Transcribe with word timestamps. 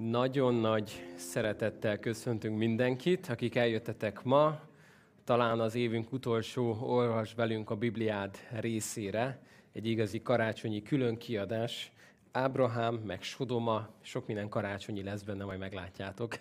Nagyon 0.00 0.54
nagy 0.54 1.02
szeretettel 1.16 1.98
köszöntünk 1.98 2.58
mindenkit, 2.58 3.26
akik 3.26 3.54
eljöttetek 3.54 4.22
ma, 4.22 4.60
talán 5.24 5.60
az 5.60 5.74
évünk 5.74 6.12
utolsó 6.12 6.76
Olvas 6.80 7.34
velünk 7.34 7.70
a 7.70 7.76
Bibliád 7.76 8.36
részére, 8.50 9.42
egy 9.72 9.86
igazi 9.86 10.22
karácsonyi 10.22 10.82
különkiadás. 10.82 11.92
Ábrahám, 12.32 12.94
meg 12.94 13.22
Sodoma, 13.22 13.88
sok 14.00 14.26
minden 14.26 14.48
karácsonyi 14.48 15.02
lesz 15.02 15.22
benne, 15.22 15.44
majd 15.44 15.58
meglátjátok. 15.58 16.38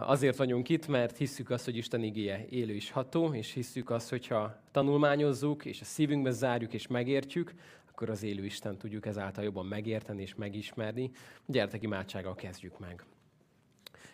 Azért 0.00 0.36
vagyunk 0.36 0.68
itt, 0.68 0.86
mert 0.86 1.16
hisszük 1.16 1.50
azt, 1.50 1.64
hogy 1.64 1.76
Isten 1.76 2.02
igéje 2.02 2.46
élő 2.50 2.74
és 2.74 2.90
ható, 2.90 3.34
és 3.34 3.52
hisszük 3.52 3.90
azt, 3.90 4.10
hogyha 4.10 4.60
tanulmányozzuk, 4.70 5.64
és 5.64 5.80
a 5.80 5.84
szívünkbe 5.84 6.30
zárjuk 6.30 6.72
és 6.72 6.86
megértjük, 6.86 7.54
akkor 7.98 8.10
az 8.10 8.22
élő 8.22 8.44
Isten 8.44 8.78
tudjuk 8.78 9.06
ezáltal 9.06 9.44
jobban 9.44 9.66
megérteni 9.66 10.22
és 10.22 10.34
megismerni. 10.34 11.10
Gyertek 11.46 11.82
imádsággal 11.82 12.34
kezdjük 12.34 12.78
meg. 12.78 13.04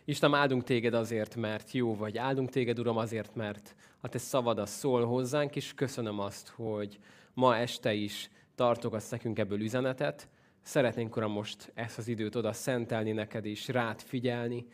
Isten, 0.04 0.34
áldunk 0.34 0.64
téged 0.64 0.94
azért, 0.94 1.36
mert 1.36 1.72
jó 1.72 1.96
vagy. 1.96 2.18
Áldunk 2.18 2.50
téged, 2.50 2.78
Uram, 2.78 2.96
azért, 2.96 3.34
mert 3.34 3.74
a 4.00 4.08
te 4.08 4.18
szavad 4.18 4.58
az 4.58 4.70
szól 4.70 5.04
hozzánk, 5.04 5.56
és 5.56 5.74
köszönöm 5.74 6.18
azt, 6.18 6.48
hogy 6.48 6.98
ma 7.34 7.56
este 7.56 7.92
is 7.92 8.30
tartogatsz 8.54 9.10
nekünk 9.10 9.38
ebből 9.38 9.60
üzenetet. 9.60 10.28
Szeretnénk, 10.62 11.16
Uram, 11.16 11.32
most 11.32 11.72
ezt 11.74 11.98
az 11.98 12.08
időt 12.08 12.34
oda 12.34 12.52
szentelni 12.52 13.12
neked, 13.12 13.44
és 13.44 13.68
rád 13.68 14.00
figyelni. 14.00 14.66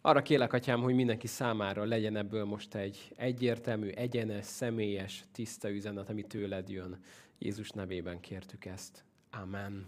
Arra 0.00 0.22
kérlek, 0.22 0.52
Atyám, 0.52 0.82
hogy 0.82 0.94
mindenki 0.94 1.26
számára 1.26 1.84
legyen 1.84 2.16
ebből 2.16 2.44
most 2.44 2.74
egy 2.74 3.12
egyértelmű, 3.16 3.88
egyenes, 3.88 4.44
személyes, 4.44 5.24
tiszta 5.32 5.70
üzenet, 5.70 6.08
ami 6.08 6.22
tőled 6.22 6.68
jön. 6.68 6.98
Jézus 7.38 7.70
nevében 7.70 8.20
kértük 8.20 8.64
ezt. 8.64 9.04
Amen. 9.30 9.86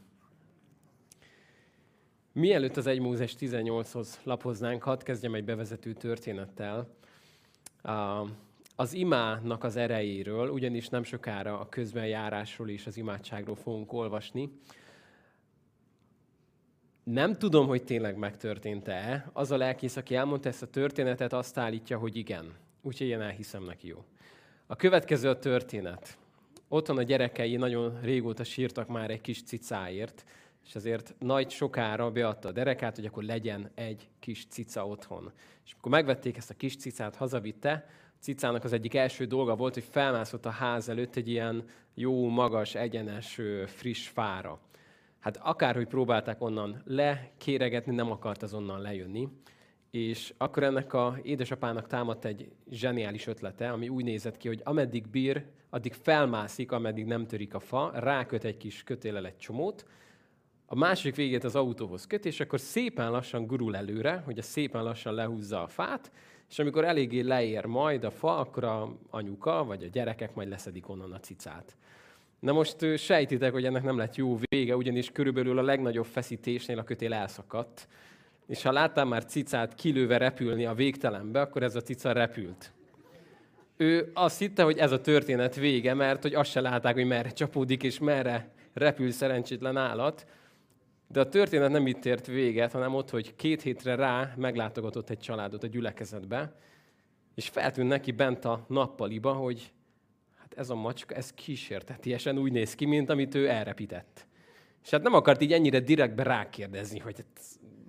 Mielőtt 2.33 2.77
az 2.77 2.87
1 2.87 3.01
Mózes 3.01 3.35
18-hoz 3.39 4.21
lapoznánk, 4.23 4.83
hadd 4.83 5.05
kezdjem 5.05 5.35
egy 5.35 5.45
bevezető 5.45 5.93
történettel. 5.93 6.97
Az 8.77 8.93
imának 8.93 9.65
az 9.65 9.77
erejéről, 9.77 10.49
ugyanis 10.49 10.89
nem 10.89 11.03
sokára 11.03 11.61
a 11.61 11.69
közbenjárásról 11.69 12.69
és 12.69 12.87
az 12.87 12.97
imádságról 12.97 13.57
fogunk 13.57 13.93
olvasni. 13.93 14.51
Nem 17.03 17.39
tudom, 17.39 17.67
hogy 17.67 17.85
tényleg 17.85 18.17
megtörtént-e. 18.17 19.31
Az 19.33 19.51
a 19.51 19.57
lelkész, 19.57 19.97
aki 19.97 20.15
elmondta 20.15 20.49
ezt 20.49 20.63
a 20.63 20.71
történetet, 20.71 21.33
azt 21.33 21.59
állítja, 21.59 21.99
hogy 21.99 22.17
igen. 22.17 22.55
Úgyhogy 22.83 23.07
én 23.07 23.21
elhiszem 23.21 23.65
neki 23.65 23.87
jó. 23.87 24.05
A 24.67 24.77
következő 24.77 25.29
a 25.29 25.39
történet. 25.39 26.19
Otthon 26.69 26.99
a 26.99 27.03
gyerekei 27.03 27.57
nagyon 27.57 28.01
régóta 28.01 28.45
sírtak 28.45 28.89
már 28.89 29.11
egy 29.11 29.21
kis 29.21 29.43
cicáért, 29.43 30.25
és 30.67 30.75
azért 30.75 31.15
nagy 31.19 31.51
sokára 31.51 32.11
beadta 32.11 32.49
a 32.49 32.53
derekát, 32.53 32.97
hogy 32.97 33.05
akkor 33.05 33.23
legyen 33.23 33.71
egy 33.75 34.09
kis 34.19 34.47
cica 34.47 34.87
otthon. 34.87 35.33
És 35.65 35.73
amikor 35.73 35.93
megvették 35.93 36.37
ezt 36.37 36.51
a 36.51 36.55
kis 36.55 36.77
cicát, 36.77 37.17
hazavitte, 37.17 37.87
a 37.89 38.21
cicának 38.21 38.65
az 38.65 38.73
egyik 38.73 38.95
első 38.95 39.25
dolga 39.25 39.57
volt, 39.57 39.75
hogy 39.75 39.87
felmászott 39.91 40.47
a 40.47 40.51
ház 40.51 40.89
előtt 40.89 41.17
egy 41.17 41.29
ilyen 41.29 41.65
jó, 41.95 42.29
magas, 42.29 42.75
egyenes, 42.75 43.41
friss 43.67 44.09
fára. 44.09 44.61
Hát 45.19 45.37
akárhogy 45.37 45.87
próbálták 45.87 46.43
onnan 46.43 46.83
lekéregetni, 46.85 47.95
nem 47.95 48.11
akart 48.11 48.43
azonnal 48.43 48.81
lejönni. 48.81 49.29
És 50.07 50.35
akkor 50.37 50.63
ennek 50.63 50.93
a 50.93 51.19
édesapának 51.23 51.87
támadt 51.87 52.25
egy 52.25 52.51
zseniális 52.71 53.27
ötlete, 53.27 53.71
ami 53.71 53.89
úgy 53.89 54.05
nézett 54.05 54.37
ki, 54.37 54.49
hogy 54.49 54.61
ameddig 54.65 55.09
bír, 55.09 55.45
addig 55.71 55.93
felmászik, 55.93 56.73
ameddig 56.73 57.07
nem 57.07 57.27
törik 57.27 57.55
a 57.55 57.61
fa, 57.61 57.91
ráköt 57.95 58.45
egy 58.45 58.57
kis 58.57 58.83
kötélel 58.83 59.27
egy 59.27 59.37
csomót, 59.37 59.87
a 60.67 60.75
másik 60.75 61.15
végét 61.15 61.45
az 61.45 61.57
autóhoz 61.57 62.07
köt, 62.07 62.25
és 62.25 62.41
akkor 62.41 62.61
szépen 62.61 63.11
lassan 63.11 63.47
gurul 63.47 63.77
előre, 63.77 64.23
hogy 64.25 64.39
a 64.39 64.43
szépen 64.43 64.83
lassan 64.83 65.15
lehúzza 65.15 65.63
a 65.63 65.67
fát, 65.67 66.13
és 66.51 66.59
amikor 66.59 66.85
eléggé 66.85 67.21
leér 67.21 67.65
majd 67.65 68.05
a 68.05 68.11
fa, 68.11 68.39
akkor 68.39 68.65
a 68.65 68.97
anyuka 69.11 69.65
vagy 69.65 69.83
a 69.83 69.87
gyerekek 69.87 70.35
majd 70.35 70.49
leszedik 70.49 70.89
onnan 70.89 71.13
a 71.13 71.21
cicát. 71.21 71.77
Na 72.41 72.53
most 72.53 72.97
sejtitek, 72.97 73.53
hogy 73.53 73.65
ennek 73.65 73.83
nem 73.83 73.97
lett 73.97 74.17
jó 74.17 74.39
vége, 74.41 74.77
ugyanis 74.77 75.11
körülbelül 75.11 75.59
a 75.59 75.63
legnagyobb 75.63 76.07
feszítésnél 76.07 76.79
a 76.79 76.85
kötél 76.85 77.13
elszakadt, 77.13 77.89
és 78.49 78.63
ha 78.63 78.73
láttál 78.73 79.05
már 79.05 79.25
cicát 79.25 79.75
kilőve 79.75 80.17
repülni 80.17 80.65
a 80.65 80.75
végtelenbe, 80.75 81.41
akkor 81.41 81.63
ez 81.63 81.77
a 81.77 81.81
cica 81.81 82.13
repült. 82.13 82.73
Ő 83.77 84.11
azt 84.15 84.39
hitte, 84.39 84.63
hogy 84.63 84.79
ez 84.79 84.93
a 84.93 85.01
történet 85.01 85.55
vége, 85.55 85.95
mert 85.95 86.23
hogy 86.23 86.35
azt 86.35 86.51
se 86.51 86.61
látták, 86.61 86.95
hogy 86.95 87.07
merre 87.07 87.31
csapódik, 87.31 87.83
és 87.83 87.99
merre 87.99 88.51
repül 88.75 89.11
szerencsétlen 89.11 89.77
állat. 89.77 90.27
De 91.07 91.21
a 91.21 91.29
történet 91.29 91.71
nem 91.71 91.87
itt 91.87 92.05
ért 92.05 92.27
véget, 92.27 92.73
hanem 92.73 92.95
ott, 92.95 93.11
hogy 93.11 93.37
két 93.37 93.63
hétre 93.63 93.95
rá 93.95 94.33
meglátogatott 94.37 95.11
egy 95.11 95.19
családot 95.19 95.63
a 95.63 95.67
gyülekezetbe, 95.67 96.55
és 97.35 97.49
feltűnt 97.49 97.89
neki 97.89 98.11
bent 98.11 98.45
a 98.45 98.65
nappaliba, 98.69 99.33
hogy 99.33 99.73
hát 100.37 100.55
ez 100.57 100.71
a 100.71 100.75
macska, 100.75 101.15
ez 101.15 101.33
kísértetiesen 101.33 102.39
úgy 102.39 102.53
néz 102.53 102.75
ki, 102.75 102.85
mint 102.85 103.11
amit 103.11 103.35
ő 103.35 103.49
elrepített. 103.49 104.27
És 104.85 104.91
hát 104.91 105.03
nem 105.03 105.15
akart 105.15 105.43
így 105.43 105.53
ennyire 105.53 105.81
direktbe 105.81 106.23
rákérdezni, 106.23 106.99
hogy 106.99 107.25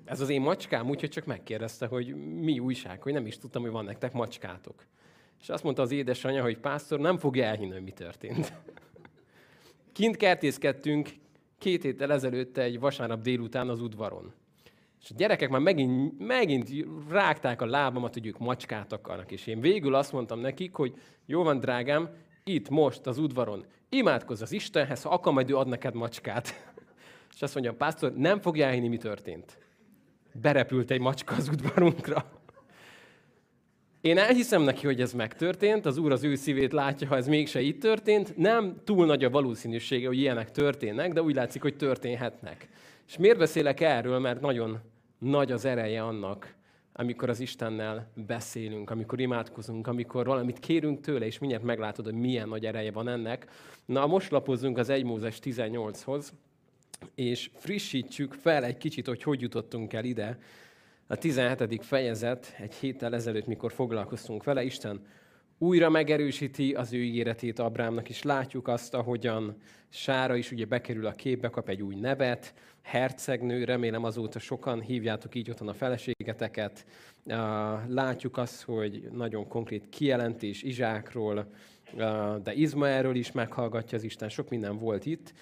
ez 0.09 0.21
az 0.21 0.29
én 0.29 0.41
macskám, 0.41 0.89
úgyhogy 0.89 1.09
csak 1.09 1.25
megkérdezte, 1.25 1.85
hogy 1.85 2.15
mi 2.15 2.59
újság, 2.59 3.01
hogy 3.01 3.13
nem 3.13 3.25
is 3.25 3.37
tudtam, 3.37 3.61
hogy 3.61 3.71
van 3.71 3.85
nektek 3.85 4.13
macskátok. 4.13 4.85
És 5.41 5.49
azt 5.49 5.63
mondta 5.63 5.81
az 5.81 5.91
édesanyja, 5.91 6.41
hogy 6.41 6.57
pásztor 6.57 6.99
nem 6.99 7.17
fogja 7.17 7.45
elhinni, 7.45 7.71
hogy 7.71 7.83
mi 7.83 7.91
történt. 7.91 8.53
Kint 9.93 10.17
kertészkedtünk 10.17 11.09
két 11.57 11.83
héttel 11.83 12.11
ezelőtt 12.11 12.57
egy 12.57 12.79
vasárnap 12.79 13.21
délután 13.21 13.69
az 13.69 13.81
udvaron. 13.81 14.33
És 15.01 15.11
a 15.11 15.15
gyerekek 15.17 15.49
már 15.49 15.61
megint, 15.61 16.19
megint 16.19 16.69
rágták 17.09 17.61
a 17.61 17.65
lábamat, 17.65 18.13
hogy 18.13 18.25
ők 18.25 18.37
macskát 18.37 18.93
akarnak. 18.93 19.31
És 19.31 19.47
én 19.47 19.59
végül 19.59 19.95
azt 19.95 20.11
mondtam 20.11 20.39
nekik, 20.39 20.75
hogy 20.75 20.93
jó 21.25 21.43
van, 21.43 21.59
drágám, 21.59 22.09
itt, 22.43 22.69
most, 22.69 23.07
az 23.07 23.17
udvaron, 23.17 23.65
imádkozz 23.89 24.41
az 24.41 24.51
Istenhez, 24.51 25.01
ha 25.01 25.09
akar, 25.09 25.33
majd 25.33 25.49
ő 25.49 25.57
ad 25.57 25.67
neked 25.67 25.93
macskát. 25.93 26.73
És 27.35 27.41
azt 27.41 27.53
mondja, 27.53 27.71
a 27.71 27.75
pásztor, 27.75 28.13
nem 28.13 28.39
fogja 28.39 28.65
elhinni, 28.65 28.87
mi 28.87 28.97
történt 28.97 29.57
berepült 30.33 30.91
egy 30.91 30.99
macska 30.99 31.35
az 31.35 31.47
udvarunkra. 31.47 32.39
Én 34.01 34.17
elhiszem 34.17 34.61
neki, 34.61 34.85
hogy 34.85 35.01
ez 35.01 35.13
megtörtént, 35.13 35.85
az 35.85 35.97
Úr 35.97 36.11
az 36.11 36.23
ő 36.23 36.35
szívét 36.35 36.73
látja, 36.73 37.07
ha 37.07 37.15
ez 37.15 37.27
mégse 37.27 37.61
így 37.61 37.77
történt. 37.77 38.37
Nem 38.37 38.75
túl 38.83 39.05
nagy 39.05 39.23
a 39.23 39.29
valószínűsége, 39.29 40.07
hogy 40.07 40.17
ilyenek 40.17 40.51
történnek, 40.51 41.13
de 41.13 41.21
úgy 41.21 41.35
látszik, 41.35 41.61
hogy 41.61 41.75
történhetnek. 41.75 42.67
És 43.07 43.17
miért 43.17 43.37
beszélek 43.37 43.79
erről? 43.79 44.19
Mert 44.19 44.41
nagyon 44.41 44.79
nagy 45.17 45.51
az 45.51 45.65
ereje 45.65 46.03
annak, 46.03 46.55
amikor 46.93 47.29
az 47.29 47.39
Istennel 47.39 48.11
beszélünk, 48.27 48.89
amikor 48.89 49.19
imádkozunk, 49.19 49.87
amikor 49.87 50.25
valamit 50.25 50.59
kérünk 50.59 51.01
tőle, 51.01 51.25
és 51.25 51.39
mindjárt 51.39 51.63
meglátod, 51.63 52.05
hogy 52.05 52.13
milyen 52.13 52.47
nagy 52.47 52.65
ereje 52.65 52.91
van 52.91 53.07
ennek. 53.07 53.47
Na, 53.85 54.07
most 54.07 54.31
lapozzunk 54.31 54.77
az 54.77 54.89
1 54.89 55.03
Mózes 55.03 55.39
18-hoz, 55.43 56.33
és 57.15 57.49
frissítsük 57.55 58.33
fel 58.33 58.63
egy 58.63 58.77
kicsit, 58.77 59.07
hogy 59.07 59.23
hogy 59.23 59.41
jutottunk 59.41 59.93
el 59.93 60.05
ide. 60.05 60.37
A 61.07 61.15
17. 61.15 61.85
fejezet, 61.85 62.55
egy 62.57 62.73
héttel 62.73 63.13
ezelőtt, 63.13 63.45
mikor 63.45 63.71
foglalkoztunk 63.71 64.43
vele, 64.43 64.63
Isten 64.63 65.01
újra 65.59 65.89
megerősíti 65.89 66.73
az 66.73 66.93
ő 66.93 67.03
ígéretét 67.03 67.59
Abrámnak, 67.59 68.09
és 68.09 68.23
látjuk 68.23 68.67
azt, 68.67 68.93
ahogyan 68.93 69.55
Sára 69.89 70.35
is 70.35 70.51
ugye 70.51 70.65
bekerül 70.65 71.05
a 71.05 71.11
képbe, 71.11 71.49
kap 71.49 71.69
egy 71.69 71.81
új 71.81 71.95
nevet, 71.95 72.53
hercegnő, 72.81 73.63
remélem 73.63 74.03
azóta 74.03 74.39
sokan 74.39 74.81
hívjátok 74.81 75.35
így 75.35 75.49
otthon 75.49 75.67
a 75.67 75.73
feleségeteket. 75.73 76.85
Látjuk 77.87 78.37
azt, 78.37 78.61
hogy 78.61 79.07
nagyon 79.11 79.47
konkrét 79.47 79.89
kijelentés 79.89 80.63
Izsákról, 80.63 81.51
de 82.43 82.53
Izmaelről 82.53 83.15
is 83.15 83.31
meghallgatja 83.31 83.97
az 83.97 84.03
Isten, 84.03 84.29
sok 84.29 84.49
minden 84.49 84.77
volt 84.77 85.05
itt. 85.05 85.33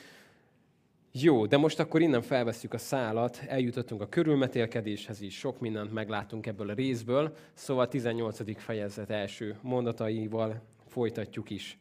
Jó, 1.22 1.46
de 1.46 1.58
most 1.58 1.80
akkor 1.80 2.02
innen 2.02 2.22
felveszünk 2.22 2.74
a 2.74 2.78
szálat, 2.78 3.44
eljutottunk 3.48 4.02
a 4.02 4.10
körülmetélkedéshez 4.10 5.22
is, 5.22 5.38
sok 5.38 5.60
mindent 5.60 5.94
meglátunk 5.94 6.46
ebből 6.46 6.70
a 6.70 6.74
részből, 6.74 7.36
szóval 7.54 7.88
18. 7.88 8.62
fejezet 8.62 9.10
első 9.10 9.58
mondataival 9.62 10.62
folytatjuk 10.88 11.50
is. 11.50 11.80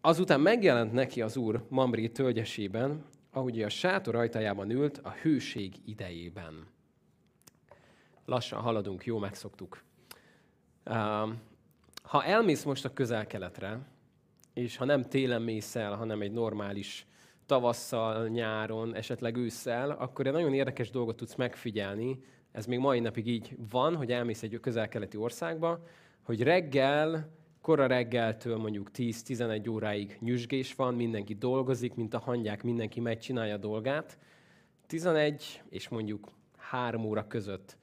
Azután 0.00 0.40
megjelent 0.40 0.92
neki 0.92 1.22
az 1.22 1.36
úr 1.36 1.64
Mamré 1.68 2.08
tölgyesében, 2.08 3.04
ahogy 3.30 3.62
a 3.62 3.68
sátor 3.68 4.14
ajtajában 4.14 4.70
ült 4.70 4.98
a 5.02 5.10
hőség 5.10 5.74
idejében. 5.84 6.66
Lassan 8.24 8.60
haladunk, 8.60 9.04
jó, 9.04 9.18
megszoktuk. 9.18 9.82
Ha 12.02 12.24
elmész 12.24 12.64
most 12.64 12.84
a 12.84 12.92
közel-keletre, 12.92 13.78
és 14.52 14.76
ha 14.76 14.84
nem 14.84 15.02
télen 15.02 15.42
mész 15.42 15.74
el, 15.74 15.94
hanem 15.94 16.20
egy 16.20 16.32
normális 16.32 17.06
tavasszal, 17.46 18.28
nyáron, 18.28 18.94
esetleg 18.94 19.36
ősszel, 19.36 19.90
akkor 19.90 20.26
egy 20.26 20.32
nagyon 20.32 20.54
érdekes 20.54 20.90
dolgot 20.90 21.16
tudsz 21.16 21.34
megfigyelni, 21.34 22.18
ez 22.52 22.66
még 22.66 22.78
mai 22.78 23.00
napig 23.00 23.26
így 23.26 23.56
van, 23.70 23.96
hogy 23.96 24.12
elmész 24.12 24.42
egy 24.42 24.58
közel-keleti 24.60 25.16
országba, 25.16 25.80
hogy 26.22 26.42
reggel, 26.42 27.30
kora 27.60 27.86
reggeltől 27.86 28.56
mondjuk 28.56 28.90
10-11 28.94 29.70
óráig 29.70 30.16
nyüzsgés 30.20 30.74
van, 30.74 30.94
mindenki 30.94 31.34
dolgozik, 31.34 31.94
mint 31.94 32.14
a 32.14 32.18
hangyák, 32.18 32.62
mindenki 32.62 33.00
megy, 33.00 33.18
csinálja 33.18 33.54
a 33.54 33.58
dolgát. 33.58 34.18
11 34.86 35.62
és 35.68 35.88
mondjuk 35.88 36.28
három 36.56 37.04
óra 37.04 37.26
között, 37.26 37.76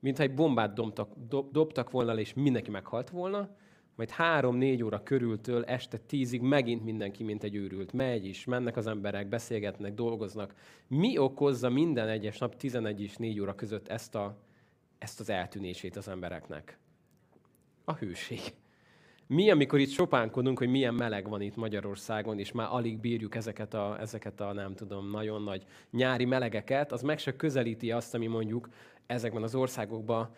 mintha 0.00 0.22
egy 0.22 0.34
bombát 0.34 0.74
dobtak, 0.74 1.12
dob, 1.28 1.52
dobtak 1.52 1.90
volna, 1.90 2.18
és 2.18 2.34
mindenki 2.34 2.70
meghalt 2.70 3.10
volna, 3.10 3.56
majd 3.98 4.10
három-négy 4.10 4.82
óra 4.82 5.02
körültől 5.02 5.64
este 5.64 5.98
tízig 5.98 6.40
megint 6.40 6.84
mindenki, 6.84 7.24
mint 7.24 7.42
egy 7.42 7.54
őrült. 7.54 7.92
Megy 7.92 8.26
is, 8.26 8.44
mennek 8.44 8.76
az 8.76 8.86
emberek, 8.86 9.28
beszélgetnek, 9.28 9.94
dolgoznak. 9.94 10.54
Mi 10.86 11.18
okozza 11.18 11.68
minden 11.68 12.08
egyes 12.08 12.38
nap 12.38 12.56
11 12.56 13.00
és 13.00 13.16
4 13.16 13.40
óra 13.40 13.54
között 13.54 13.88
ezt, 13.88 14.14
a, 14.14 14.36
ezt 14.98 15.20
az 15.20 15.30
eltűnését 15.30 15.96
az 15.96 16.08
embereknek? 16.08 16.78
A 17.84 17.94
hőség. 17.94 18.40
Mi, 19.26 19.50
amikor 19.50 19.78
itt 19.78 19.90
sopánkodunk, 19.90 20.58
hogy 20.58 20.68
milyen 20.68 20.94
meleg 20.94 21.28
van 21.28 21.40
itt 21.40 21.56
Magyarországon, 21.56 22.38
és 22.38 22.52
már 22.52 22.68
alig 22.70 22.98
bírjuk 22.98 23.34
ezeket 23.34 23.74
a, 23.74 23.96
ezeket 24.00 24.40
a 24.40 24.52
nem 24.52 24.74
tudom, 24.74 25.10
nagyon 25.10 25.42
nagy 25.42 25.64
nyári 25.90 26.24
melegeket, 26.24 26.92
az 26.92 27.02
meg 27.02 27.18
se 27.18 27.36
közelíti 27.36 27.90
azt, 27.90 28.14
ami 28.14 28.26
mondjuk 28.26 28.68
ezekben 29.06 29.42
az 29.42 29.54
országokban 29.54 30.30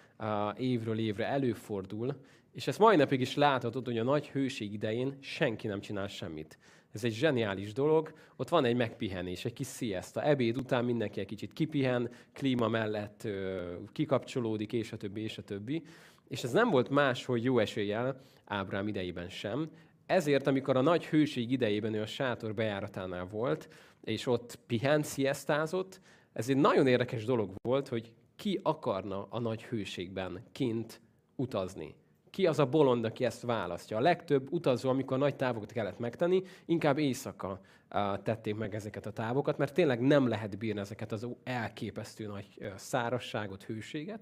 évről 0.57 0.99
évre 0.99 1.27
előfordul, 1.27 2.17
és 2.53 2.67
ezt 2.67 2.79
mai 2.79 2.97
napig 2.97 3.21
is 3.21 3.35
láthatod, 3.35 3.85
hogy 3.85 3.99
a 3.99 4.03
nagy 4.03 4.29
hőség 4.29 4.73
idején 4.73 5.17
senki 5.21 5.67
nem 5.67 5.81
csinál 5.81 6.09
semmit. 6.09 6.59
Ez 6.93 7.05
egy 7.05 7.13
zseniális 7.13 7.73
dolog. 7.73 8.13
Ott 8.37 8.49
van 8.49 8.65
egy 8.65 8.77
megpihenés, 8.77 9.45
egy 9.45 9.53
kis 9.53 9.69
siesta. 9.69 10.23
Ebéd 10.23 10.57
után 10.57 10.85
mindenki 10.85 11.21
egy 11.21 11.27
kicsit 11.27 11.53
kipihen, 11.53 12.11
klíma 12.33 12.69
mellett 12.69 13.25
ö, 13.25 13.73
kikapcsolódik, 13.93 14.73
és 14.73 14.93
a 14.93 14.97
többi, 14.97 15.21
és 15.21 15.39
a 15.39 15.43
többi. 15.43 15.83
És 16.29 16.45
ez 16.45 16.53
nem 16.53 16.71
volt 16.71 16.89
más, 16.89 17.25
hogy 17.25 17.45
jó 17.45 17.59
eséllyel 17.59 18.21
Ábrám 18.45 18.89
idejében 18.89 19.29
sem. 19.29 19.71
Ezért, 20.07 20.47
amikor 20.47 20.77
a 20.77 20.81
nagy 20.81 21.07
hőség 21.07 21.51
idejében 21.51 21.95
ő 21.95 22.01
a 22.01 22.07
sátor 22.07 22.55
bejáratánál 22.55 23.27
volt, 23.27 23.69
és 24.05 24.27
ott 24.27 24.59
pihent, 24.67 25.05
sziasztázott, 25.05 26.01
ez 26.33 26.49
egy 26.49 26.57
nagyon 26.57 26.87
érdekes 26.87 27.25
dolog 27.25 27.53
volt, 27.63 27.89
hogy 27.89 28.13
ki 28.37 28.61
akarna 28.63 29.27
a 29.31 29.39
nagy 29.39 29.65
hőségben 29.65 30.43
kint 30.53 31.01
utazni. 31.37 31.95
Ki 32.41 32.47
az 32.47 32.59
a 32.59 32.67
bolond, 32.67 33.05
aki 33.05 33.25
ezt 33.25 33.43
választja? 33.43 33.97
A 33.97 34.01
legtöbb 34.01 34.53
utazó, 34.53 34.89
amikor 34.89 35.19
nagy 35.19 35.37
távokat 35.37 35.73
kellett 35.73 35.99
megtenni, 35.99 36.43
inkább 36.65 36.99
éjszaka 36.99 37.61
tették 38.23 38.55
meg 38.55 38.75
ezeket 38.75 39.07
a 39.07 39.11
távokat, 39.11 39.59
mert 39.59 39.75
tényleg 39.75 40.01
nem 40.01 40.29
lehet 40.29 40.59
bírni 40.59 40.81
ezeket 40.81 41.13
az 41.13 41.27
elképesztő 41.45 42.27
nagy 42.27 42.73
szárasságot, 42.77 43.63
hőséget. 43.63 44.21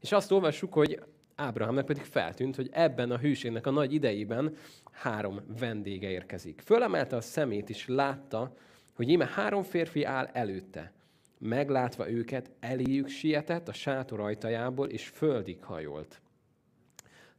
És 0.00 0.12
azt 0.12 0.32
olvassuk, 0.32 0.72
hogy 0.72 1.02
Ábrahámnak 1.34 1.86
pedig 1.86 2.02
feltűnt, 2.02 2.56
hogy 2.56 2.68
ebben 2.72 3.10
a 3.10 3.18
hűségnek 3.18 3.66
a 3.66 3.70
nagy 3.70 3.92
idejében 3.92 4.56
három 4.90 5.40
vendége 5.58 6.10
érkezik. 6.10 6.60
Fölemelte 6.64 7.16
a 7.16 7.20
szemét, 7.20 7.70
és 7.70 7.86
látta, 7.86 8.54
hogy 8.94 9.08
íme 9.08 9.26
három 9.26 9.62
férfi 9.62 10.04
áll 10.04 10.28
előtte. 10.32 10.92
Meglátva 11.38 12.10
őket, 12.10 12.50
eléjük 12.60 13.08
sietett 13.08 13.68
a 13.68 13.72
sátor 13.72 14.20
ajtajából, 14.20 14.88
és 14.88 15.08
földig 15.08 15.62
hajolt. 15.62 16.20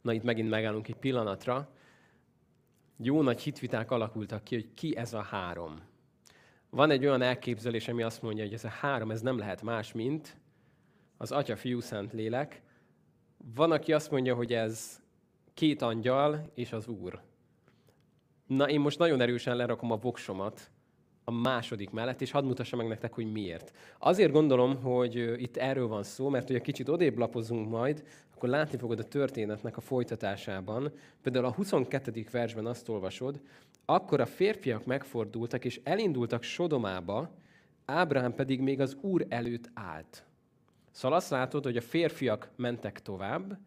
Na 0.04 0.12
itt 0.12 0.22
megint 0.22 0.50
megállunk 0.50 0.88
egy 0.88 0.96
pillanatra. 0.96 1.68
Jó 2.96 3.22
nagy 3.22 3.40
hitviták 3.40 3.90
alakultak 3.90 4.44
ki, 4.44 4.54
hogy 4.54 4.74
ki 4.74 4.96
ez 4.96 5.14
a 5.14 5.22
három. 5.22 5.80
Van 6.70 6.90
egy 6.90 7.04
olyan 7.06 7.22
elképzelés, 7.22 7.88
ami 7.88 8.02
azt 8.02 8.22
mondja, 8.22 8.44
hogy 8.44 8.52
ez 8.52 8.64
a 8.64 8.68
három, 8.68 9.10
ez 9.10 9.20
nem 9.20 9.38
lehet 9.38 9.62
más, 9.62 9.92
mint 9.92 10.36
az 11.16 11.32
Atya, 11.32 11.56
Fiú, 11.56 11.80
Szent 11.80 12.12
Lélek, 12.12 12.62
van, 13.54 13.72
aki 13.72 13.92
azt 13.92 14.10
mondja, 14.10 14.34
hogy 14.34 14.52
ez 14.52 15.02
két 15.54 15.82
angyal 15.82 16.50
és 16.54 16.72
az 16.72 16.86
Úr. 16.86 17.20
Na, 18.46 18.68
én 18.68 18.80
most 18.80 18.98
nagyon 18.98 19.20
erősen 19.20 19.56
lerakom 19.56 19.90
a 19.90 19.96
voksomat 19.96 20.70
a 21.24 21.30
második 21.30 21.90
mellett, 21.90 22.20
és 22.20 22.30
hadd 22.30 22.44
mutassam 22.44 22.78
meg 22.78 22.88
nektek, 22.88 23.12
hogy 23.12 23.32
miért. 23.32 23.72
Azért 23.98 24.32
gondolom, 24.32 24.82
hogy 24.82 25.42
itt 25.42 25.56
erről 25.56 25.86
van 25.86 26.02
szó, 26.02 26.28
mert 26.28 26.46
hogy 26.46 26.56
egy 26.56 26.62
kicsit 26.62 26.88
odébb 26.88 27.18
lapozunk 27.18 27.68
majd, 27.68 28.04
akkor 28.34 28.48
látni 28.48 28.78
fogod 28.78 28.98
a 28.98 29.08
történetnek 29.08 29.76
a 29.76 29.80
folytatásában. 29.80 30.92
Például 31.22 31.44
a 31.44 31.52
22. 31.52 32.24
versben 32.30 32.66
azt 32.66 32.88
olvasod, 32.88 33.40
akkor 33.84 34.20
a 34.20 34.26
férfiak 34.26 34.84
megfordultak, 34.84 35.64
és 35.64 35.80
elindultak 35.84 36.42
Sodomába, 36.42 37.30
Ábrám 37.84 38.34
pedig 38.34 38.60
még 38.60 38.80
az 38.80 38.96
Úr 39.00 39.26
előtt 39.28 39.70
állt. 39.74 40.24
Szóval 40.90 41.16
azt 41.16 41.30
látod, 41.30 41.64
hogy 41.64 41.76
a 41.76 41.80
férfiak 41.80 42.50
mentek 42.56 43.02
tovább, 43.02 43.58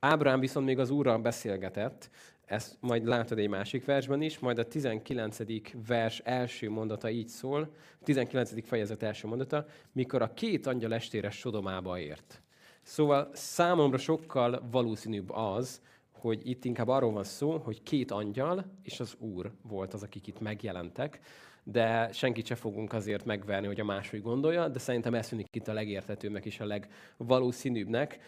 Ábrám 0.00 0.40
viszont 0.40 0.66
még 0.66 0.78
az 0.78 0.90
úrral 0.90 1.18
beszélgetett, 1.18 2.10
ezt 2.50 2.76
majd 2.80 3.06
látod 3.06 3.38
egy 3.38 3.48
másik 3.48 3.84
versben 3.84 4.22
is, 4.22 4.38
majd 4.38 4.58
a 4.58 4.68
19. 4.68 5.38
vers 5.86 6.18
első 6.24 6.70
mondata 6.70 7.10
így 7.10 7.28
szól, 7.28 7.74
19. 8.02 8.66
fejezet 8.66 9.02
első 9.02 9.28
mondata, 9.28 9.66
mikor 9.92 10.22
a 10.22 10.34
két 10.34 10.66
angyal 10.66 10.94
estére 10.94 11.30
Sodomába 11.30 11.98
ért. 11.98 12.42
Szóval 12.82 13.30
számomra 13.32 13.98
sokkal 13.98 14.68
valószínűbb 14.70 15.30
az, 15.30 15.80
hogy 16.12 16.48
itt 16.48 16.64
inkább 16.64 16.88
arról 16.88 17.12
van 17.12 17.24
szó, 17.24 17.58
hogy 17.58 17.82
két 17.82 18.10
angyal 18.10 18.64
és 18.82 19.00
az 19.00 19.16
Úr 19.18 19.52
volt 19.62 19.94
az, 19.94 20.02
akik 20.02 20.26
itt 20.26 20.40
megjelentek, 20.40 21.20
de 21.62 22.12
senkit 22.12 22.46
se 22.46 22.54
fogunk 22.54 22.92
azért 22.92 23.24
megverni, 23.24 23.66
hogy 23.66 23.80
a 23.80 23.84
máshogy 23.84 24.22
gondolja, 24.22 24.68
de 24.68 24.78
szerintem 24.78 25.14
ez 25.14 25.28
tűnik 25.28 25.46
itt 25.52 25.68
a 25.68 25.72
legértetőbbnek 25.72 26.44
és 26.44 26.60
a 26.60 26.66
legvalószínűbbnek. 26.66 28.18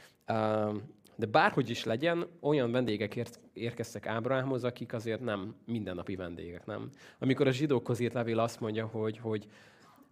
De 1.17 1.27
bárhogy 1.27 1.71
is 1.71 1.85
legyen, 1.85 2.27
olyan 2.41 2.71
vendégek 2.71 3.17
érkeztek 3.53 4.07
Ábrahámhoz, 4.07 4.65
akik 4.65 4.93
azért 4.93 5.21
nem 5.21 5.55
mindennapi 5.67 6.17
vendégek, 6.17 6.67
nem? 6.67 6.91
Amikor 7.19 7.47
a 7.47 7.53
zsidókhoz 7.53 8.01
írt 8.01 8.13
levél 8.13 8.39
azt 8.39 8.61
mondja, 8.61 8.87
hogy, 8.87 9.19
hogy 9.19 9.47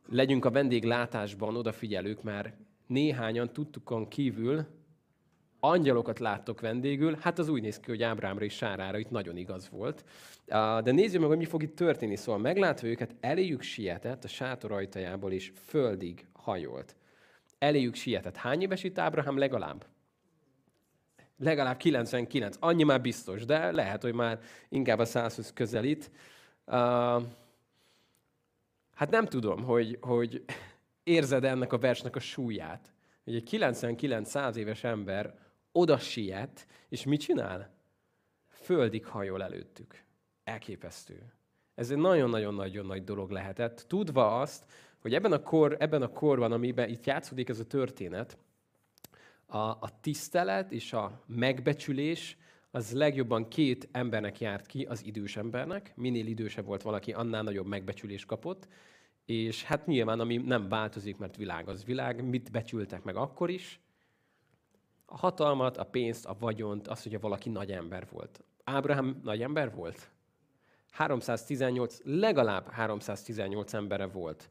legyünk 0.08 0.44
a 0.44 0.50
vendéglátásban 0.50 1.56
odafigyelők, 1.56 2.23
mert 2.23 2.52
néhányan 2.87 3.52
tudtukon 3.52 4.08
kívül 4.08 4.67
angyalokat 5.61 6.19
láttok 6.19 6.61
vendégül, 6.61 7.17
hát 7.20 7.38
az 7.38 7.49
úgy 7.49 7.62
néz 7.62 7.81
ki, 7.81 7.91
hogy 7.91 8.02
Ábrámra 8.02 8.44
és 8.44 8.55
Sárára 8.55 8.99
itt 8.99 9.11
nagyon 9.11 9.37
igaz 9.37 9.69
volt. 9.69 10.05
De 10.82 10.93
nézzük 10.93 11.20
meg, 11.20 11.29
hogy 11.29 11.38
mi 11.38 11.44
fog 11.44 11.62
itt 11.62 11.76
történni. 11.76 12.17
Szóval 12.17 12.41
meglátva 12.41 12.87
őket, 12.87 13.14
eléjük 13.20 13.62
sietett 13.62 14.25
a 14.25 14.29
sátor 14.29 14.73
ajtajából, 14.73 15.32
és 15.32 15.52
földig 15.64 16.26
hajolt. 16.32 16.97
Eléjük 17.58 17.94
sietett. 17.94 18.37
Hány 18.37 18.62
éves 18.62 18.85
itt 18.85 18.99
Ábrahám 18.99 19.38
legalább? 19.38 19.87
Legalább 21.42 21.76
99. 21.76 22.56
Annyi 22.60 22.82
már 22.82 23.00
biztos, 23.00 23.44
de 23.44 23.70
lehet, 23.70 24.02
hogy 24.02 24.14
már 24.14 24.40
inkább 24.69 24.98
a 24.98 25.04
120 25.04 25.52
közelít. 25.52 26.10
Uh, 26.66 26.75
hát 28.94 29.10
nem 29.10 29.26
tudom, 29.26 29.62
hogy, 29.62 29.98
hogy 30.00 30.44
érzed 31.02 31.44
ennek 31.44 31.72
a 31.72 31.78
versnek 31.78 32.16
a 32.16 32.20
súlyát. 32.20 32.92
Hogy 33.25 33.34
egy 33.34 33.48
99-100 33.52 34.54
éves 34.54 34.85
ember 34.85 35.35
oda 35.73 35.99
siet, 35.99 36.66
és 36.88 37.04
mit 37.04 37.20
csinál? 37.20 37.70
Földig 38.49 39.06
hajol 39.06 39.42
előttük. 39.42 40.02
Elképesztő. 40.44 41.32
Ez 41.75 41.90
egy 41.90 41.99
nagyon-nagyon-nagyon 41.99 42.87
nagy 42.87 43.04
dolog 43.04 43.30
lehetett. 43.30 43.85
Tudva 43.88 44.40
azt, 44.40 44.64
hogy 44.99 45.14
ebben 45.14 45.32
a, 45.32 45.42
kor, 45.42 45.76
ebben 45.78 46.02
a 46.02 46.09
korban, 46.09 46.52
amiben 46.52 46.88
itt 46.88 47.06
játszódik 47.06 47.49
ez 47.49 47.59
a 47.59 47.66
történet, 47.66 48.38
a, 49.50 49.69
a 49.69 50.00
tisztelet 50.00 50.73
és 50.73 50.92
a 50.92 51.23
megbecsülés 51.26 52.37
az 52.71 52.92
legjobban 52.92 53.49
két 53.49 53.88
embernek 53.92 54.40
járt 54.40 54.66
ki, 54.66 54.85
az 54.85 55.04
idős 55.04 55.37
embernek. 55.37 55.92
Minél 55.97 56.26
idősebb 56.26 56.64
volt 56.64 56.83
valaki, 56.83 57.12
annál 57.12 57.42
nagyobb 57.42 57.66
megbecsülést 57.66 58.26
kapott. 58.26 58.69
És 59.25 59.64
hát 59.64 59.87
nyilván, 59.87 60.21
ami 60.21 60.37
nem 60.37 60.69
változik, 60.69 61.16
mert 61.16 61.37
világ 61.37 61.69
az 61.69 61.85
világ, 61.85 62.25
mit 62.25 62.50
becsültek 62.50 63.02
meg 63.02 63.16
akkor 63.16 63.50
is? 63.50 63.80
A 65.04 65.16
hatalmat, 65.16 65.76
a 65.76 65.85
pénzt, 65.85 66.26
a 66.26 66.37
vagyont, 66.38 66.88
azt, 66.88 67.02
hogy 67.02 67.21
valaki 67.21 67.49
nagy 67.49 67.71
ember 67.73 68.07
volt. 68.11 68.45
Ábrahám 68.64 69.21
nagy 69.25 69.42
ember 69.42 69.75
volt? 69.75 70.11
318, 70.90 71.99
legalább 72.04 72.69
318 72.69 73.75
embere 73.75 74.07
volt. 74.07 74.50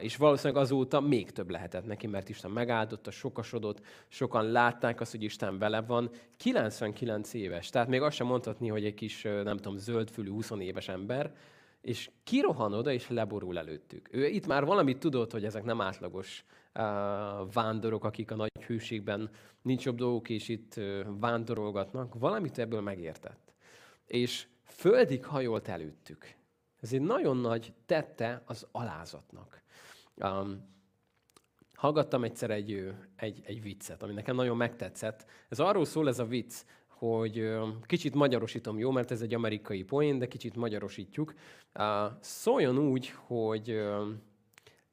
És 0.00 0.16
valószínűleg 0.16 0.62
azóta 0.62 1.00
még 1.00 1.30
több 1.30 1.50
lehetett 1.50 1.86
neki, 1.86 2.06
mert 2.06 2.28
Isten 2.28 2.50
megáldotta, 2.50 3.10
sokasodott, 3.10 3.80
sokan 4.08 4.50
látták 4.50 5.00
azt, 5.00 5.10
hogy 5.10 5.22
Isten 5.22 5.58
vele 5.58 5.80
van. 5.80 6.10
99 6.36 7.34
éves, 7.34 7.70
tehát 7.70 7.88
még 7.88 8.02
azt 8.02 8.16
sem 8.16 8.26
mondhatni, 8.26 8.68
hogy 8.68 8.84
egy 8.84 8.94
kis, 8.94 9.22
nem 9.22 9.56
tudom, 9.56 9.76
zöldfülű 9.78 10.30
20 10.30 10.50
éves 10.50 10.88
ember, 10.88 11.32
és 11.80 12.10
kirohan 12.24 12.72
oda, 12.72 12.92
és 12.92 13.08
leborul 13.08 13.58
előttük. 13.58 14.08
Ő 14.12 14.26
itt 14.26 14.46
már 14.46 14.64
valamit 14.64 14.98
tudott, 14.98 15.32
hogy 15.32 15.44
ezek 15.44 15.64
nem 15.64 15.80
átlagos 15.80 16.44
uh, 16.74 16.82
vándorok, 17.52 18.04
akik 18.04 18.30
a 18.30 18.36
nagy 18.36 18.64
hőségben 18.66 19.30
nincs 19.62 19.84
jobb 19.84 19.96
dolgok, 19.96 20.28
és 20.28 20.48
itt 20.48 20.76
uh, 20.76 21.00
vándorolgatnak. 21.20 22.14
Valamit 22.14 22.58
ebből 22.58 22.80
megértett. 22.80 23.54
És 24.06 24.46
földig 24.64 25.24
hajolt 25.24 25.68
előttük. 25.68 26.34
Ez 26.80 26.92
egy 26.92 27.00
nagyon 27.00 27.36
nagy 27.36 27.72
tette 27.86 28.42
az 28.44 28.66
alázatnak. 28.72 29.59
Um, 30.24 30.68
hallgattam 31.74 32.24
egyszer 32.24 32.50
egy, 32.50 32.92
egy, 33.16 33.40
egy 33.44 33.62
viccet, 33.62 34.02
ami 34.02 34.12
nekem 34.12 34.36
nagyon 34.36 34.56
megtetszett. 34.56 35.26
Ez 35.48 35.60
arról 35.60 35.84
szól 35.84 36.08
ez 36.08 36.18
a 36.18 36.24
vicc, 36.24 36.54
hogy 36.86 37.50
kicsit 37.86 38.14
magyarosítom, 38.14 38.78
jó, 38.78 38.90
mert 38.90 39.10
ez 39.10 39.22
egy 39.22 39.34
amerikai 39.34 39.82
poén, 39.82 40.18
de 40.18 40.28
kicsit 40.28 40.56
magyarosítjuk. 40.56 41.34
Szóljon 42.20 42.78
úgy, 42.78 43.12
hogy 43.26 43.80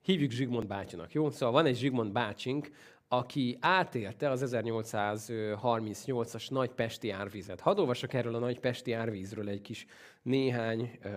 hívjuk 0.02 0.32
Zsigmond 0.32 0.68
bácsinak, 0.68 1.14
jó? 1.14 1.30
Szóval 1.30 1.52
van 1.52 1.66
egy 1.66 1.78
Zsigmond 1.78 2.12
bácsink, 2.12 2.72
aki 3.08 3.58
átélte 3.60 4.30
az 4.30 4.56
1838-as 4.56 6.50
nagy 6.50 6.70
pesti 6.70 7.10
árvizet. 7.10 7.60
Hadd 7.60 7.80
olvasok 7.80 8.14
erről 8.14 8.36
a 8.36 8.40
nagy 8.40 8.60
pesti 8.60 8.94
árvízről 8.94 9.50
egy 9.50 9.62
kis 9.62 9.86
néhány 10.22 11.00
ö, 11.02 11.10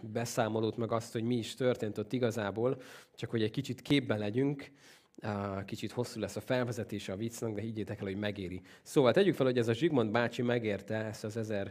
beszámolót, 0.00 0.76
meg 0.76 0.92
azt, 0.92 1.12
hogy 1.12 1.22
mi 1.22 1.36
is 1.36 1.54
történt 1.54 1.98
ott 1.98 2.12
igazából, 2.12 2.80
csak 3.14 3.30
hogy 3.30 3.42
egy 3.42 3.50
kicsit 3.50 3.82
képben 3.82 4.18
legyünk. 4.18 4.70
Kicsit 5.64 5.92
hosszú 5.92 6.20
lesz 6.20 6.36
a 6.36 6.40
felvezetése 6.40 7.12
a 7.12 7.16
viccnek, 7.16 7.54
de 7.54 7.60
higgyétek 7.60 7.98
el, 7.98 8.04
hogy 8.04 8.16
megéri. 8.16 8.60
Szóval 8.82 9.12
tegyük 9.12 9.34
fel, 9.34 9.46
hogy 9.46 9.58
ez 9.58 9.68
a 9.68 9.72
Zsigmond 9.72 10.10
bácsi 10.10 10.42
megérte 10.42 10.94
ezt 10.94 11.24
az 11.24 11.62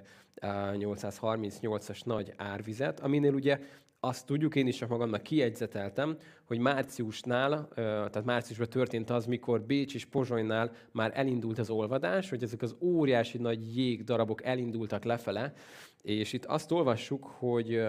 1838-as 0.41 2.05
nagy 2.05 2.33
árvizet, 2.37 2.99
aminél 2.99 3.33
ugye 3.33 3.59
azt 4.05 4.25
tudjuk, 4.25 4.55
én 4.55 4.67
is 4.67 4.75
csak 4.75 4.89
magamnak 4.89 5.23
kiegyzeteltem, 5.23 6.17
hogy 6.43 6.57
márciusnál, 6.59 7.67
tehát 7.75 8.25
márciusban 8.25 8.69
történt 8.69 9.09
az, 9.09 9.25
mikor 9.25 9.61
Bécs 9.61 9.95
és 9.95 10.05
Pozsonynál 10.05 10.71
már 10.91 11.11
elindult 11.15 11.59
az 11.59 11.69
olvadás, 11.69 12.29
hogy 12.29 12.43
ezek 12.43 12.61
az 12.61 12.75
óriási 12.79 13.37
nagy 13.37 13.77
jégdarabok 13.77 14.43
elindultak 14.43 15.03
lefele, 15.03 15.53
és 16.01 16.33
itt 16.33 16.45
azt 16.45 16.71
olvassuk, 16.71 17.23
hogy 17.23 17.81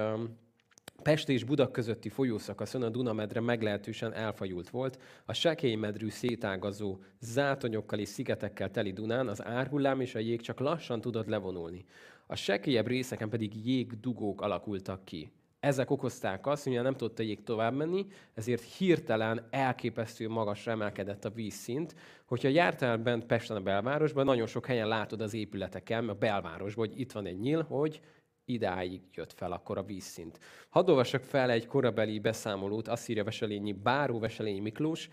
Pest 1.02 1.28
és 1.28 1.44
Budak 1.44 1.73
közötti 1.73 2.08
folyószakaszon 2.08 2.82
a 2.82 2.88
Dunamedre 2.88 3.40
meglehetősen 3.40 4.12
elfajult 4.12 4.70
volt, 4.70 4.99
a 5.25 5.32
sekélymedrű 5.32 6.08
szétágazó 6.08 6.99
zátonyokkal 7.20 7.99
és 7.99 8.08
szigetekkel 8.08 8.70
teli 8.70 8.92
Dunán 8.92 9.28
az 9.28 9.44
árhullám 9.44 10.00
és 10.00 10.14
a 10.14 10.18
jég 10.18 10.40
csak 10.40 10.61
lassan 10.61 11.00
tudott 11.00 11.26
levonulni. 11.26 11.85
A 12.26 12.37
sekélyebb 12.37 12.87
részeken 12.87 13.28
pedig 13.28 13.66
jégdugók 13.66 14.40
alakultak 14.40 15.04
ki. 15.04 15.30
Ezek 15.66 15.90
okozták 15.90 16.46
azt, 16.46 16.64
hogy 16.64 16.82
nem 16.82 16.96
tudott 16.96 17.18
a 17.18 17.23
jég 17.23 17.42
tovább 17.42 17.75
menni, 17.75 18.06
ezért 18.35 18.62
hirtelen 18.62 19.46
elképesztő 19.50 20.28
magasra 20.28 20.73
emelkedett 20.73 21.25
a 21.25 21.30
vízszint. 21.30 21.94
Hogyha 22.25 22.49
jártál 22.49 22.96
bent 22.96 23.26
Pesten 23.26 23.56
a 23.56 23.61
belvárosban, 23.61 24.25
nagyon 24.25 24.46
sok 24.46 24.66
helyen 24.66 24.88
látod 24.88 25.20
az 25.20 25.35
épületeken, 25.35 26.08
a 26.08 26.14
belvárosban, 26.14 26.87
hogy 26.87 27.00
itt 27.00 27.12
van 27.12 27.26
egy 27.26 27.38
nyíl, 27.38 27.62
hogy 27.62 28.00
idáig 28.44 29.00
jött 29.14 29.32
fel 29.32 29.52
akkor 29.52 29.78
a 29.78 29.82
vízszint. 29.82 30.38
Hadd 30.68 30.88
olvassak 30.88 31.23
fel 31.23 31.50
egy 31.50 31.66
korabeli 31.66 32.18
beszámolót, 32.18 32.88
azt 32.88 33.08
írja 33.08 33.25
Veselényi 33.25 33.73
Báró 33.73 34.18
Veselényi 34.18 34.61
Miklós. 34.61 35.08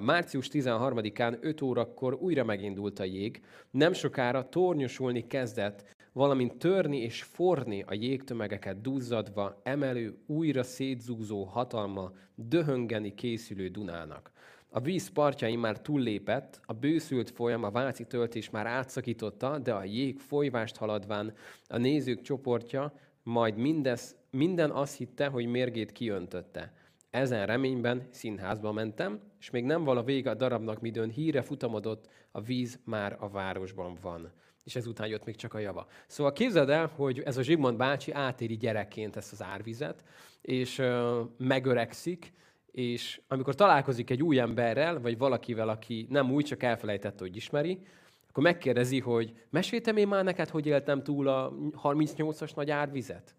Március 0.00 0.48
13-án 0.52 1.38
5 1.40 1.62
órakor 1.62 2.14
újra 2.14 2.44
megindult 2.44 2.98
a 2.98 3.04
jég, 3.04 3.42
nem 3.70 3.92
sokára 3.92 4.48
tornyosulni 4.48 5.26
kezdett, 5.26 5.95
valamint 6.16 6.58
törni 6.58 6.96
és 6.98 7.22
forni 7.22 7.82
a 7.86 7.94
jégtömegeket 7.94 8.80
duzzadva, 8.80 9.60
emelő, 9.62 10.18
újra 10.26 10.62
szétzúzó 10.62 11.44
hatalma, 11.44 12.12
döhöngeni 12.34 13.14
készülő 13.14 13.68
Dunának. 13.68 14.30
A 14.68 14.80
víz 14.80 15.08
partjain 15.12 15.58
már 15.58 15.80
túllépett, 15.80 16.60
a 16.66 16.72
bőszült 16.72 17.30
folyam 17.30 17.64
a 17.64 17.70
váci 17.70 18.04
töltés 18.06 18.50
már 18.50 18.66
átszakította, 18.66 19.58
de 19.58 19.74
a 19.74 19.84
jég 19.84 20.18
folyvást 20.18 20.76
haladván 20.76 21.34
a 21.68 21.76
nézők 21.76 22.20
csoportja 22.20 22.92
majd 23.22 23.56
mindez, 23.56 24.16
minden 24.30 24.70
azt 24.70 24.96
hitte, 24.96 25.26
hogy 25.26 25.46
mérgét 25.46 25.92
kiöntötte. 25.92 26.72
Ezen 27.10 27.46
reményben 27.46 28.06
színházba 28.10 28.72
mentem, 28.72 29.20
és 29.40 29.50
még 29.50 29.64
nem 29.64 29.84
vala 29.84 30.02
vége 30.02 30.30
a 30.30 30.34
darabnak, 30.34 30.80
midőn 30.80 31.10
híre 31.10 31.42
futamodott, 31.42 32.08
a 32.30 32.40
víz 32.40 32.80
már 32.84 33.16
a 33.20 33.28
városban 33.28 33.98
van. 34.02 34.32
És 34.66 34.76
ezután 34.76 35.08
jött 35.08 35.24
még 35.24 35.36
csak 35.36 35.54
a 35.54 35.58
java. 35.58 35.86
Szóval 36.06 36.32
képzeld 36.32 36.68
el, 36.68 36.86
hogy 36.86 37.20
ez 37.20 37.36
a 37.36 37.42
Zsigmond 37.42 37.76
bácsi 37.76 38.12
átéri 38.12 38.56
gyerekként 38.56 39.16
ezt 39.16 39.32
az 39.32 39.42
árvizet, 39.42 40.02
és 40.42 40.78
ö, 40.78 41.22
megöregszik, 41.38 42.32
és 42.72 43.20
amikor 43.28 43.54
találkozik 43.54 44.10
egy 44.10 44.22
új 44.22 44.38
emberrel, 44.38 45.00
vagy 45.00 45.18
valakivel, 45.18 45.68
aki 45.68 46.06
nem 46.10 46.32
új, 46.32 46.42
csak 46.42 46.62
elfelejtette, 46.62 47.24
hogy 47.24 47.36
ismeri, 47.36 47.80
akkor 48.28 48.42
megkérdezi, 48.42 49.00
hogy 49.00 49.32
meséltem 49.50 49.96
én 49.96 50.08
már 50.08 50.24
neked, 50.24 50.48
hogy 50.48 50.66
éltem 50.66 51.02
túl 51.02 51.28
a 51.28 51.52
38-as 51.82 52.54
nagy 52.54 52.70
árvizet? 52.70 53.34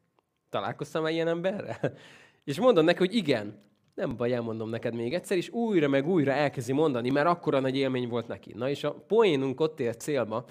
Találkoztam 0.49 1.05
-e 1.05 1.11
ilyen 1.11 1.27
emberrel? 1.27 1.79
És 2.43 2.59
mondom 2.59 2.85
neki, 2.85 2.97
hogy 2.97 3.15
igen. 3.15 3.65
Nem 3.95 4.15
baj, 4.15 4.33
elmondom 4.33 4.69
neked 4.69 4.93
még 4.93 5.13
egyszer, 5.13 5.37
és 5.37 5.49
újra 5.49 5.87
meg 5.87 6.07
újra 6.07 6.31
elkezdi 6.31 6.73
mondani, 6.73 7.09
mert 7.09 7.27
akkora 7.27 7.59
nagy 7.59 7.75
élmény 7.75 8.07
volt 8.07 8.27
neki. 8.27 8.53
Na 8.55 8.69
és 8.69 8.83
a 8.83 8.93
poénunk 8.93 9.59
ott 9.59 9.79
ért 9.79 9.99
célba, 9.99 10.45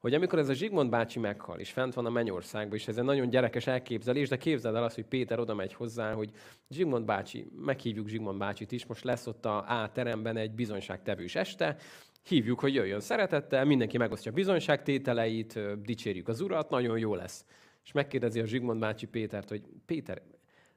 hogy 0.00 0.14
amikor 0.14 0.38
ez 0.38 0.48
a 0.48 0.52
Zsigmond 0.52 0.90
bácsi 0.90 1.18
meghal, 1.18 1.58
és 1.58 1.70
fent 1.70 1.94
van 1.94 2.06
a 2.06 2.10
mennyországban, 2.10 2.76
és 2.76 2.88
ez 2.88 2.96
egy 2.96 3.04
nagyon 3.04 3.30
gyerekes 3.30 3.66
elképzelés, 3.66 4.28
de 4.28 4.36
képzeld 4.36 4.74
el 4.74 4.84
azt, 4.84 4.94
hogy 4.94 5.04
Péter 5.04 5.38
oda 5.38 5.54
megy 5.54 5.74
hozzá, 5.74 6.12
hogy 6.12 6.30
Zsigmond 6.70 7.04
bácsi, 7.04 7.46
meghívjuk 7.64 8.08
Zsigmond 8.08 8.38
bácsit 8.38 8.72
is, 8.72 8.86
most 8.86 9.04
lesz 9.04 9.26
ott 9.26 9.44
a 9.44 9.82
A 9.82 9.92
teremben 9.92 10.36
egy 10.36 10.50
bizonyságtevős 10.50 11.34
este, 11.34 11.76
hívjuk, 12.22 12.60
hogy 12.60 12.74
jöjjön 12.74 13.00
szeretettel, 13.00 13.64
mindenki 13.64 13.98
megosztja 13.98 14.32
bizonyságtételeit, 14.32 15.60
dicsérjük 15.82 16.28
az 16.28 16.40
urat, 16.40 16.70
nagyon 16.70 16.98
jó 16.98 17.14
lesz. 17.14 17.44
És 17.84 17.92
megkérdezi 17.92 18.40
a 18.40 18.46
Zsigmond 18.46 18.80
bácsi 18.80 19.06
Pétert, 19.06 19.48
hogy 19.48 19.62
Péter, 19.86 20.22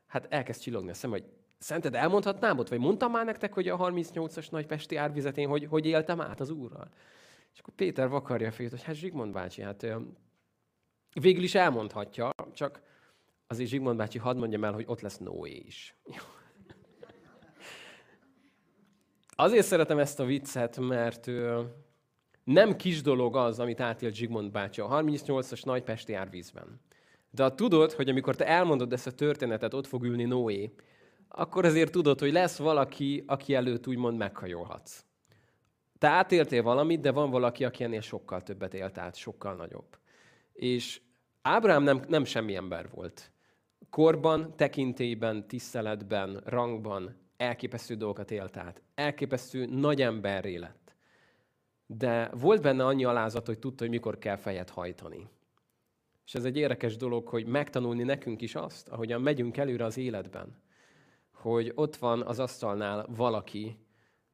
hát 0.08 0.28
elkezd 0.30 0.62
csillogni 0.62 0.90
a 0.90 0.94
szem, 0.94 1.10
hogy 1.10 1.24
Szented, 1.58 1.96
elmondhatnám 1.96 2.58
ott, 2.58 2.70
vagy 2.70 2.80
mondtam 2.80 3.12
már 3.12 3.26
nektek, 3.26 3.54
hogy 3.54 3.68
a 3.68 3.78
38-as 3.78 4.50
nagypesti 4.52 4.96
árvizetén, 4.96 5.48
hogy, 5.48 5.68
hogy 5.70 5.86
éltem 5.86 6.22
át 6.22 6.40
az 6.40 6.50
úrral? 6.50 6.90
És 7.54 7.60
akkor 7.60 7.74
Péter 7.74 8.10
vakarja 8.10 8.48
a 8.48 8.52
fejét, 8.52 8.72
hogy 8.72 8.84
hát 8.84 8.96
Zsigmond 8.96 9.34
bácsi, 9.34 9.62
hát 9.62 9.88
végül 11.20 11.44
is 11.44 11.56
elmondhatja, 11.56 12.30
csak 12.54 12.82
azért 13.48 13.70
Zsigmond 13.70 13.98
bácsi 13.98 14.18
hadd 14.18 14.38
mondjam 14.38 14.64
el, 14.64 14.74
hogy 14.74 14.86
ott 14.88 15.02
lesz 15.02 15.18
Noé 15.18 15.64
is. 15.66 15.96
Azért 19.36 19.66
szeretem 19.66 20.00
ezt 20.00 20.20
a 20.20 20.26
viccet, 20.26 20.80
mert 20.80 21.30
nem 22.44 22.76
kis 22.76 23.02
dolog 23.02 23.36
az, 23.36 23.60
amit 23.60 23.80
átélt 23.80 24.14
Zsigmond 24.14 24.52
bácsi 24.52 24.82
a 24.82 24.88
38-as 24.88 25.66
nagypesti 25.66 26.14
árvízben. 26.14 26.82
De 27.32 27.44
ha 27.44 27.56
tudod, 27.56 27.92
hogy 27.92 28.10
amikor 28.10 28.36
te 28.36 28.48
elmondod 28.48 28.94
ezt 28.94 29.08
a 29.08 29.12
történetet, 29.12 29.74
ott 29.74 29.88
fog 29.88 30.04
ülni 30.04 30.24
Noé, 30.24 30.74
akkor 31.28 31.66
azért 31.66 31.92
tudod, 31.92 32.20
hogy 32.20 32.32
lesz 32.32 32.58
valaki, 32.58 33.24
aki 33.28 33.54
előtt 33.54 33.88
úgymond 33.88 34.18
meghajolhatsz. 34.18 35.06
Te 36.04 36.10
átéltél 36.10 36.64
valamit, 36.64 37.00
de 37.00 37.12
van 37.12 37.30
valaki, 37.30 37.64
aki 37.66 37.84
ennél 37.84 38.02
sokkal 38.02 38.42
többet 38.42 38.74
élt 38.74 38.98
át, 38.98 39.16
sokkal 39.16 39.56
nagyobb. 39.56 39.98
És 40.54 41.02
Ábrám 41.42 41.84
nem, 41.84 42.02
nem 42.08 42.24
semmi 42.24 42.56
ember 42.56 42.90
volt. 42.90 43.32
Korban, 43.90 44.56
tekintélyben, 44.56 45.48
tiszteletben, 45.48 46.42
rangban 46.46 47.16
elképesztő 47.38 47.96
dolgokat 47.96 48.32
élt 48.32 48.58
át. 48.58 48.82
Elképesztő 48.96 49.66
nagy 49.66 50.02
emberré 50.02 50.56
lett. 50.56 50.96
De 51.86 52.30
volt 52.34 52.62
benne 52.62 52.86
annyi 52.86 53.04
alázat, 53.04 53.46
hogy 53.46 53.60
tudta, 53.60 53.84
hogy 53.84 53.94
mikor 53.94 54.18
kell 54.18 54.38
fejet 54.38 54.70
hajtani. 54.70 55.30
És 56.26 56.36
ez 56.36 56.46
egy 56.46 56.58
érdekes 56.58 56.96
dolog, 56.98 57.28
hogy 57.28 57.46
megtanulni 57.46 58.04
nekünk 58.04 58.42
is 58.42 58.56
azt, 58.56 58.90
ahogyan 58.90 59.22
megyünk 59.22 59.58
előre 59.58 59.86
az 59.86 59.98
életben, 59.98 60.62
hogy 61.32 61.72
ott 61.76 61.96
van 61.96 62.22
az 62.22 62.40
asztalnál 62.40 63.06
valaki, 63.16 63.83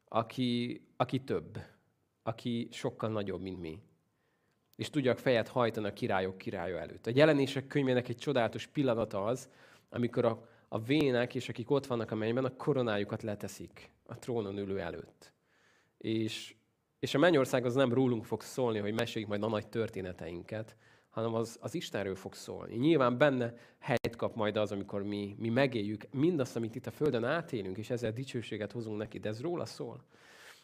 aki, 0.09 0.81
aki 0.97 1.19
több, 1.19 1.59
aki 2.23 2.67
sokkal 2.71 3.09
nagyobb, 3.09 3.41
mint 3.41 3.59
mi. 3.59 3.81
És 4.75 4.89
tudjak 4.89 5.17
fejet 5.17 5.47
hajtani 5.47 5.87
a 5.87 5.93
királyok 5.93 6.37
királya 6.37 6.79
előtt. 6.79 7.07
A 7.07 7.11
jelenések 7.13 7.67
könyvének 7.67 8.09
egy 8.09 8.17
csodálatos 8.17 8.67
pillanata 8.67 9.25
az, 9.25 9.49
amikor 9.89 10.25
a, 10.25 10.47
a 10.67 10.79
vének 10.79 11.35
és 11.35 11.49
akik 11.49 11.69
ott 11.71 11.85
vannak 11.85 12.11
a 12.11 12.15
mennyben, 12.15 12.45
a 12.45 12.55
koronájukat 12.55 13.21
leteszik 13.21 13.91
a 14.05 14.19
trónon 14.19 14.57
ülő 14.57 14.79
előtt. 14.79 15.33
És, 15.97 16.55
és 16.99 17.13
a 17.13 17.19
mennyország 17.19 17.65
az 17.65 17.73
nem 17.73 17.93
rólunk 17.93 18.25
fog 18.25 18.41
szólni, 18.41 18.79
hogy 18.79 18.93
meséljük 18.93 19.29
majd 19.29 19.43
a 19.43 19.47
nagy 19.47 19.67
történeteinket, 19.67 20.75
hanem 21.09 21.33
az, 21.33 21.57
az 21.61 21.75
Istenről 21.75 22.15
fog 22.15 22.33
szólni. 22.33 22.75
Nyilván 22.75 23.17
benne 23.17 23.53
helyet 23.79 24.15
kap 24.15 24.35
majd 24.35 24.57
az, 24.57 24.71
amikor 24.71 25.03
mi, 25.03 25.35
mi 25.39 25.49
megéljük 25.49 26.03
mindazt, 26.11 26.55
amit 26.55 26.75
itt 26.75 26.87
a 26.87 26.91
Földön 26.91 27.23
átélünk, 27.23 27.77
és 27.77 27.89
ezzel 27.89 28.11
dicsőséget 28.11 28.71
hozunk 28.71 28.97
neki, 28.97 29.19
de 29.19 29.29
ez 29.29 29.41
róla 29.41 29.65
szól. 29.65 30.03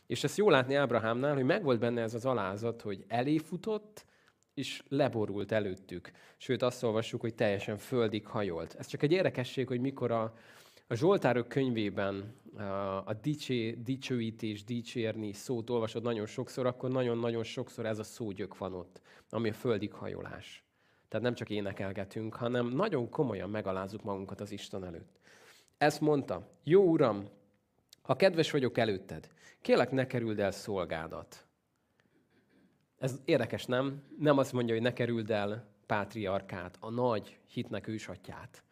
És 0.08 0.24
ezt 0.24 0.38
jó 0.38 0.50
látni 0.50 0.76
Ábrahámnál, 0.76 1.34
hogy 1.34 1.44
megvolt 1.44 1.80
benne 1.80 2.02
ez 2.02 2.14
az 2.14 2.26
alázat, 2.26 2.82
hogy 2.82 3.06
eléfutott, 3.08 4.06
és 4.54 4.84
leborult 4.88 5.52
előttük. 5.52 6.12
Sőt, 6.38 6.62
azt 6.62 6.84
olvassuk, 6.84 7.22
hogy 7.22 7.36
teljesen 7.36 7.78
földig 7.78 8.28
hajolt. 8.28 8.74
Ez 8.74 8.88
csak 8.88 9.04
egy 9.04 9.12
érdekesség, 9.12 9.68
hogy 9.68 9.80
mikor 9.80 10.12
a, 10.12 10.34
a 10.88 10.96
Zsoltárok 10.96 11.48
könyvében 11.48 12.36
a 13.06 13.14
dicsé, 13.22 13.72
dicsőítés, 13.72 14.64
dicsérni 14.64 15.34
szót 15.34 15.70
olvasod 15.70 16.04
nagyon 16.04 16.26
sokszor, 16.26 16.66
akkor 16.66 16.90
nagyon-nagyon 16.90 17.44
sokszor 17.44 17.86
ez 17.86 18.00
a 18.00 18.04
szógyök 18.04 18.58
van 18.58 18.74
ott, 18.74 19.02
ami 19.30 19.50
a 19.50 19.54
földig 19.54 19.94
hajolás. 19.94 20.64
Tehát 21.08 21.26
nem 21.26 21.36
csak 21.36 21.50
énekelgetünk, 21.50 22.36
hanem 22.36 22.68
nagyon 22.68 23.10
komolyan 23.10 23.50
megalázzuk 23.50 24.04
magunkat 24.04 24.42
az 24.42 24.52
Isten 24.52 24.86
előtt. 24.86 25.20
Ezt 25.78 26.02
mondta, 26.02 26.50
jó 26.64 26.84
Uram, 26.84 27.30
ha 28.02 28.16
kedves 28.16 28.52
vagyok 28.52 28.78
előtted, 28.78 29.30
kélek 29.62 29.92
ne 29.92 30.08
kerüld 30.08 30.40
el 30.40 30.52
szolgádat. 30.52 31.46
Ez 32.98 33.22
érdekes, 33.26 33.66
nem? 33.66 34.04
Nem 34.20 34.38
azt 34.38 34.54
mondja, 34.54 34.74
hogy 34.74 34.84
ne 34.84 34.94
kerüld 34.94 35.32
el 35.32 35.68
pátriarkát, 35.86 36.78
a 36.80 36.90
nagy 36.90 37.40
hitnek 37.48 37.88
ősatját, 37.88 38.64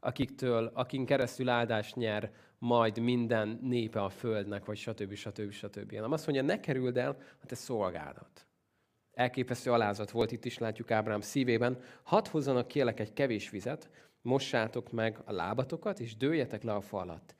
akiktől, 0.00 0.70
akin 0.74 1.06
keresztül 1.06 1.48
áldást 1.48 1.96
nyer 1.96 2.32
majd 2.58 2.98
minden 2.98 3.58
népe 3.62 4.02
a 4.02 4.08
földnek, 4.08 4.64
vagy 4.64 4.76
stb. 4.76 5.14
stb. 5.14 5.50
stb. 5.50 5.92
Nem 5.92 6.12
azt 6.12 6.26
mondja, 6.26 6.44
ne 6.44 6.60
kerüld 6.60 6.96
el 6.96 7.16
a 7.42 7.46
te 7.46 7.54
szolgádat. 7.54 8.46
Elképesztő 9.12 9.72
alázat 9.72 10.10
volt 10.10 10.32
itt 10.32 10.44
is, 10.44 10.58
látjuk 10.58 10.90
Ábrám 10.90 11.20
szívében. 11.20 11.80
Hadd 12.02 12.28
hozzanak 12.28 12.68
kérlek 12.68 13.00
egy 13.00 13.12
kevés 13.12 13.50
vizet, 13.50 13.90
mossátok 14.22 14.92
meg 14.92 15.18
a 15.24 15.32
lábatokat, 15.32 16.00
és 16.00 16.16
dőljetek 16.16 16.62
le 16.62 16.74
a 16.74 16.80
falat. 16.80 17.34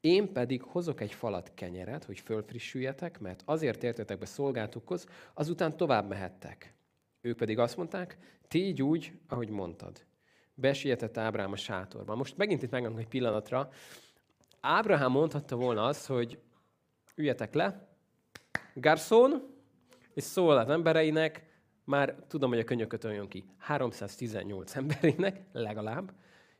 Én 0.00 0.32
pedig 0.32 0.62
hozok 0.62 1.00
egy 1.00 1.12
falat 1.12 1.52
kenyeret, 1.54 2.04
hogy 2.04 2.18
fölfrissüljetek, 2.18 3.20
mert 3.20 3.42
azért 3.44 3.82
értetek 3.82 4.18
be 4.18 4.26
szolgáltukhoz, 4.26 5.06
azután 5.34 5.76
tovább 5.76 6.08
mehettek. 6.08 6.74
Ők 7.20 7.36
pedig 7.36 7.58
azt 7.58 7.76
mondták, 7.76 8.16
tégy 8.48 8.82
úgy, 8.82 9.12
ahogy 9.28 9.48
mondtad. 9.48 10.04
Besietett 10.54 11.16
Ábrám 11.16 11.52
a 11.52 11.56
sátorba. 11.56 12.14
Most 12.14 12.36
megint 12.36 12.62
itt 12.62 12.70
megállunk 12.70 13.00
egy 13.00 13.08
pillanatra. 13.08 13.70
Ábrahám 14.64 15.10
mondhatta 15.10 15.56
volna 15.56 15.84
azt, 15.84 16.06
hogy 16.06 16.38
üljetek 17.14 17.54
le, 17.54 17.88
garçon, 18.74 19.42
és 20.14 20.22
szól 20.22 20.58
az 20.58 20.68
embereinek, 20.68 21.46
már 21.84 22.14
tudom, 22.28 22.50
hogy 22.50 22.58
a 22.58 22.64
könyököt 22.64 23.04
jön 23.04 23.28
ki, 23.28 23.44
318 23.58 24.76
emberének 24.76 25.40
legalább, 25.52 26.12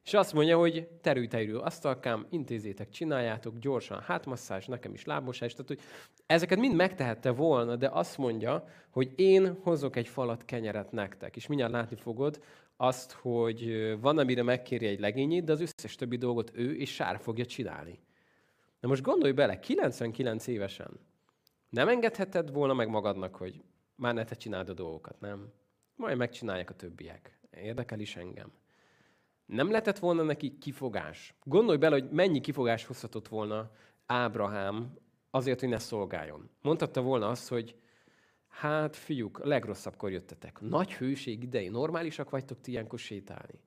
és 0.04 0.14
azt 0.14 0.32
mondja, 0.32 0.58
hogy 0.58 0.88
terül-terül 1.00 1.58
asztalkám, 1.58 2.26
intézétek, 2.30 2.88
csináljátok 2.88 3.58
gyorsan, 3.58 4.00
hátmasszás, 4.00 4.66
nekem 4.66 4.94
is 4.94 5.04
lábmosás. 5.04 5.52
Tehát, 5.52 5.68
hogy 5.68 5.80
ezeket 6.26 6.58
mind 6.58 6.74
megtehette 6.74 7.30
volna, 7.30 7.76
de 7.76 7.88
azt 7.88 8.18
mondja, 8.18 8.64
hogy 8.90 9.12
én 9.16 9.58
hozok 9.62 9.96
egy 9.96 10.08
falat 10.08 10.44
kenyeret 10.44 10.92
nektek. 10.92 11.36
És 11.36 11.46
mindjárt 11.46 11.72
látni 11.72 11.96
fogod 11.96 12.42
azt, 12.82 13.12
hogy 13.12 13.94
van, 14.00 14.18
amire 14.18 14.42
megkéri 14.42 14.86
egy 14.86 15.00
legényét, 15.00 15.44
de 15.44 15.52
az 15.52 15.60
összes 15.60 15.94
többi 15.94 16.16
dolgot 16.16 16.50
ő 16.54 16.76
és 16.76 16.94
Sár 16.94 17.18
fogja 17.20 17.46
csinálni. 17.46 17.98
Na 18.80 18.88
most 18.88 19.02
gondolj 19.02 19.32
bele, 19.32 19.58
99 19.58 20.46
évesen 20.46 21.00
nem 21.68 21.88
engedheted 21.88 22.52
volna 22.52 22.74
meg 22.74 22.88
magadnak, 22.88 23.36
hogy 23.36 23.62
már 23.94 24.14
ne 24.14 24.24
te 24.24 24.34
csináld 24.34 24.68
a 24.68 24.72
dolgokat, 24.74 25.20
nem? 25.20 25.52
Majd 25.96 26.16
megcsinálják 26.16 26.70
a 26.70 26.74
többiek. 26.74 27.38
Érdekel 27.50 28.00
is 28.00 28.16
engem. 28.16 28.52
Nem 29.46 29.70
lehetett 29.70 29.98
volna 29.98 30.22
neki 30.22 30.58
kifogás. 30.58 31.34
Gondolj 31.44 31.78
bele, 31.78 31.94
hogy 31.94 32.10
mennyi 32.10 32.40
kifogás 32.40 32.84
hozhatott 32.84 33.28
volna 33.28 33.70
Ábrahám 34.06 34.94
azért, 35.30 35.60
hogy 35.60 35.68
ne 35.68 35.78
szolgáljon. 35.78 36.50
Mondhatta 36.62 37.02
volna 37.02 37.28
azt, 37.28 37.48
hogy 37.48 37.76
hát 38.52 38.96
fiúk, 38.96 39.38
a 39.38 39.46
legrosszabbkor 39.46 40.10
jöttetek. 40.10 40.60
Nagy 40.60 40.92
hőség 40.92 41.42
idején 41.42 41.70
normálisak 41.70 42.30
vagytok 42.30 42.60
ti 42.60 42.70
ilyenkor 42.70 42.98
sétálni. 42.98 43.60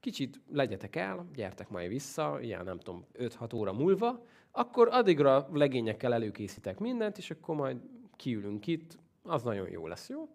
Kicsit 0.00 0.40
legyetek 0.50 0.96
el, 0.96 1.26
gyertek 1.34 1.68
majd 1.68 1.88
vissza, 1.88 2.38
ilyen 2.40 2.64
nem 2.64 2.78
tudom, 2.78 3.06
5-6 3.18 3.54
óra 3.54 3.72
múlva, 3.72 4.24
akkor 4.50 4.88
addigra 4.90 5.48
legényekkel 5.52 6.14
előkészítek 6.14 6.78
mindent, 6.78 7.18
és 7.18 7.30
akkor 7.30 7.54
majd 7.54 7.76
kiülünk 8.16 8.66
itt, 8.66 8.98
az 9.22 9.42
nagyon 9.42 9.70
jó 9.70 9.86
lesz, 9.86 10.08
jó? 10.08 10.28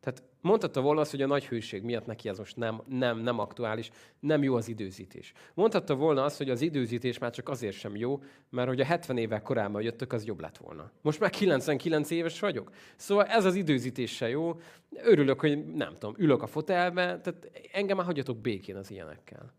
Tehát 0.00 0.22
mondhatta 0.40 0.80
volna 0.80 1.00
azt, 1.00 1.10
hogy 1.10 1.22
a 1.22 1.26
nagy 1.26 1.46
hőség 1.46 1.82
miatt 1.82 2.06
neki 2.06 2.28
ez 2.28 2.38
most 2.38 2.56
nem, 2.56 2.82
nem, 2.86 3.18
nem 3.18 3.38
aktuális, 3.38 3.90
nem 4.20 4.42
jó 4.42 4.54
az 4.54 4.68
időzítés. 4.68 5.32
Mondhatta 5.54 5.94
volna 5.94 6.24
azt, 6.24 6.36
hogy 6.36 6.50
az 6.50 6.60
időzítés 6.60 7.18
már 7.18 7.30
csak 7.30 7.48
azért 7.48 7.76
sem 7.76 7.96
jó, 7.96 8.22
mert 8.50 8.68
hogy 8.68 8.80
a 8.80 8.84
70 8.84 9.16
évek 9.16 9.42
korábban 9.42 9.82
jöttök, 9.82 10.12
az 10.12 10.24
jobb 10.24 10.40
lett 10.40 10.56
volna. 10.56 10.90
Most 11.02 11.20
már 11.20 11.30
99 11.30 12.10
éves 12.10 12.40
vagyok. 12.40 12.70
Szóval 12.96 13.24
ez 13.24 13.44
az 13.44 13.54
időzítés 13.54 14.14
se 14.14 14.28
jó. 14.28 14.60
Örülök, 15.02 15.40
hogy 15.40 15.66
nem 15.66 15.92
tudom, 15.98 16.14
ülök 16.18 16.42
a 16.42 16.46
fotelbe, 16.46 17.20
tehát 17.20 17.50
engem 17.72 17.96
már 17.96 18.06
hagyjatok 18.06 18.38
békén 18.38 18.76
az 18.76 18.90
ilyenekkel. 18.90 19.54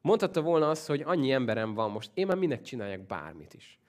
Mondhatta 0.00 0.40
volna 0.42 0.70
azt, 0.70 0.86
hogy 0.86 1.02
annyi 1.04 1.32
emberem 1.32 1.74
van 1.74 1.90
most, 1.90 2.10
én 2.14 2.26
már 2.26 2.36
minek 2.36 2.62
csináljak 2.62 3.00
bármit 3.00 3.54
is. 3.54 3.80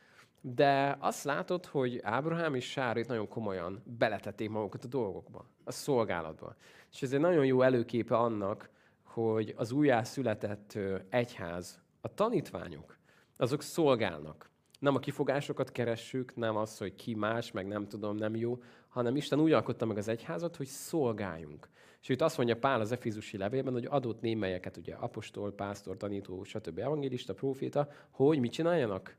De 0.41 0.97
azt 0.99 1.23
látod, 1.23 1.65
hogy 1.65 1.99
Ábrahám 2.03 2.55
és 2.55 2.69
Sárit 2.69 3.07
nagyon 3.07 3.27
komolyan 3.27 3.83
beletették 3.85 4.49
magukat 4.49 4.83
a 4.83 4.87
dolgokba, 4.87 5.45
a 5.63 5.71
szolgálatba. 5.71 6.55
És 6.91 7.01
ez 7.01 7.13
egy 7.13 7.19
nagyon 7.19 7.45
jó 7.45 7.61
előképe 7.61 8.17
annak, 8.17 8.69
hogy 9.03 9.53
az 9.57 9.71
újjászületett 9.71 10.77
egyház, 11.09 11.81
a 12.01 12.13
tanítványok, 12.13 12.97
azok 13.37 13.61
szolgálnak. 13.61 14.49
Nem 14.79 14.95
a 14.95 14.99
kifogásokat 14.99 15.71
keressük, 15.71 16.35
nem 16.35 16.55
az, 16.55 16.77
hogy 16.77 16.95
ki 16.95 17.15
más, 17.15 17.51
meg 17.51 17.67
nem 17.67 17.87
tudom, 17.87 18.15
nem 18.15 18.35
jó, 18.35 18.61
hanem 18.87 19.15
Isten 19.15 19.39
úgy 19.39 19.51
alkotta 19.51 19.85
meg 19.85 19.97
az 19.97 20.07
egyházat, 20.07 20.55
hogy 20.55 20.67
szolgáljunk. 20.67 21.69
És 22.01 22.09
itt 22.09 22.21
azt 22.21 22.37
mondja 22.37 22.57
Pál 22.57 22.79
az 22.79 22.91
Efizusi 22.91 23.37
levélben, 23.37 23.73
hogy 23.73 23.85
adott 23.89 24.21
némelyeket, 24.21 24.77
ugye 24.77 24.93
apostol, 24.93 25.53
pásztor, 25.53 25.97
tanító, 25.97 26.43
stb. 26.43 26.79
evangélista, 26.79 27.33
proféta, 27.33 27.89
hogy 28.09 28.39
mit 28.39 28.51
csináljanak? 28.51 29.17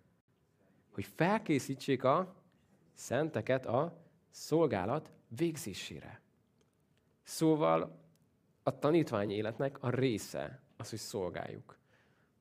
Hogy 0.93 1.05
felkészítsék 1.05 2.05
a 2.05 2.35
szenteket 2.95 3.67
a 3.67 3.97
szolgálat 4.31 5.13
végzésére. 5.29 6.21
Szóval 7.23 8.01
a 8.63 8.79
tanítvány 8.79 9.31
életnek 9.31 9.83
a 9.83 9.91
része 9.91 10.63
az, 10.77 10.91
hogy 10.91 10.99
szolgáljuk. 10.99 11.79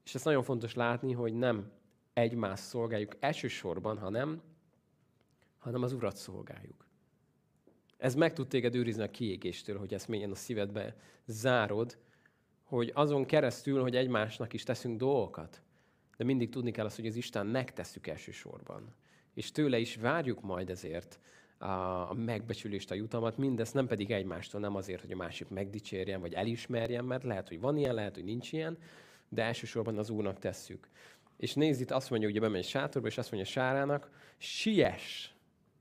És 0.03 0.15
ezt 0.15 0.25
nagyon 0.25 0.43
fontos 0.43 0.73
látni, 0.73 1.13
hogy 1.13 1.33
nem 1.33 1.71
egymást 2.13 2.63
szolgáljuk 2.63 3.15
elsősorban, 3.19 3.97
hanem, 3.97 4.41
hanem 5.57 5.83
az 5.83 5.93
Urat 5.93 6.15
szolgáljuk. 6.15 6.87
Ez 7.97 8.15
meg 8.15 8.33
tud 8.33 8.47
téged 8.47 8.75
őrizni 8.75 9.03
a 9.03 9.11
kiégéstől, 9.11 9.77
hogy 9.77 9.93
ezt 9.93 10.07
mélyen 10.07 10.31
a 10.31 10.35
szívedbe 10.35 10.95
zárod, 11.25 11.97
hogy 12.63 12.91
azon 12.93 13.25
keresztül, 13.25 13.81
hogy 13.81 13.95
egymásnak 13.95 14.53
is 14.53 14.63
teszünk 14.63 14.97
dolgokat, 14.97 15.61
de 16.21 16.27
mindig 16.27 16.49
tudni 16.49 16.71
kell 16.71 16.85
azt, 16.85 16.95
hogy 16.95 17.07
az 17.07 17.15
Isten 17.15 17.47
megtesszük 17.47 18.07
elsősorban. 18.07 18.93
És 19.33 19.51
tőle 19.51 19.77
is 19.79 19.95
várjuk 19.95 20.41
majd 20.41 20.69
ezért 20.69 21.19
a 21.57 22.13
megbecsülést, 22.13 22.91
a 22.91 22.95
jutalmat, 22.95 23.37
mindezt 23.37 23.73
nem 23.73 23.87
pedig 23.87 24.11
egymástól, 24.11 24.61
nem 24.61 24.75
azért, 24.75 25.01
hogy 25.01 25.11
a 25.11 25.15
másik 25.15 25.49
megdicsérjen, 25.49 26.21
vagy 26.21 26.33
elismerjen, 26.33 27.05
mert 27.05 27.23
lehet, 27.23 27.47
hogy 27.47 27.59
van 27.59 27.77
ilyen, 27.77 27.93
lehet, 27.93 28.15
hogy 28.15 28.23
nincs 28.23 28.51
ilyen, 28.51 28.77
de 29.29 29.43
elsősorban 29.43 29.97
az 29.97 30.09
Úrnak 30.09 30.39
tesszük. 30.39 30.89
És 31.37 31.53
nézd 31.53 31.81
itt, 31.81 31.91
azt 31.91 32.09
mondja, 32.09 32.29
hogy 32.29 32.39
bemegy 32.39 32.65
sátorba, 32.65 33.07
és 33.07 33.17
azt 33.17 33.31
mondja 33.31 33.51
Sárának, 33.51 34.09
siess! 34.37 35.29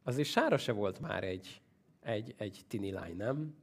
Azért 0.02 0.28
Sára 0.28 0.58
se 0.58 0.72
volt 0.72 1.00
már 1.00 1.24
egy, 1.24 1.60
egy, 2.02 2.34
egy 2.36 2.60
tini 2.68 2.90
lány, 2.90 3.16
nem? 3.16 3.54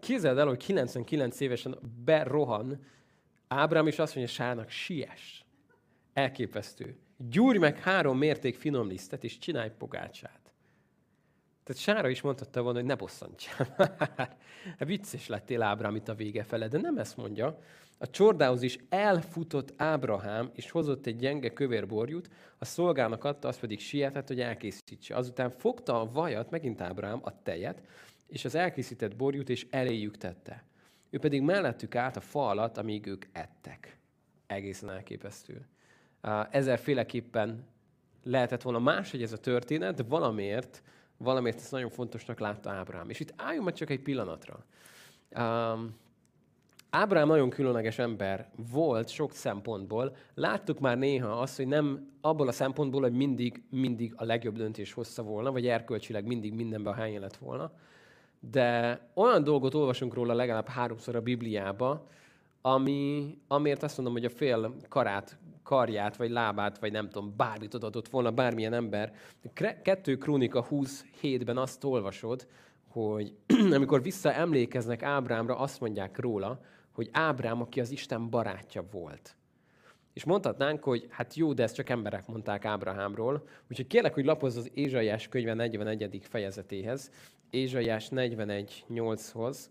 Képzeld 0.00 0.38
el, 0.38 0.46
hogy 0.46 0.64
99 0.64 1.40
évesen 1.40 1.78
berohan 2.04 2.84
Ábrám, 3.48 3.86
és 3.86 3.98
azt 3.98 4.14
mondja 4.14 4.34
Sárának, 4.34 4.68
siess! 4.68 5.41
Elképesztő. 6.12 6.96
Gyúrj 7.16 7.58
meg 7.58 7.78
három 7.78 8.18
mérték 8.18 8.56
finom 8.56 8.88
lisztet, 8.88 9.24
és 9.24 9.38
csinálj 9.38 9.70
pogácsát. 9.78 10.40
Tehát 11.64 11.82
Sára 11.82 12.08
is 12.08 12.20
mondhatta 12.20 12.62
volna, 12.62 12.78
hogy 12.78 12.88
ne 12.88 12.94
bosszantsál. 12.94 13.74
Hát 14.78 14.88
vicces 14.88 15.26
lettél 15.26 15.62
Ábrám 15.62 15.94
itt 15.94 16.08
a 16.08 16.14
vége 16.14 16.44
fele, 16.44 16.68
de 16.68 16.78
nem 16.78 16.98
ezt 16.98 17.16
mondja. 17.16 17.58
A 17.98 18.10
csordához 18.10 18.62
is 18.62 18.78
elfutott 18.88 19.72
Ábrahám, 19.76 20.50
és 20.54 20.70
hozott 20.70 21.06
egy 21.06 21.16
gyenge 21.16 21.52
kövér 21.52 21.86
borjút, 21.86 22.28
a 22.58 22.64
szolgának 22.64 23.24
adta, 23.24 23.48
az 23.48 23.58
pedig 23.58 23.80
sietett, 23.80 24.28
hogy 24.28 24.40
elkészítse. 24.40 25.16
Azután 25.16 25.50
fogta 25.50 26.00
a 26.00 26.10
vajat, 26.10 26.50
megint 26.50 26.80
Ábrahám, 26.80 27.20
a 27.22 27.42
tejet, 27.42 27.82
és 28.26 28.44
az 28.44 28.54
elkészített 28.54 29.16
borjút, 29.16 29.48
és 29.48 29.66
eléjük 29.70 30.16
tette. 30.16 30.64
Ő 31.10 31.18
pedig 31.18 31.42
mellettük 31.42 31.94
állt 31.94 32.16
a 32.16 32.20
fa 32.20 32.48
alatt, 32.48 32.78
amíg 32.78 33.06
ők 33.06 33.24
ettek. 33.32 33.98
Egészen 34.46 34.90
elképesztő 34.90 35.66
ezerféleképpen 36.50 37.64
lehetett 38.22 38.62
volna 38.62 38.78
máshogy 38.78 39.22
ez 39.22 39.32
a 39.32 39.38
történet, 39.38 39.94
de 39.94 40.02
valamiért, 40.02 40.82
valamiért 41.16 41.58
ezt 41.58 41.72
nagyon 41.72 41.90
fontosnak 41.90 42.38
látta 42.38 42.70
Ábrám. 42.70 43.10
És 43.10 43.20
itt 43.20 43.32
álljunk 43.36 43.64
meg 43.64 43.74
csak 43.74 43.90
egy 43.90 44.00
pillanatra. 44.00 44.64
Um, 45.36 46.00
Ábrám 46.90 47.26
nagyon 47.26 47.50
különleges 47.50 47.98
ember 47.98 48.50
volt 48.72 49.08
sok 49.08 49.32
szempontból. 49.32 50.16
Láttuk 50.34 50.80
már 50.80 50.98
néha 50.98 51.40
azt, 51.40 51.56
hogy 51.56 51.66
nem 51.66 52.10
abból 52.20 52.48
a 52.48 52.52
szempontból, 52.52 53.00
hogy 53.00 53.12
mindig, 53.12 53.62
mindig 53.70 54.12
a 54.16 54.24
legjobb 54.24 54.56
döntés 54.56 54.92
hozta 54.92 55.22
volna, 55.22 55.52
vagy 55.52 55.66
erkölcsileg 55.66 56.26
mindig 56.26 56.54
mindenben 56.54 56.94
hány 56.94 57.20
lett 57.20 57.36
volna. 57.36 57.72
De 58.50 59.00
olyan 59.14 59.44
dolgot 59.44 59.74
olvasunk 59.74 60.14
róla 60.14 60.34
legalább 60.34 60.68
háromszor 60.68 61.16
a 61.16 61.20
Bibliába, 61.20 62.06
ami, 62.60 63.34
amiért 63.48 63.82
azt 63.82 63.96
mondom, 63.96 64.14
hogy 64.14 64.24
a 64.24 64.30
fél 64.30 64.74
karát 64.88 65.38
karját, 65.62 66.16
vagy 66.16 66.30
lábát, 66.30 66.78
vagy 66.78 66.92
nem 66.92 67.08
tudom, 67.08 67.34
bármit 67.36 67.74
adott 67.74 68.08
volna 68.08 68.30
bármilyen 68.30 68.72
ember. 68.72 69.12
Kettő 69.82 70.16
Krónika 70.16 70.66
27-ben 70.70 71.56
azt 71.56 71.84
olvasod, 71.84 72.46
hogy 72.88 73.34
amikor 73.76 74.02
visszaemlékeznek 74.02 75.02
Ábrámra, 75.02 75.56
azt 75.56 75.80
mondják 75.80 76.18
róla, 76.18 76.60
hogy 76.92 77.08
Ábrám, 77.12 77.60
aki 77.60 77.80
az 77.80 77.90
Isten 77.90 78.30
barátja 78.30 78.84
volt. 78.90 79.36
És 80.12 80.24
mondhatnánk, 80.24 80.84
hogy 80.84 81.06
hát 81.10 81.34
jó, 81.34 81.52
de 81.52 81.62
ezt 81.62 81.74
csak 81.74 81.88
emberek 81.88 82.26
mondták 82.26 82.64
Ábrahámról. 82.64 83.48
Úgyhogy 83.70 83.86
kérlek, 83.86 84.14
hogy 84.14 84.24
lapozz 84.24 84.56
az 84.56 84.70
Ézsaiás 84.74 85.28
könyve 85.28 85.54
41. 85.54 86.20
fejezetéhez, 86.22 87.10
Ézsaiás 87.50 88.08
41.8-hoz. 88.10 89.70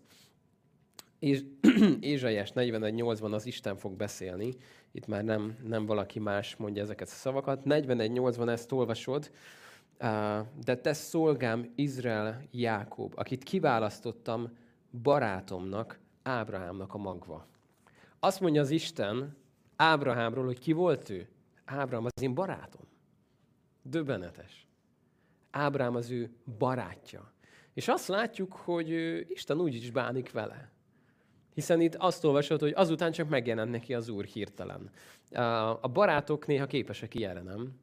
És 1.22 1.44
Ézsaiás 2.00 2.52
41.8-ban 2.54 3.32
az 3.32 3.46
Isten 3.46 3.76
fog 3.76 3.96
beszélni, 3.96 4.54
itt 4.92 5.06
már 5.06 5.24
nem, 5.24 5.56
nem 5.64 5.86
valaki 5.86 6.18
más 6.18 6.56
mondja 6.56 6.82
ezeket 6.82 7.08
a 7.08 7.10
szavakat. 7.10 7.62
41.8-ban 7.64 8.48
ezt 8.48 8.72
olvasod, 8.72 9.30
de 10.64 10.76
te 10.80 10.92
szolgám 10.92 11.72
Izrael 11.74 12.42
Jákob, 12.50 13.12
akit 13.16 13.42
kiválasztottam 13.42 14.58
barátomnak, 15.02 15.98
Ábrahámnak 16.22 16.94
a 16.94 16.98
magva. 16.98 17.46
Azt 18.20 18.40
mondja 18.40 18.60
az 18.60 18.70
Isten 18.70 19.36
Ábrahámról, 19.76 20.44
hogy 20.44 20.58
ki 20.58 20.72
volt 20.72 21.10
ő? 21.10 21.28
Ábrahám 21.64 22.04
az 22.04 22.22
én 22.22 22.34
barátom. 22.34 22.86
Döbbenetes. 23.82 24.66
Ábrám 25.50 25.94
az 25.94 26.10
ő 26.10 26.30
barátja. 26.58 27.32
És 27.74 27.88
azt 27.88 28.08
látjuk, 28.08 28.52
hogy 28.52 28.90
Isten 29.28 29.60
úgy 29.60 29.74
is 29.74 29.90
bánik 29.90 30.32
vele. 30.32 30.71
Hiszen 31.54 31.80
itt 31.80 31.94
azt 31.94 32.24
olvasod, 32.24 32.60
hogy 32.60 32.72
azután 32.76 33.12
csak 33.12 33.28
megjelent 33.28 33.70
neki 33.70 33.94
az 33.94 34.08
Úr 34.08 34.24
hirtelen. 34.24 34.90
A 35.80 35.88
barátok 35.88 36.46
néha 36.46 36.66
képesek 36.66 37.14
ilyenre, 37.14 37.40
nem? 37.42 37.80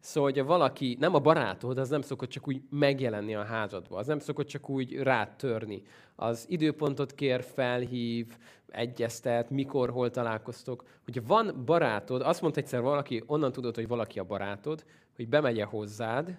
Szóval, 0.00 0.30
hogy 0.32 0.42
valaki, 0.42 0.96
nem 1.00 1.14
a 1.14 1.18
barátod, 1.18 1.78
az 1.78 1.88
nem 1.88 2.02
szokott 2.02 2.28
csak 2.28 2.48
úgy 2.48 2.62
megjelenni 2.70 3.34
a 3.34 3.44
házadba, 3.44 3.96
az 3.96 4.06
nem 4.06 4.18
szokott 4.18 4.46
csak 4.46 4.68
úgy 4.68 4.96
rátörni. 4.96 5.82
Az 6.16 6.46
időpontot 6.48 7.14
kér, 7.14 7.42
felhív, 7.42 8.36
egyeztet, 8.68 9.50
mikor, 9.50 9.90
hol 9.90 10.10
találkoztok. 10.10 10.84
Hogyha 11.04 11.22
van 11.26 11.62
barátod, 11.64 12.22
azt 12.22 12.40
mondta 12.40 12.60
egyszer 12.60 12.80
valaki, 12.80 13.22
onnan 13.26 13.52
tudod, 13.52 13.74
hogy 13.74 13.88
valaki 13.88 14.18
a 14.18 14.24
barátod, 14.24 14.84
hogy 15.16 15.28
bemegye 15.28 15.64
hozzád, 15.64 16.38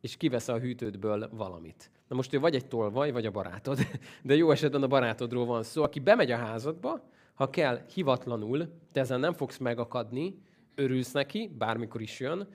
és 0.00 0.16
kivesz 0.16 0.48
a 0.48 0.58
hűtődből 0.58 1.28
valamit. 1.32 1.90
Na 2.12 2.18
most 2.18 2.32
ő 2.32 2.40
vagy 2.40 2.54
egy 2.54 2.66
tolvaj, 2.66 3.10
vagy 3.10 3.26
a 3.26 3.30
barátod, 3.30 3.78
de 4.22 4.34
jó 4.34 4.50
esetben 4.50 4.82
a 4.82 4.86
barátodról 4.86 5.46
van 5.46 5.62
szó, 5.62 5.82
aki 5.82 6.00
bemegy 6.00 6.30
a 6.30 6.36
házadba, 6.36 7.08
ha 7.34 7.50
kell, 7.50 7.80
hivatlanul, 7.94 8.68
te 8.92 9.00
ezen 9.00 9.20
nem 9.20 9.32
fogsz 9.32 9.58
megakadni, 9.58 10.38
örülsz 10.74 11.12
neki, 11.12 11.50
bármikor 11.58 12.00
is 12.00 12.20
jön, 12.20 12.48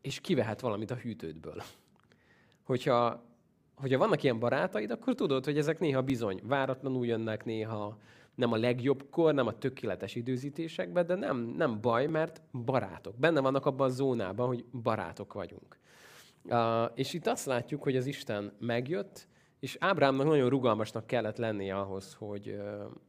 és 0.00 0.20
kivehet 0.20 0.60
valamit 0.60 0.90
a 0.90 0.94
hűtődből. 0.94 1.62
Hogyha, 2.62 3.24
hogyha 3.74 3.98
vannak 3.98 4.22
ilyen 4.22 4.38
barátaid, 4.38 4.90
akkor 4.90 5.14
tudod, 5.14 5.44
hogy 5.44 5.58
ezek 5.58 5.78
néha 5.78 6.02
bizony 6.02 6.40
váratlanul 6.44 7.06
jönnek, 7.06 7.44
néha 7.44 7.98
nem 8.34 8.52
a 8.52 8.56
legjobbkor, 8.56 9.34
nem 9.34 9.46
a 9.46 9.58
tökéletes 9.58 10.14
időzítésekben, 10.14 11.06
de 11.06 11.14
nem, 11.14 11.36
nem 11.38 11.80
baj, 11.80 12.06
mert 12.06 12.40
barátok. 12.64 13.16
Benne 13.16 13.40
vannak 13.40 13.66
abban 13.66 13.86
a 13.86 13.92
zónában, 13.92 14.46
hogy 14.46 14.64
barátok 14.82 15.32
vagyunk. 15.32 15.78
És 16.94 17.12
itt 17.12 17.26
azt 17.26 17.46
látjuk, 17.46 17.82
hogy 17.82 17.96
az 17.96 18.06
Isten 18.06 18.52
megjött, 18.58 19.28
és 19.60 19.76
Ábrámnak 19.80 20.26
nagyon 20.26 20.48
rugalmasnak 20.48 21.06
kellett 21.06 21.36
lennie 21.36 21.78
ahhoz, 21.78 22.14
hogy, 22.14 22.60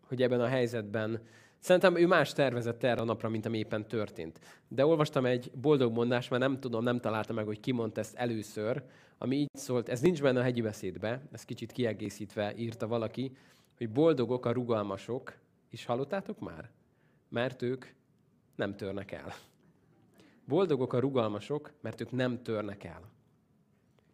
hogy 0.07 0.21
ebben 0.21 0.41
a 0.41 0.47
helyzetben 0.47 1.21
Szerintem 1.59 1.97
ő 1.97 2.07
más 2.07 2.33
tervezett 2.33 2.83
erre 2.83 3.01
a 3.01 3.05
napra, 3.05 3.29
mint 3.29 3.45
ami 3.45 3.57
éppen 3.57 3.87
történt. 3.87 4.39
De 4.67 4.85
olvastam 4.85 5.25
egy 5.25 5.51
boldog 5.61 5.93
mondást, 5.93 6.29
mert 6.29 6.41
nem 6.41 6.59
tudom, 6.59 6.83
nem 6.83 6.99
találtam 6.99 7.35
meg, 7.35 7.45
hogy 7.45 7.59
ki 7.59 7.71
mondta 7.71 7.99
ezt 7.99 8.15
először, 8.15 8.83
ami 9.17 9.35
így 9.35 9.49
szólt, 9.53 9.89
ez 9.89 10.01
nincs 10.01 10.21
benne 10.21 10.39
a 10.39 10.43
hegyi 10.43 10.61
beszédbe, 10.61 11.21
ez 11.31 11.45
kicsit 11.45 11.71
kiegészítve 11.71 12.53
írta 12.55 12.87
valaki, 12.87 13.31
hogy 13.77 13.89
boldogok 13.89 14.45
a 14.45 14.51
rugalmasok, 14.51 15.37
és 15.69 15.85
hallottátok 15.85 16.39
már? 16.39 16.69
Mert 17.29 17.61
ők 17.61 17.85
nem 18.55 18.75
törnek 18.75 19.11
el. 19.11 19.33
Boldogok 20.45 20.93
a 20.93 20.99
rugalmasok, 20.99 21.71
mert 21.81 22.01
ők 22.01 22.11
nem 22.11 22.43
törnek 22.43 22.83
el. 22.83 23.01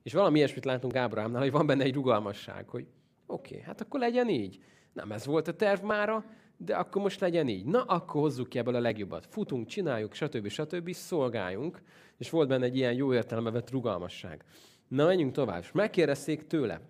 És 0.06 0.13
valami 0.13 0.38
ilyesmit 0.38 0.65
látunk 0.65 0.96
Ábrahámnál, 0.96 1.41
hogy 1.41 1.52
van 1.52 1.65
benne 1.65 1.84
egy 1.84 1.94
rugalmasság, 1.94 2.70
hogy 2.70 2.88
oké, 3.26 3.54
okay, 3.54 3.65
hát 3.65 3.82
akkor 3.82 4.00
legyen 4.00 4.30
így. 4.30 4.60
Nem 4.94 5.12
ez 5.12 5.26
volt 5.26 5.48
a 5.48 5.56
terv 5.56 5.84
mára, 5.84 6.26
de 6.58 6.76
akkor 6.76 7.02
most 7.02 7.20
legyen 7.20 7.48
így. 7.48 7.65
Na, 7.65 7.84
akkor 7.84 8.22
hozzuk 8.22 8.50
ki 8.50 8.58
ebből 8.58 8.76
a 8.76 8.80
legjobbat. 8.80 9.26
Futunk, 9.30 9.68
csináljuk, 9.68 10.13
stb. 10.13 10.48
stb. 10.48 10.91
szolgáljunk, 10.91 11.82
és 12.18 12.30
volt 12.30 12.48
benne 12.48 12.65
egy 12.65 12.76
ilyen 12.76 12.94
jó 12.94 13.13
értelembe 13.13 13.52
vett 13.52 13.72
rugalmasság. 13.72 14.44
Na, 14.88 15.06
menjünk 15.06 15.32
tovább. 15.32 15.62
És 15.62 15.72
megkérdezték 15.72 16.48
tőle, 16.48 16.82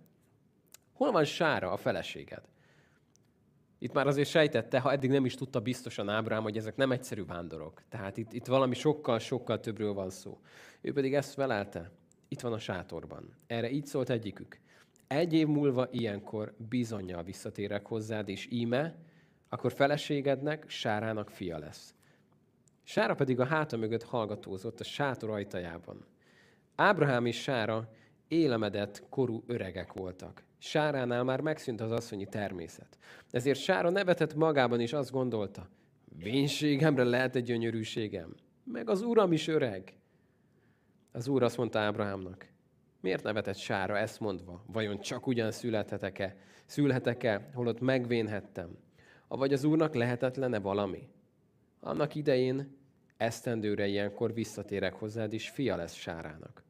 hol 0.94 1.12
van 1.12 1.24
Sára, 1.24 1.72
a 1.72 1.78
feleséged? 1.78 2.44
Itt 3.80 3.94
már 3.94 4.08
azért 4.08 4.30
sejtette, 4.30 4.80
ha 4.80 4.92
eddig 4.92 5.10
nem 5.10 5.26
is 5.26 5.36
tudta 5.36 5.60
biztosan 5.60 6.10
Ábrám, 6.10 6.44
hogy 6.44 6.58
ezek 6.58 6.76
nem 6.76 6.92
egyszerű 6.92 7.26
vándorok. 7.26 7.82
Tehát 7.90 8.18
itt, 8.18 8.34
itt 8.34 8.46
valami 8.46 8.76
sokkal-sokkal 8.76 9.60
többről 9.60 9.94
van 9.94 10.10
szó. 10.10 10.40
Ő 10.82 10.94
pedig 10.94 11.14
ezt 11.14 11.34
felelte, 11.34 11.92
itt 12.28 12.42
van 12.42 12.54
a 12.54 12.60
sátorban. 12.60 13.36
Erre 13.48 13.70
így 13.70 13.86
szólt 13.86 14.10
egyikük. 14.10 14.60
Egy 15.08 15.34
év 15.34 15.48
múlva 15.48 15.88
ilyenkor 15.92 16.54
bizonyal 16.70 17.24
visszatérek 17.24 17.86
hozzád, 17.86 18.30
és 18.30 18.48
íme, 18.52 18.96
akkor 19.50 19.72
feleségednek 19.72 20.70
Sárának 20.70 21.30
fia 21.30 21.58
lesz. 21.58 21.96
Sára 22.84 23.16
pedig 23.16 23.40
a 23.40 23.46
háta 23.46 23.78
mögött 23.78 24.04
hallgatózott 24.04 24.80
a 24.80 24.84
sátor 24.84 25.30
ajtajában. 25.30 26.06
Ábrahám 26.76 27.26
és 27.26 27.42
Sára 27.42 27.90
élemedett 28.28 29.04
korú 29.10 29.44
öregek 29.48 29.94
voltak. 29.94 30.44
Sáránál 30.58 31.24
már 31.24 31.42
megszűnt 31.42 31.82
az 31.82 31.92
asszonyi 31.92 32.26
természet. 32.26 32.98
Ezért 33.32 33.60
Sára 33.60 33.90
nevetett 33.90 34.36
magában, 34.36 34.80
és 34.80 34.94
azt 34.94 35.12
gondolta, 35.12 35.70
vénségemre 36.18 37.04
lehet 37.04 37.36
egy 37.36 37.44
gyönyörűségem, 37.44 38.36
meg 38.64 38.90
az 38.90 39.02
uram 39.02 39.32
is 39.32 39.48
öreg. 39.48 39.94
Az 41.16 41.28
úr 41.28 41.44
azt 41.44 41.58
mondta 41.58 41.80
Ábrahámnak, 41.80 42.48
miért 43.00 43.24
nevetett 43.24 43.56
Sára 43.56 43.98
ezt 43.98 44.20
mondva? 44.20 44.64
Vajon 44.68 45.00
csak 45.00 45.28
ugyan 45.28 45.52
születhetek-e? 45.52 46.36
Szülhetek-e, 46.66 47.50
holott 47.54 47.80
megvénhettem? 47.80 48.78
Avagy 49.28 49.54
az 49.54 49.64
Úrnak 49.64 49.94
lehetetlene 49.94 50.60
valami? 50.60 51.08
Annak 51.80 52.16
idején 52.16 52.78
esztendőre 53.18 53.88
ilyenkor 53.88 54.34
visszatérek 54.34 54.94
hozzád, 54.94 55.34
és 55.34 55.50
fia 55.50 55.76
lesz 55.76 55.94
Sárának. 55.94 56.64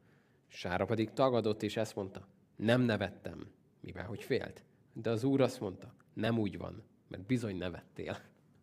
Sára 0.48 0.84
pedig 0.84 1.12
tagadott, 1.12 1.62
és 1.62 1.76
ezt 1.76 1.94
mondta, 1.94 2.28
nem 2.56 2.80
nevettem, 2.80 3.46
mivel 3.80 4.04
hogy 4.04 4.22
félt. 4.22 4.64
De 4.92 5.10
az 5.10 5.24
Úr 5.24 5.40
azt 5.40 5.60
mondta, 5.60 5.94
nem 6.12 6.38
úgy 6.38 6.58
van, 6.58 6.82
mert 7.08 7.26
bizony 7.26 7.56
nevettél. 7.56 8.16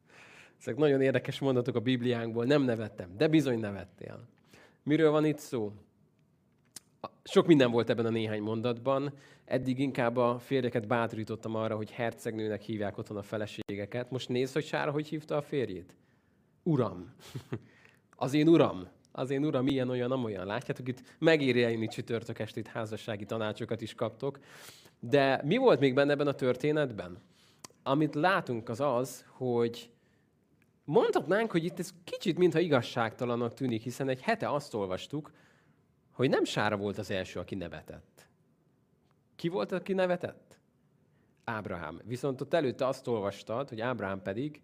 Ezek 0.59 0.75
nagyon 0.75 1.01
érdekes 1.01 1.39
mondatok 1.39 1.75
a 1.75 1.79
Bibliánkból, 1.79 2.45
nem 2.45 2.61
nevettem, 2.61 3.17
de 3.17 3.27
bizony 3.27 3.59
nevettél. 3.59 4.31
Miről 4.83 5.11
van 5.11 5.25
itt 5.25 5.37
szó? 5.37 5.71
Sok 7.23 7.47
minden 7.47 7.71
volt 7.71 7.89
ebben 7.89 8.05
a 8.05 8.09
néhány 8.09 8.41
mondatban. 8.41 9.13
Eddig 9.45 9.79
inkább 9.79 10.17
a 10.17 10.39
férjeket 10.39 10.87
bátorítottam 10.87 11.55
arra, 11.55 11.75
hogy 11.75 11.91
hercegnőnek 11.91 12.61
hívják 12.61 12.97
otthon 12.97 13.17
a 13.17 13.21
feleségeket. 13.21 14.11
Most 14.11 14.29
nézd, 14.29 14.53
hogy 14.53 14.65
Sára 14.65 14.91
hogy 14.91 15.07
hívta 15.07 15.37
a 15.37 15.41
férjét. 15.41 15.95
Uram. 16.63 17.13
Az 18.15 18.33
én 18.33 18.47
uram. 18.47 18.87
Az 19.11 19.29
én 19.29 19.45
uram 19.45 19.67
ilyen, 19.67 19.89
olyan, 19.89 20.11
amolyan. 20.11 20.45
Látjátok, 20.45 20.87
itt 20.87 21.01
megéri 21.19 21.63
eljönni 21.63 21.87
csütörtök 21.87 22.39
estét 22.39 22.67
házassági 22.67 23.25
tanácsokat 23.25 23.81
is 23.81 23.93
kaptok. 23.93 24.39
De 24.99 25.41
mi 25.43 25.57
volt 25.57 25.79
még 25.79 25.93
benne 25.93 26.11
ebben 26.11 26.27
a 26.27 26.33
történetben? 26.33 27.17
Amit 27.83 28.15
látunk 28.15 28.69
az 28.69 28.79
az, 28.79 29.25
hogy 29.27 29.92
mondhatnánk, 30.83 31.51
hogy 31.51 31.63
itt 31.63 31.79
ez 31.79 31.93
kicsit 32.03 32.37
mintha 32.37 32.59
igazságtalannak 32.59 33.53
tűnik, 33.53 33.81
hiszen 33.81 34.09
egy 34.09 34.21
hete 34.21 34.49
azt 34.49 34.73
olvastuk, 34.73 35.31
hogy 36.11 36.29
nem 36.29 36.43
Sára 36.43 36.77
volt 36.77 36.97
az 36.97 37.11
első, 37.11 37.39
aki 37.39 37.55
nevetett. 37.55 38.27
Ki 39.35 39.47
volt, 39.47 39.71
aki 39.71 39.93
nevetett? 39.93 40.59
Ábrahám. 41.43 42.01
Viszont 42.03 42.41
ott 42.41 42.53
előtte 42.53 42.87
azt 42.87 43.07
olvastad, 43.07 43.69
hogy 43.69 43.81
Ábrahám 43.81 44.21
pedig 44.21 44.61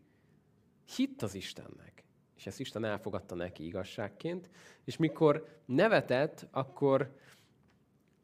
hitt 0.95 1.21
az 1.21 1.35
Istennek. 1.35 2.03
És 2.35 2.47
ezt 2.47 2.59
Isten 2.59 2.85
elfogadta 2.85 3.35
neki 3.35 3.65
igazságként. 3.65 4.49
És 4.83 4.97
mikor 4.97 5.61
nevetett, 5.65 6.47
akkor 6.51 7.15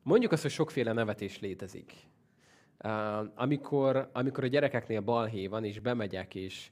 mondjuk 0.03 0.31
azt, 0.31 0.41
hogy 0.41 0.51
sokféle 0.51 0.93
nevetés 0.93 1.39
létezik. 1.39 1.93
amikor, 3.35 4.09
amikor 4.13 4.43
a 4.43 4.47
gyerekeknél 4.47 5.01
balhé 5.01 5.47
van, 5.47 5.63
és 5.63 5.79
bemegyek, 5.79 6.35
és, 6.35 6.71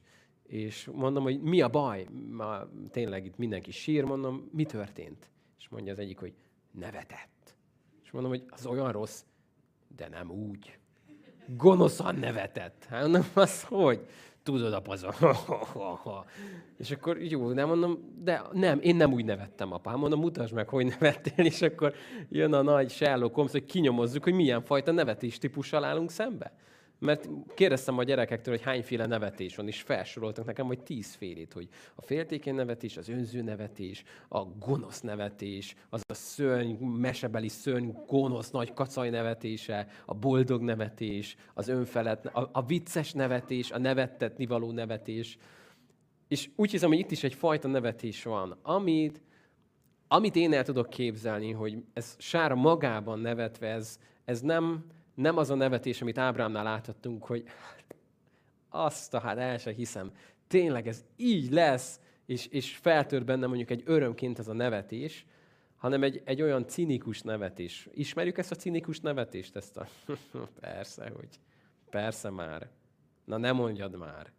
és 0.54 0.88
mondom, 0.92 1.22
hogy 1.22 1.40
mi 1.40 1.60
a 1.60 1.68
baj? 1.68 2.06
Ma, 2.30 2.68
tényleg 2.90 3.24
itt 3.24 3.36
mindenki 3.36 3.70
sír, 3.70 4.04
mondom, 4.04 4.48
mi 4.52 4.64
történt? 4.64 5.30
És 5.58 5.68
mondja 5.68 5.92
az 5.92 5.98
egyik, 5.98 6.18
hogy 6.18 6.32
nevetett. 6.70 7.54
És 8.04 8.10
mondom, 8.10 8.30
hogy 8.30 8.44
az 8.48 8.66
olyan 8.66 8.92
rossz, 8.92 9.22
de 9.96 10.08
nem 10.08 10.30
úgy. 10.30 10.78
Gonoszan 11.46 12.14
nevetett. 12.14 12.84
Hát 12.88 13.02
mondom, 13.02 13.24
az 13.34 13.64
hogy? 13.64 14.06
Tudod, 14.42 14.72
apa, 14.72 14.96
És 16.78 16.90
akkor 16.90 17.22
jó, 17.22 17.52
nem 17.52 17.68
mondom, 17.68 17.98
de 18.22 18.42
nem, 18.52 18.80
én 18.80 18.96
nem 18.96 19.12
úgy 19.12 19.24
nevettem, 19.24 19.72
apám. 19.72 19.98
Mondom, 19.98 20.20
mutasd 20.20 20.52
meg, 20.54 20.68
hogy 20.68 20.86
nevettél, 20.86 21.44
és 21.44 21.62
akkor 21.62 21.94
jön 22.28 22.52
a 22.52 22.62
nagy 22.62 22.90
Sherlock 22.90 23.34
Holmes, 23.34 23.52
hogy 23.52 23.64
kinyomozzuk, 23.64 24.22
hogy 24.22 24.34
milyen 24.34 24.62
fajta 24.62 24.92
nevetés 24.92 25.38
típussal 25.38 25.84
állunk 25.84 26.10
szembe. 26.10 26.52
Mert 26.98 27.28
kérdeztem 27.54 27.98
a 27.98 28.02
gyerekektől, 28.02 28.54
hogy 28.54 28.64
hányféle 28.64 29.06
nevetés 29.06 29.56
van, 29.56 29.66
és 29.66 29.82
felsoroltak 29.82 30.44
nekem, 30.44 30.66
hogy 30.66 30.82
tízfélét, 30.82 31.52
hogy 31.52 31.68
a 31.94 32.02
féltékeny 32.02 32.54
nevetés, 32.54 32.96
az 32.96 33.08
önző 33.08 33.42
nevetés, 33.42 34.04
a 34.28 34.44
gonosz 34.44 35.00
nevetés, 35.00 35.74
az 35.90 36.02
a 36.06 36.14
szörny, 36.14 36.84
mesebeli 36.84 37.48
szörny, 37.48 37.88
gonosz 38.06 38.50
nagy 38.50 38.72
kacaj 38.72 39.10
nevetése, 39.10 39.86
a 40.06 40.14
boldog 40.14 40.62
nevetés, 40.62 41.36
az 41.54 41.68
önfelett, 41.68 42.26
a, 42.26 42.50
a 42.52 42.62
vicces 42.62 43.12
nevetés, 43.12 43.70
a 43.70 43.78
nevettetni 43.78 44.46
való 44.46 44.70
nevetés. 44.70 45.38
És 46.28 46.50
úgy 46.56 46.70
hiszem, 46.70 46.88
hogy 46.88 46.98
itt 46.98 47.10
is 47.10 47.24
egyfajta 47.24 47.68
nevetés 47.68 48.22
van, 48.22 48.58
amit, 48.62 49.22
amit 50.08 50.36
én 50.36 50.52
el 50.52 50.64
tudok 50.64 50.90
képzelni, 50.90 51.52
hogy 51.52 51.84
ez 51.92 52.16
Sára 52.18 52.54
magában 52.54 53.18
nevetve, 53.18 53.68
ez, 53.68 53.98
ez 54.24 54.40
nem, 54.40 54.84
nem 55.14 55.36
az 55.36 55.50
a 55.50 55.54
nevetés, 55.54 56.02
amit 56.02 56.18
Ábrámnál 56.18 56.64
láthattunk, 56.64 57.24
hogy 57.24 57.44
azt 58.68 59.14
a 59.14 59.20
hát 59.20 59.38
el 59.38 59.58
sem 59.58 59.74
hiszem, 59.74 60.10
tényleg 60.46 60.88
ez 60.88 61.04
így 61.16 61.52
lesz, 61.52 62.00
és, 62.26 62.46
és 62.46 62.76
feltör 62.76 63.24
benne 63.24 63.46
mondjuk 63.46 63.70
egy 63.70 63.82
örömként 63.84 64.38
ez 64.38 64.48
a 64.48 64.52
nevetés, 64.52 65.26
hanem 65.76 66.02
egy, 66.02 66.22
egy 66.24 66.42
olyan 66.42 66.66
cinikus 66.66 67.22
nevetés. 67.22 67.88
Ismerjük 67.92 68.38
ezt 68.38 68.50
a 68.50 68.54
cinikus 68.54 69.00
nevetést? 69.00 69.56
Ezt 69.56 69.76
a... 69.76 69.86
persze, 70.60 71.12
hogy 71.16 71.28
persze 71.90 72.30
már. 72.30 72.68
Na 73.24 73.36
ne 73.36 73.52
mondjad 73.52 73.96
már. 73.96 74.32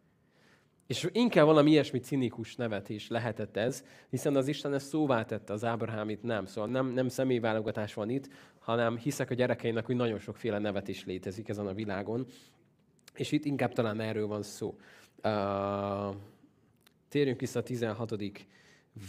És 0.87 1.07
inkább 1.11 1.45
valami 1.45 1.71
ilyesmi 1.71 1.99
cinikus 1.99 2.55
nevetés 2.55 3.07
lehetett 3.07 3.57
ez, 3.57 3.83
hiszen 4.09 4.35
az 4.35 4.47
Isten 4.47 4.73
ezt 4.73 4.87
szóvá 4.87 5.25
tette, 5.25 5.53
az 5.53 5.63
Ábrahámit 5.63 6.23
nem. 6.23 6.45
Szóval 6.45 6.69
nem, 6.69 6.87
nem 6.87 7.07
személyválogatás 7.07 7.93
van 7.93 8.09
itt, 8.09 8.29
hanem 8.65 8.97
hiszek 8.97 9.29
a 9.29 9.33
gyerekeinek, 9.33 9.85
hogy 9.85 9.95
nagyon 9.95 10.19
sokféle 10.19 10.59
nevetés 10.59 11.05
létezik 11.05 11.49
ezen 11.49 11.67
a 11.67 11.73
világon. 11.73 12.25
És 13.13 13.31
itt 13.31 13.45
inkább 13.45 13.73
talán 13.73 13.99
erről 13.99 14.27
van 14.27 14.43
szó. 14.43 14.77
Uh, 15.23 16.15
térjünk 17.09 17.39
vissza 17.39 17.59
a 17.59 17.63
16. 17.63 18.15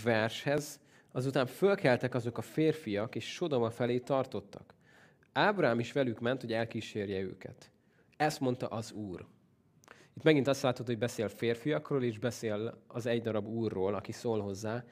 vershez. 0.04 0.80
Azután 1.12 1.46
fölkeltek 1.46 2.14
azok 2.14 2.38
a 2.38 2.42
férfiak, 2.42 3.14
és 3.14 3.32
Sodoma 3.32 3.70
felé 3.70 3.98
tartottak. 3.98 4.74
Ábrám 5.32 5.78
is 5.78 5.92
velük 5.92 6.20
ment, 6.20 6.40
hogy 6.40 6.52
elkísérje 6.52 7.20
őket. 7.20 7.70
Ezt 8.16 8.40
mondta 8.40 8.66
az 8.66 8.92
Úr. 8.92 9.26
Itt 10.16 10.22
megint 10.22 10.48
azt 10.48 10.62
látod, 10.62 10.86
hogy 10.86 10.98
beszél 10.98 11.28
férfiakról, 11.28 12.02
és 12.02 12.18
beszél 12.18 12.82
az 12.86 13.06
egy 13.06 13.22
darab 13.22 13.46
úrról, 13.46 13.94
aki 13.94 14.12
szól 14.12 14.40
hozzá. 14.40 14.84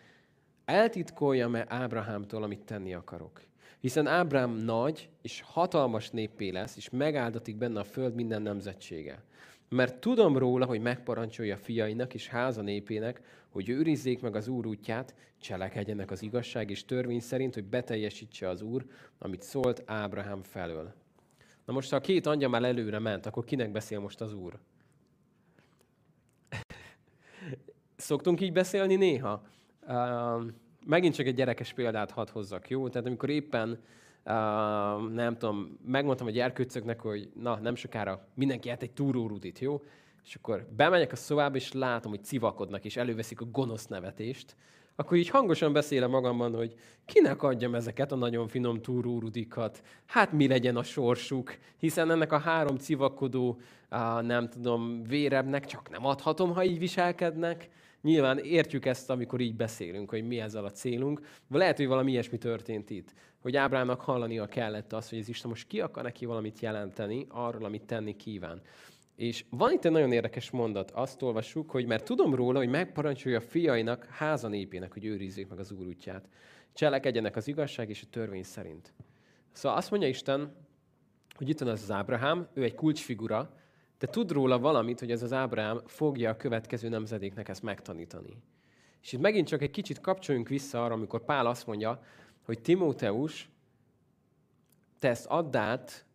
Eltitkoljam-e 0.64 1.64
Ábrahámtól, 1.68 2.42
amit 2.42 2.64
tenni 2.64 2.94
akarok? 2.94 3.40
Hiszen 3.84 4.06
Ábrám 4.06 4.50
nagy 4.50 5.08
és 5.22 5.40
hatalmas 5.40 6.10
néppé 6.10 6.48
lesz, 6.48 6.76
és 6.76 6.90
megáldatik 6.90 7.56
benne 7.56 7.80
a 7.80 7.84
föld 7.84 8.14
minden 8.14 8.42
nemzetsége. 8.42 9.22
Mert 9.68 9.98
tudom 9.98 10.38
róla, 10.38 10.66
hogy 10.66 10.80
megparancsolja 10.80 11.56
fiainak 11.56 12.14
és 12.14 12.28
háza 12.28 12.62
népének, 12.62 13.20
hogy 13.48 13.68
őrizzék 13.68 14.20
meg 14.20 14.36
az 14.36 14.48
Úr 14.48 14.66
útját, 14.66 15.14
cselekedjenek 15.40 16.10
az 16.10 16.22
igazság 16.22 16.70
és 16.70 16.84
törvény 16.84 17.20
szerint, 17.20 17.54
hogy 17.54 17.64
beteljesítse 17.64 18.48
az 18.48 18.62
Úr, 18.62 18.86
amit 19.18 19.42
szólt 19.42 19.82
Ábrahám 19.86 20.42
felől. 20.42 20.94
Na 21.64 21.72
most, 21.72 21.90
ha 21.90 21.96
a 21.96 22.00
két 22.00 22.26
angyal 22.26 22.50
már 22.50 22.64
előre 22.64 22.98
ment, 22.98 23.26
akkor 23.26 23.44
kinek 23.44 23.70
beszél 23.70 24.00
most 24.00 24.20
az 24.20 24.34
Úr? 24.34 24.58
Szoktunk 27.96 28.40
így 28.40 28.52
beszélni 28.52 28.94
néha? 28.94 29.46
Uh, 29.86 30.44
megint 30.86 31.14
csak 31.14 31.26
egy 31.26 31.34
gyerekes 31.34 31.72
példát 31.72 32.10
hadd 32.10 32.30
hozzak, 32.32 32.68
jó? 32.68 32.88
Tehát 32.88 33.06
amikor 33.06 33.28
éppen, 33.28 33.68
uh, 33.70 35.12
nem 35.12 35.36
tudom, 35.38 35.78
megmondtam 35.86 36.26
a 36.26 36.30
gyerkőcöknek, 36.30 37.00
hogy 37.00 37.30
na, 37.34 37.58
nem 37.62 37.74
sokára 37.74 38.26
mindenki 38.34 38.70
át 38.70 38.82
egy 38.82 38.92
túrórudit, 38.92 39.58
jó? 39.58 39.82
És 40.24 40.34
akkor 40.34 40.66
bemegyek 40.76 41.12
a 41.12 41.16
szobába, 41.16 41.56
és 41.56 41.72
látom, 41.72 42.10
hogy 42.10 42.24
civakodnak, 42.24 42.84
és 42.84 42.96
előveszik 42.96 43.40
a 43.40 43.44
gonosz 43.44 43.86
nevetést, 43.86 44.56
akkor 44.96 45.16
így 45.16 45.28
hangosan 45.28 45.72
beszélem 45.72 46.10
magamban, 46.10 46.54
hogy 46.54 46.74
kinek 47.04 47.42
adjam 47.42 47.74
ezeket 47.74 48.12
a 48.12 48.16
nagyon 48.16 48.48
finom 48.48 48.80
túrórudikat, 48.80 49.82
hát 50.06 50.32
mi 50.32 50.48
legyen 50.48 50.76
a 50.76 50.82
sorsuk, 50.82 51.56
hiszen 51.78 52.10
ennek 52.10 52.32
a 52.32 52.38
három 52.38 52.76
civakodó, 52.76 53.60
nem 54.20 54.48
tudom, 54.48 55.02
vérebnek 55.02 55.66
csak 55.66 55.90
nem 55.90 56.06
adhatom, 56.06 56.52
ha 56.54 56.64
így 56.64 56.78
viselkednek. 56.78 57.68
Nyilván 58.04 58.38
értjük 58.38 58.86
ezt, 58.86 59.10
amikor 59.10 59.40
így 59.40 59.54
beszélünk, 59.54 60.10
hogy 60.10 60.26
mi 60.26 60.40
ezzel 60.40 60.64
a 60.64 60.70
célunk. 60.70 61.20
Lehet, 61.48 61.76
hogy 61.76 61.86
valami 61.86 62.10
ilyesmi 62.10 62.38
történt 62.38 62.90
itt. 62.90 63.14
Hogy 63.40 63.56
Ábrámnak 63.56 64.00
hallania 64.00 64.46
kellett 64.46 64.92
azt, 64.92 65.10
hogy 65.10 65.18
ez 65.18 65.28
Isten 65.28 65.50
most 65.50 65.66
ki 65.66 65.80
akar 65.80 66.02
neki 66.02 66.24
valamit 66.24 66.60
jelenteni 66.60 67.26
arról, 67.28 67.64
amit 67.64 67.82
tenni 67.82 68.16
kíván. 68.16 68.62
És 69.16 69.44
van 69.50 69.72
itt 69.72 69.84
egy 69.84 69.92
nagyon 69.92 70.12
érdekes 70.12 70.50
mondat, 70.50 70.90
azt 70.90 71.22
olvassuk, 71.22 71.70
hogy 71.70 71.86
mert 71.86 72.04
tudom 72.04 72.34
róla, 72.34 72.58
hogy 72.58 72.68
megparancsolja 72.68 73.38
a 73.38 73.40
fiainak, 73.40 74.04
háza 74.04 74.48
népének, 74.48 74.92
hogy 74.92 75.04
őrizzék 75.04 75.48
meg 75.48 75.58
az 75.58 75.72
Úr 75.72 75.86
útját. 75.86 76.28
Cselekedjenek 76.72 77.36
az 77.36 77.48
igazság 77.48 77.88
és 77.88 78.02
a 78.02 78.10
törvény 78.10 78.42
szerint. 78.42 78.92
Szóval 79.52 79.78
azt 79.78 79.90
mondja 79.90 80.08
Isten, 80.08 80.56
hogy 81.34 81.48
itt 81.48 81.58
van 81.58 81.68
az 81.68 81.82
az 81.82 81.90
Ábrahám, 81.90 82.48
ő 82.54 82.62
egy 82.62 82.74
kulcsfigura, 82.74 83.54
de 84.04 84.10
tud 84.10 84.30
róla 84.30 84.58
valamit, 84.58 85.00
hogy 85.00 85.10
ez 85.10 85.22
az 85.22 85.32
Ábrahám 85.32 85.80
fogja 85.86 86.30
a 86.30 86.36
következő 86.36 86.88
nemzedéknek 86.88 87.48
ezt 87.48 87.62
megtanítani. 87.62 88.42
És 89.02 89.12
itt 89.12 89.20
megint 89.20 89.48
csak 89.48 89.62
egy 89.62 89.70
kicsit 89.70 90.00
kapcsoljunk 90.00 90.48
vissza 90.48 90.84
arra, 90.84 90.94
amikor 90.94 91.24
Pál 91.24 91.46
azt 91.46 91.66
mondja, 91.66 92.02
hogy 92.42 92.60
Timóteus, 92.60 93.50
te 94.98 95.08
ezt 95.08 95.26
add 95.26 95.56
át 95.56 96.06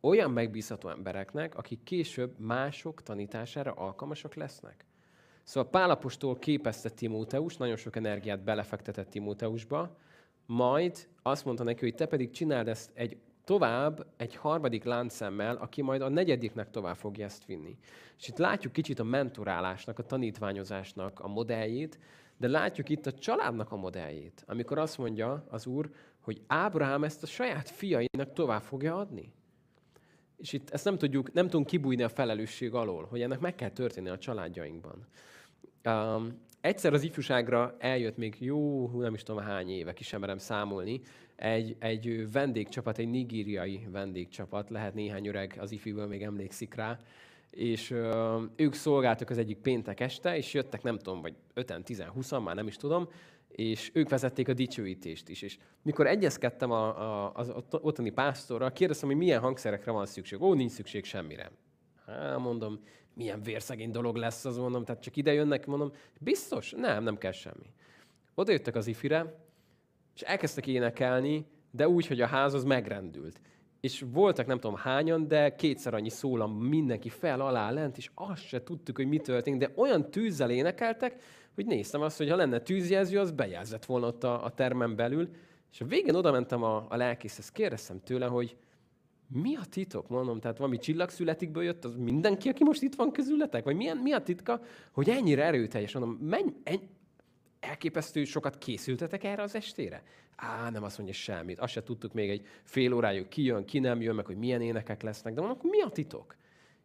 olyan 0.00 0.30
megbízható 0.30 0.88
embereknek, 0.88 1.54
akik 1.56 1.82
később 1.82 2.38
mások 2.38 3.02
tanítására 3.02 3.72
alkalmasak 3.72 4.34
lesznek. 4.34 4.84
Szóval 5.42 5.70
Pálapostól 5.70 6.38
képezte 6.38 6.88
Timóteus, 6.88 7.56
nagyon 7.56 7.76
sok 7.76 7.96
energiát 7.96 8.44
belefektetett 8.44 9.10
Timóteusba, 9.10 9.96
majd 10.46 11.08
azt 11.22 11.44
mondta 11.44 11.64
neki, 11.64 11.84
hogy 11.84 11.94
te 11.94 12.06
pedig 12.06 12.30
csináld 12.30 12.68
ezt 12.68 12.90
egy 12.94 13.16
tovább 13.48 14.06
egy 14.16 14.34
harmadik 14.34 14.84
láncszemmel, 14.84 15.56
aki 15.56 15.82
majd 15.82 16.00
a 16.00 16.08
negyediknek 16.08 16.70
tovább 16.70 16.96
fogja 16.96 17.24
ezt 17.24 17.44
vinni. 17.44 17.76
És 18.18 18.28
itt 18.28 18.36
látjuk 18.36 18.72
kicsit 18.72 18.98
a 18.98 19.04
mentorálásnak, 19.04 19.98
a 19.98 20.02
tanítványozásnak 20.02 21.20
a 21.20 21.28
modelljét, 21.28 21.98
de 22.36 22.48
látjuk 22.48 22.88
itt 22.88 23.06
a 23.06 23.12
családnak 23.12 23.72
a 23.72 23.76
modelljét, 23.76 24.44
amikor 24.46 24.78
azt 24.78 24.98
mondja 24.98 25.46
az 25.50 25.66
Úr, 25.66 25.90
hogy 26.20 26.42
Ábrahám 26.46 27.04
ezt 27.04 27.22
a 27.22 27.26
saját 27.26 27.70
fiainak 27.70 28.32
tovább 28.32 28.62
fogja 28.62 28.96
adni. 28.96 29.32
És 30.36 30.52
itt 30.52 30.70
ezt 30.70 30.84
nem 30.84 30.98
tudjuk, 30.98 31.32
nem 31.32 31.48
tudunk 31.48 31.66
kibújni 31.66 32.02
a 32.02 32.08
felelősség 32.08 32.74
alól, 32.74 33.04
hogy 33.04 33.22
ennek 33.22 33.40
meg 33.40 33.54
kell 33.54 33.70
történni 33.70 34.08
a 34.08 34.18
családjainkban. 34.18 35.06
Um, 35.84 36.46
egyszer 36.60 36.92
az 36.92 37.02
ifjúságra 37.02 37.76
eljött 37.78 38.16
még 38.16 38.36
jó, 38.40 38.90
nem 39.00 39.14
is 39.14 39.22
tudom 39.22 39.42
hány 39.42 39.70
éve, 39.70 39.92
ki 39.92 40.02
sem 40.02 40.20
merem 40.20 40.38
számolni, 40.38 41.00
egy, 41.38 41.76
egy 41.78 42.32
vendégcsapat, 42.32 42.98
egy 42.98 43.10
nigériai 43.10 43.86
vendégcsapat, 43.90 44.70
lehet 44.70 44.94
néhány 44.94 45.26
öreg 45.26 45.56
az 45.58 45.72
ifiből 45.72 46.06
még 46.06 46.22
emlékszik 46.22 46.74
rá, 46.74 46.98
és 47.50 47.90
ö, 47.90 48.42
ők 48.56 48.74
szolgáltak 48.74 49.30
az 49.30 49.38
egyik 49.38 49.58
péntek 49.58 50.00
este, 50.00 50.36
és 50.36 50.54
jöttek 50.54 50.82
nem 50.82 50.98
tudom, 50.98 51.20
vagy 51.20 51.34
5 51.54 51.80
10 51.84 52.02
20 52.02 52.30
már 52.30 52.54
nem 52.54 52.66
is 52.66 52.76
tudom, 52.76 53.08
és 53.48 53.90
ők 53.94 54.08
vezették 54.08 54.48
a 54.48 54.52
dicsőítést 54.52 55.28
is. 55.28 55.42
És 55.42 55.58
mikor 55.82 56.06
egyezkedtem 56.06 56.70
a, 56.70 56.86
a, 57.26 57.32
az 57.34 57.52
ottani 57.70 58.10
pásztorral, 58.10 58.72
kérdeztem, 58.72 59.08
hogy 59.08 59.18
milyen 59.18 59.40
hangszerekre 59.40 59.90
van 59.90 60.06
szükség. 60.06 60.42
Ó, 60.42 60.54
nincs 60.54 60.70
szükség 60.70 61.04
semmire. 61.04 61.50
Hát 62.06 62.38
mondom, 62.38 62.80
milyen 63.14 63.42
vérszegény 63.42 63.90
dolog 63.90 64.16
lesz 64.16 64.44
az, 64.44 64.56
mondom, 64.56 64.84
tehát 64.84 65.02
csak 65.02 65.16
ide 65.16 65.32
jönnek, 65.32 65.66
mondom, 65.66 65.92
biztos? 66.20 66.70
Nem, 66.76 67.02
nem 67.02 67.18
kell 67.18 67.32
semmi. 67.32 67.72
Oda 68.34 68.52
jöttek 68.52 68.74
az 68.74 68.86
ifire, 68.86 69.47
és 70.18 70.24
elkezdtek 70.24 70.66
énekelni, 70.66 71.46
de 71.70 71.88
úgy, 71.88 72.06
hogy 72.06 72.20
a 72.20 72.26
ház 72.26 72.54
az 72.54 72.64
megrendült. 72.64 73.40
És 73.80 74.04
voltak 74.12 74.46
nem 74.46 74.60
tudom 74.60 74.76
hányan, 74.76 75.28
de 75.28 75.54
kétszer 75.54 75.94
annyi 75.94 76.08
szólam 76.08 76.52
mindenki 76.52 77.08
fel, 77.08 77.40
alá, 77.40 77.70
lent, 77.70 77.96
és 77.96 78.10
azt 78.14 78.46
se 78.46 78.62
tudtuk, 78.62 78.96
hogy 78.96 79.08
mi 79.08 79.18
történt, 79.18 79.58
de 79.58 79.72
olyan 79.76 80.10
tűzzel 80.10 80.50
énekeltek, 80.50 81.22
hogy 81.54 81.66
néztem 81.66 82.00
azt, 82.00 82.18
hogy 82.18 82.28
ha 82.28 82.36
lenne 82.36 82.60
tűzjelző, 82.60 83.18
az 83.18 83.30
bejelzett 83.30 83.84
volna 83.84 84.06
ott 84.06 84.24
a, 84.24 84.44
a 84.44 84.50
termen 84.50 84.96
belül, 84.96 85.28
és 85.72 85.80
a 85.80 85.84
végén 85.84 86.14
oda 86.14 86.32
mentem 86.32 86.62
a, 86.62 86.86
a 86.88 86.96
lelkészhez, 86.96 87.50
kérdeztem 87.50 88.00
tőle, 88.00 88.26
hogy 88.26 88.56
mi 89.28 89.56
a 89.56 89.64
titok, 89.70 90.08
mondom, 90.08 90.40
tehát 90.40 90.58
valami 90.58 90.78
csillagszületikből 90.78 91.62
jött, 91.62 91.84
az 91.84 91.94
mindenki, 91.96 92.48
aki 92.48 92.64
most 92.64 92.82
itt 92.82 92.94
van 92.94 93.12
közületek? 93.12 93.64
Vagy 93.64 93.76
milyen, 93.76 93.96
mi 93.96 94.12
a 94.12 94.22
titka, 94.22 94.60
hogy 94.92 95.08
ennyire 95.08 95.44
erőteljes? 95.44 95.92
Mondom, 95.94 96.18
menj, 96.20 96.52
enny, 96.62 96.88
elképesztő 97.60 98.24
sokat 98.24 98.58
készültetek 98.58 99.24
erre 99.24 99.42
az 99.42 99.54
estére? 99.54 100.02
Á, 100.36 100.70
nem 100.70 100.82
azt 100.82 100.96
mondja 100.98 101.14
semmit. 101.14 101.58
Azt 101.58 101.72
se 101.72 101.82
tudtuk 101.82 102.12
még 102.12 102.30
egy 102.30 102.46
fél 102.62 102.92
órájuk 102.92 103.28
ki 103.28 103.42
jön, 103.42 103.64
ki 103.64 103.78
nem 103.78 104.00
jön, 104.00 104.14
meg 104.14 104.26
hogy 104.26 104.36
milyen 104.36 104.60
énekek 104.60 105.02
lesznek. 105.02 105.34
De 105.34 105.40
mondom, 105.40 105.58
mi 105.62 105.80
a 105.80 105.88
titok? 105.88 106.36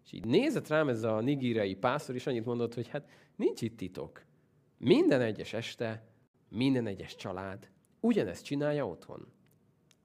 És 0.06 0.12
így 0.12 0.26
nézett 0.26 0.68
rám 0.68 0.90
ez 0.90 1.04
a 1.04 1.20
nigírei 1.20 1.76
pásztor, 1.76 2.16
és 2.16 2.28
annyit 2.28 2.46
mondott, 2.46 2.74
hogy 2.74 2.88
hát 2.88 3.10
nincs 3.36 3.62
itt 3.62 3.78
titok. 3.78 4.24
Minden 4.78 5.22
egyes 5.22 5.54
este, 5.54 6.04
minden 6.50 6.88
egyes 6.88 7.16
család 7.16 7.70
ugyanezt 8.00 8.44
csinálja 8.44 8.88
otthon. 8.88 9.28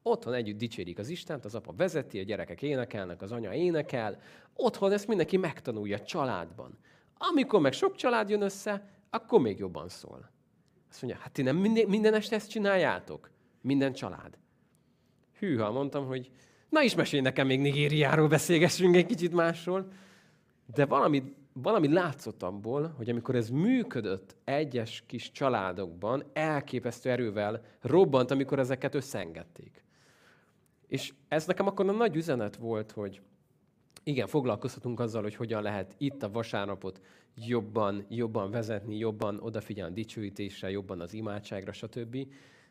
Otthon 0.02 0.34
együtt 0.34 0.58
dicsérik 0.58 0.98
az 0.98 1.08
Istent, 1.08 1.44
az 1.44 1.54
apa 1.54 1.72
vezeti, 1.72 2.18
a 2.18 2.22
gyerekek 2.22 2.62
énekelnek, 2.62 3.22
az 3.22 3.32
anya 3.32 3.54
énekel. 3.54 4.20
Otthon 4.54 4.92
ezt 4.92 5.06
mindenki 5.06 5.36
megtanulja 5.36 6.00
családban. 6.00 6.78
Amikor 7.18 7.60
meg 7.60 7.72
sok 7.72 7.96
család 7.96 8.28
jön 8.28 8.42
össze, 8.42 8.90
akkor 9.10 9.40
még 9.40 9.58
jobban 9.58 9.88
szól. 9.88 10.30
Azt 10.90 11.02
mondja, 11.02 11.20
hát 11.20 11.32
ti 11.32 11.42
nem 11.42 11.56
minden, 11.56 11.88
minden 11.88 12.14
este 12.14 12.36
ezt 12.36 12.50
csináljátok? 12.50 13.30
Minden 13.60 13.92
család. 13.92 14.38
Hűha, 15.38 15.70
mondtam, 15.70 16.06
hogy 16.06 16.30
na 16.68 16.82
is 16.82 16.94
mesélj 16.94 17.22
nekem 17.22 17.46
még 17.46 17.60
Nigériáról 17.60 18.28
beszélgessünk 18.28 18.96
egy 18.96 19.06
kicsit 19.06 19.32
másról. 19.32 19.92
De 20.74 20.86
valami, 20.86 21.34
valami 21.52 21.92
látszott 21.92 22.42
abból, 22.42 22.94
hogy 22.96 23.10
amikor 23.10 23.34
ez 23.34 23.48
működött 23.50 24.36
egyes 24.44 25.02
kis 25.06 25.30
családokban, 25.30 26.24
elképesztő 26.32 27.10
erővel 27.10 27.64
robbant, 27.80 28.30
amikor 28.30 28.58
ezeket 28.58 28.94
összeengedték. 28.94 29.84
És 30.86 31.12
ez 31.28 31.46
nekem 31.46 31.66
akkor 31.66 31.88
a 31.88 31.92
nagy 31.92 32.16
üzenet 32.16 32.56
volt, 32.56 32.92
hogy 32.92 33.20
igen, 34.08 34.26
foglalkozhatunk 34.26 35.00
azzal, 35.00 35.22
hogy 35.22 35.34
hogyan 35.34 35.62
lehet 35.62 35.94
itt 35.98 36.22
a 36.22 36.30
vasárnapot 36.30 37.00
jobban, 37.34 38.04
jobban 38.08 38.50
vezetni, 38.50 38.96
jobban 38.96 39.40
odafigyelni 39.40 39.92
a 39.92 39.94
dicsőítésre, 39.94 40.70
jobban 40.70 41.00
az 41.00 41.12
imádságra, 41.12 41.72
stb. 41.72 42.26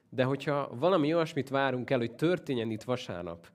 De 0.10 0.24
hogyha 0.24 0.76
valami 0.76 1.14
olyasmit 1.14 1.50
várunk 1.50 1.90
el, 1.90 1.98
hogy 1.98 2.16
történjen 2.16 2.72
itt 2.72 2.84
vasárnap, 2.84 3.48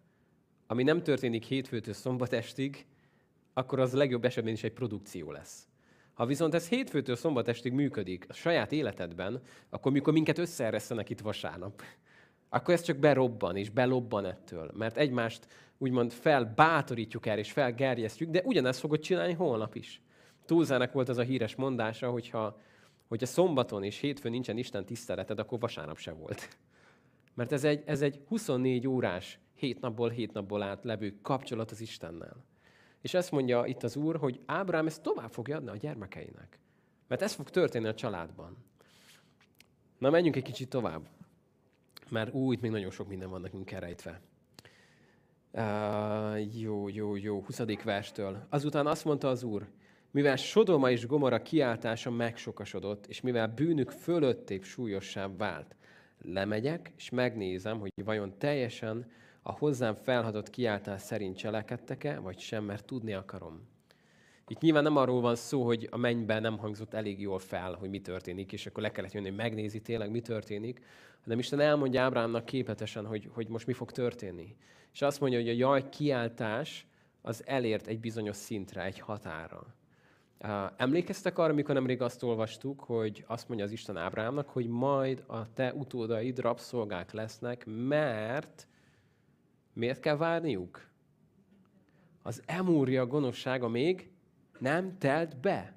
ami 0.66 0.82
nem 0.82 1.02
történik 1.02 1.44
hétfőtől 1.44 1.94
szombatestig, 1.94 2.86
akkor 3.52 3.80
az 3.80 3.92
legjobb 3.92 4.24
esetben 4.24 4.52
is 4.52 4.62
egy 4.62 4.72
produkció 4.72 5.30
lesz. 5.30 5.68
Ha 6.12 6.26
viszont 6.26 6.54
ez 6.54 6.68
hétfőtől 6.68 7.16
szombatestig 7.16 7.72
működik 7.72 8.24
a 8.28 8.32
saját 8.32 8.72
életedben, 8.72 9.40
akkor 9.70 9.92
mikor 9.92 10.12
minket 10.12 10.38
összeeresztenek 10.38 11.10
itt 11.10 11.20
vasárnap, 11.20 11.82
akkor 12.48 12.74
ez 12.74 12.82
csak 12.82 12.96
berobban 12.96 13.56
és 13.56 13.70
belobban 13.70 14.24
ettől. 14.24 14.70
Mert 14.74 14.96
egymást 14.96 15.46
úgymond 15.82 16.12
felbátorítjuk 16.12 17.26
el 17.26 17.38
és 17.38 17.52
felgerjesztjük, 17.52 18.30
de 18.30 18.42
ugyanezt 18.44 18.80
fogod 18.80 19.00
csinálni 19.00 19.32
holnap 19.32 19.74
is. 19.74 20.02
Túlzának 20.44 20.92
volt 20.92 21.08
az 21.08 21.18
a 21.18 21.22
híres 21.22 21.54
mondása, 21.54 22.10
hogyha, 22.10 22.60
hogyha 23.08 23.26
szombaton 23.26 23.82
és 23.84 23.98
hétfőn 23.98 24.30
nincsen 24.30 24.58
Isten 24.58 24.84
tiszteleted, 24.84 25.38
akkor 25.38 25.58
vasárnap 25.58 25.98
se 25.98 26.12
volt. 26.12 26.56
Mert 27.34 27.52
ez 27.52 27.64
egy, 27.64 27.82
ez 27.86 28.02
egy 28.02 28.20
24 28.28 28.86
órás, 28.86 29.38
hét 29.54 29.80
napból, 29.80 30.10
hét 30.10 30.32
napból 30.32 30.62
át 30.62 30.84
levő 30.84 31.18
kapcsolat 31.22 31.70
az 31.70 31.80
Istennel. 31.80 32.44
És 33.00 33.14
ezt 33.14 33.30
mondja 33.30 33.64
itt 33.66 33.82
az 33.82 33.96
Úr, 33.96 34.16
hogy 34.16 34.40
Ábrám 34.46 34.86
ezt 34.86 35.02
tovább 35.02 35.30
fogja 35.30 35.56
adni 35.56 35.70
a 35.70 35.76
gyermekeinek. 35.76 36.58
Mert 37.08 37.22
ez 37.22 37.32
fog 37.32 37.50
történni 37.50 37.86
a 37.86 37.94
családban. 37.94 38.56
Na, 39.98 40.10
menjünk 40.10 40.36
egy 40.36 40.42
kicsit 40.42 40.68
tovább. 40.68 41.08
Mert 42.08 42.34
úgy 42.34 42.60
még 42.60 42.70
nagyon 42.70 42.90
sok 42.90 43.08
minden 43.08 43.30
van 43.30 43.40
nekünk 43.40 43.70
elrejtve. 43.70 44.20
Uh, 45.54 46.60
jó, 46.60 46.88
jó, 46.88 47.16
jó. 47.16 47.42
20. 47.42 47.60
verstől. 47.84 48.46
Azután 48.48 48.86
azt 48.86 49.04
mondta 49.04 49.28
az 49.28 49.42
Úr, 49.42 49.68
mivel 50.10 50.36
Sodoma 50.36 50.90
és 50.90 51.06
Gomora 51.06 51.42
kiáltása 51.42 52.10
megsokasodott, 52.10 53.06
és 53.06 53.20
mivel 53.20 53.48
bűnük 53.48 53.90
fölöttébb 53.90 54.62
súlyosabb 54.62 55.38
vált, 55.38 55.76
lemegyek, 56.22 56.92
és 56.96 57.10
megnézem, 57.10 57.78
hogy 57.78 57.92
vajon 58.04 58.38
teljesen 58.38 59.10
a 59.42 59.52
hozzám 59.52 59.94
felhatott 59.94 60.50
kiáltás 60.50 61.02
szerint 61.02 61.36
cselekedtek-e, 61.36 62.18
vagy 62.18 62.38
sem, 62.38 62.64
mert 62.64 62.84
tudni 62.84 63.12
akarom. 63.12 63.71
Itt 64.48 64.60
nyilván 64.60 64.82
nem 64.82 64.96
arról 64.96 65.20
van 65.20 65.36
szó, 65.36 65.64
hogy 65.64 65.88
a 65.90 65.96
mennyben 65.96 66.42
nem 66.42 66.58
hangzott 66.58 66.94
elég 66.94 67.20
jól 67.20 67.38
fel, 67.38 67.72
hogy 67.72 67.90
mi 67.90 68.00
történik, 68.00 68.52
és 68.52 68.66
akkor 68.66 68.82
le 68.82 68.90
kellett 68.90 69.12
jönni, 69.12 69.28
hogy 69.28 69.36
megnézi 69.36 69.80
tényleg, 69.80 70.10
mi 70.10 70.20
történik, 70.20 70.80
hanem 71.22 71.38
Isten 71.38 71.60
elmondja 71.60 72.02
Ábrámnak 72.02 72.44
képletesen, 72.44 73.06
hogy, 73.06 73.28
hogy 73.32 73.48
most 73.48 73.66
mi 73.66 73.72
fog 73.72 73.90
történni. 73.90 74.56
És 74.92 75.02
azt 75.02 75.20
mondja, 75.20 75.38
hogy 75.38 75.48
a 75.48 75.52
jaj 75.52 75.88
kiáltás 75.88 76.86
az 77.22 77.42
elért 77.46 77.86
egy 77.86 78.00
bizonyos 78.00 78.36
szintre, 78.36 78.84
egy 78.84 78.98
határa. 78.98 79.74
Emlékeztek 80.76 81.38
arra, 81.38 81.52
amikor 81.52 81.74
nemrég 81.74 82.02
azt 82.02 82.22
olvastuk, 82.22 82.80
hogy 82.80 83.24
azt 83.26 83.48
mondja 83.48 83.66
az 83.66 83.72
Isten 83.72 83.96
Ábrámnak, 83.96 84.48
hogy 84.48 84.66
majd 84.66 85.24
a 85.26 85.52
te 85.52 85.72
utódaid 85.74 86.38
rabszolgák 86.38 87.12
lesznek, 87.12 87.64
mert 87.66 88.66
miért 89.72 90.00
kell 90.00 90.16
várniuk? 90.16 90.90
Az 92.22 92.42
emúria 92.46 93.06
gonoszsága 93.06 93.68
még 93.68 94.11
nem 94.62 94.98
telt 94.98 95.40
be. 95.40 95.74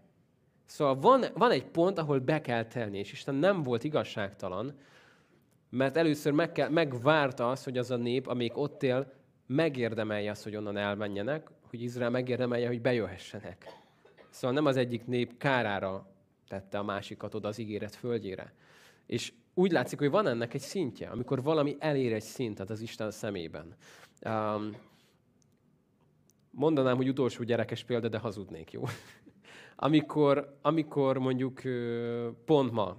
Szóval 0.65 0.99
van, 0.99 1.25
van 1.33 1.51
egy 1.51 1.65
pont, 1.65 1.97
ahol 1.97 2.19
be 2.19 2.41
kell 2.41 2.65
telni, 2.65 2.97
és 2.97 3.11
Isten 3.11 3.35
nem 3.35 3.63
volt 3.63 3.83
igazságtalan, 3.83 4.73
mert 5.69 5.97
először 5.97 6.31
meg 6.31 6.51
kell, 6.51 6.69
megvárta 6.69 7.49
azt, 7.49 7.63
hogy 7.63 7.77
az 7.77 7.91
a 7.91 7.95
nép, 7.95 8.27
amíg 8.27 8.57
ott 8.57 8.83
él, 8.83 9.13
megérdemelje 9.45 10.31
azt, 10.31 10.43
hogy 10.43 10.55
onnan 10.55 10.77
elmenjenek, 10.77 11.47
hogy 11.69 11.81
Izrael 11.81 12.09
megérdemelje, 12.09 12.67
hogy 12.67 12.81
bejöhessenek. 12.81 13.65
Szóval 14.29 14.55
nem 14.55 14.65
az 14.65 14.77
egyik 14.77 15.05
nép 15.05 15.37
kárára 15.37 16.07
tette 16.47 16.77
a 16.77 16.83
másikat 16.83 17.35
oda 17.35 17.47
az 17.47 17.57
ígéret 17.57 17.95
földjére. 17.95 18.53
És 19.05 19.33
úgy 19.53 19.71
látszik, 19.71 19.99
hogy 19.99 20.09
van 20.09 20.27
ennek 20.27 20.53
egy 20.53 20.61
szintje, 20.61 21.09
amikor 21.09 21.43
valami 21.43 21.75
elér 21.79 22.13
egy 22.13 22.21
szintet 22.21 22.69
az 22.69 22.81
Isten 22.81 23.11
szemében. 23.11 23.75
Um, 24.25 24.71
mondanám, 26.55 26.95
hogy 26.95 27.09
utolsó 27.09 27.43
gyerekes 27.43 27.83
példa, 27.83 28.07
de 28.07 28.17
hazudnék, 28.17 28.71
jó? 28.71 28.83
amikor, 29.75 30.57
amikor 30.61 31.17
mondjuk 31.17 31.61
pont 32.45 32.71
ma 32.71 32.97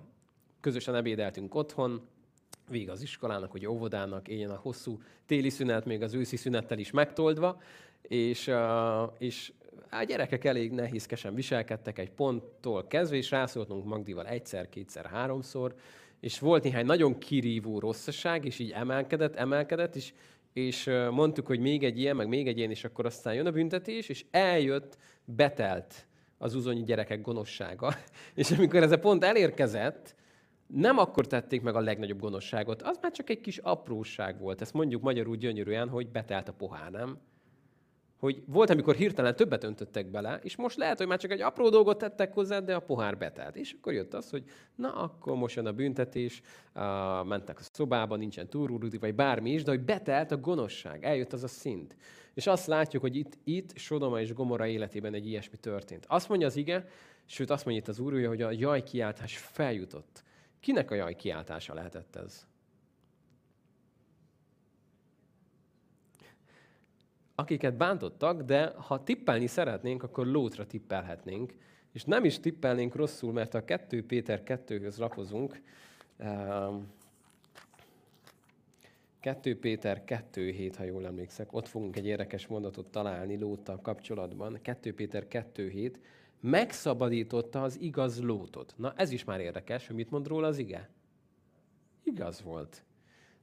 közösen 0.61 0.95
ebédeltünk 0.95 1.55
otthon, 1.55 2.07
vég 2.69 2.91
az 2.91 3.03
iskolának, 3.03 3.51
hogy 3.51 3.67
óvodának, 3.67 4.29
éljen 4.29 4.51
a 4.51 4.59
hosszú 4.63 5.01
téli 5.27 5.51
szünet, 5.51 5.85
még 5.85 6.03
az 6.03 6.15
őszi 6.15 6.37
szünettel 6.37 6.79
is 6.79 6.91
megtoldva, 6.91 7.61
és, 8.03 8.51
és 9.19 9.53
a 9.91 10.03
gyerekek 10.03 10.45
elég 10.45 10.73
nehézkesen 10.73 11.35
viselkedtek 11.35 11.99
egy 11.99 12.11
ponttól 12.11 12.87
kezdve, 12.87 13.17
és 13.17 13.31
rászóltunk 13.31 13.85
Magdival 13.85 14.27
egyszer, 14.27 14.69
kétszer, 14.69 15.07
háromszor, 15.07 15.75
és 16.21 16.39
volt 16.39 16.63
néhány 16.63 16.87
nagyon 16.87 17.19
kirívó 17.19 17.79
rosszaság, 17.79 18.45
és 18.45 18.59
így 18.59 18.71
emelkedett, 18.71 19.35
emelkedett, 19.35 19.97
és, 19.97 20.13
és 20.57 20.91
mondtuk, 21.11 21.47
hogy 21.47 21.61
még 21.61 21.85
egy 21.85 21.99
ilyen, 21.99 22.17
meg 22.17 22.29
még 22.29 22.47
egy 22.49 22.59
ilyen, 22.59 22.71
és 22.71 22.85
akkor 22.85 23.07
aztán 23.07 23.35
jön 23.35 23.47
a 23.47 23.51
büntetés, 23.51 24.09
és 24.09 24.25
eljött, 24.31 24.97
betelt 25.25 26.07
az 26.39 26.55
uzonyi 26.55 26.83
gyerekek 26.83 27.21
gonoszsága. 27.21 27.95
És 28.35 28.51
amikor 28.51 28.83
ez 28.83 28.93
a 28.93 28.99
pont 28.99 29.25
elérkezett, 29.25 30.15
nem 30.67 30.99
akkor 30.99 31.27
tették 31.27 31.63
meg 31.63 31.75
a 31.75 31.81
legnagyobb 31.81 32.21
gonoszságot, 32.21 32.83
az 32.83 32.99
már 33.03 33.13
csak 33.13 33.31
egy 33.31 33.41
kis 33.41 33.59
apróság 33.59 34.41
volt. 34.41 34.61
Ezt 34.61 34.73
mondjuk 34.73 35.03
magyarul 35.03 35.37
gyönyörűen, 35.37 35.89
hogy 35.89 36.09
betelt 36.09 36.49
a 36.49 36.53
pohár, 36.53 36.91
nem? 36.91 37.19
Hogy 38.19 38.43
volt, 38.47 38.71
amikor 38.71 38.95
hirtelen 38.95 39.37
többet 39.37 39.65
öntöttek 39.65 40.11
bele, 40.11 40.41
és 40.43 40.57
most 40.57 40.77
lehet, 40.77 40.99
hogy 40.99 41.07
már 41.07 41.19
csak 41.19 41.31
egy 41.31 41.41
apró 41.41 41.69
dolgot 41.69 41.99
tettek 41.99 42.33
hozzá, 42.33 42.61
de 42.61 42.75
a 42.75 42.81
pohár 42.81 43.19
betelt. 43.19 43.57
És 43.57 43.73
akkor 43.73 43.93
jött 43.93 44.15
az, 44.15 44.31
hogy 44.31 44.45
na, 44.75 44.95
akkor 44.95 45.37
most 45.37 45.57
jön 45.57 45.67
a 45.67 45.73
büntetés, 45.73 46.41
uh, 46.75 46.83
mentek 47.27 47.59
a 47.59 47.63
szobába, 47.73 48.17
nincsen 48.17 48.49
túrúrudi, 48.49 48.99
vagy 48.99 49.15
bármi 49.15 49.51
is, 49.51 49.63
de 49.63 49.71
hogy 49.71 49.85
betelt 49.85 50.31
a 50.31 50.37
gonoszság, 50.37 51.05
eljött 51.05 51.33
az 51.33 51.43
a 51.43 51.49
szint. 51.49 51.97
És 52.35 52.47
azt 52.47 52.67
látjuk, 52.67 53.03
hogy 53.03 53.17
itt, 53.17 53.39
itt 53.45 53.77
Sodoma 53.77 54.21
és 54.21 54.33
Gomora 54.33 54.67
életében 54.67 55.15
egy 55.15 55.27
ilyesmi 55.27 55.57
történt. 55.57 56.05
Azt 56.09 56.29
mondja 56.29 56.47
az 56.47 56.57
ige, 56.57 56.89
sőt 57.25 57.51
azt 57.51 57.65
mondja 57.65 57.83
itt 57.83 57.89
az 57.89 57.99
úr, 57.99 58.27
hogy 58.27 58.43
a 58.43 58.51
jaj 58.51 58.83
kiáltás 58.83 59.37
feljutott. 59.37 60.23
Kinek 60.61 60.91
a 60.91 60.95
jaj 60.95 61.17
kiáltása 61.17 61.75
lehetett 61.75 62.17
ez? 62.17 62.47
Akiket 67.37 67.77
bántottak, 67.77 68.43
de 68.43 68.73
ha 68.77 69.03
tippelni 69.03 69.47
szeretnénk, 69.47 70.03
akkor 70.03 70.27
Lótra 70.27 70.67
tippelhetnénk. 70.67 71.55
És 71.93 72.05
nem 72.05 72.25
is 72.25 72.41
tippelnénk 72.41 72.95
rosszul, 72.95 73.33
mert 73.33 73.55
a 73.55 73.65
2 73.65 74.07
Péter 74.07 74.43
2-höz 74.45 74.99
lapozunk. 74.99 75.63
2 76.17 76.71
ehm, 79.51 79.59
Péter 79.61 80.03
2.7, 80.07 80.73
ha 80.77 80.85
jól 80.85 81.07
emlékszek, 81.07 81.53
ott 81.53 81.69
fogunk 81.69 81.97
egy 81.97 82.07
érdekes 82.07 82.47
mondatot 82.47 82.87
találni 82.87 83.39
Lóttal 83.39 83.81
kapcsolatban. 83.81 84.59
2 84.63 84.95
Péter 84.95 85.27
2.7, 85.31 85.95
megszabadította 86.41 87.63
az 87.63 87.81
igaz 87.81 88.23
Lótot. 88.23 88.75
Na 88.77 88.93
ez 88.97 89.11
is 89.11 89.25
már 89.25 89.41
érdekes, 89.41 89.87
hogy 89.87 89.97
mit 89.97 90.11
mond 90.11 90.27
róla 90.27 90.47
az 90.47 90.59
ige? 90.59 90.91
Igaz 92.03 92.43
volt. 92.43 92.85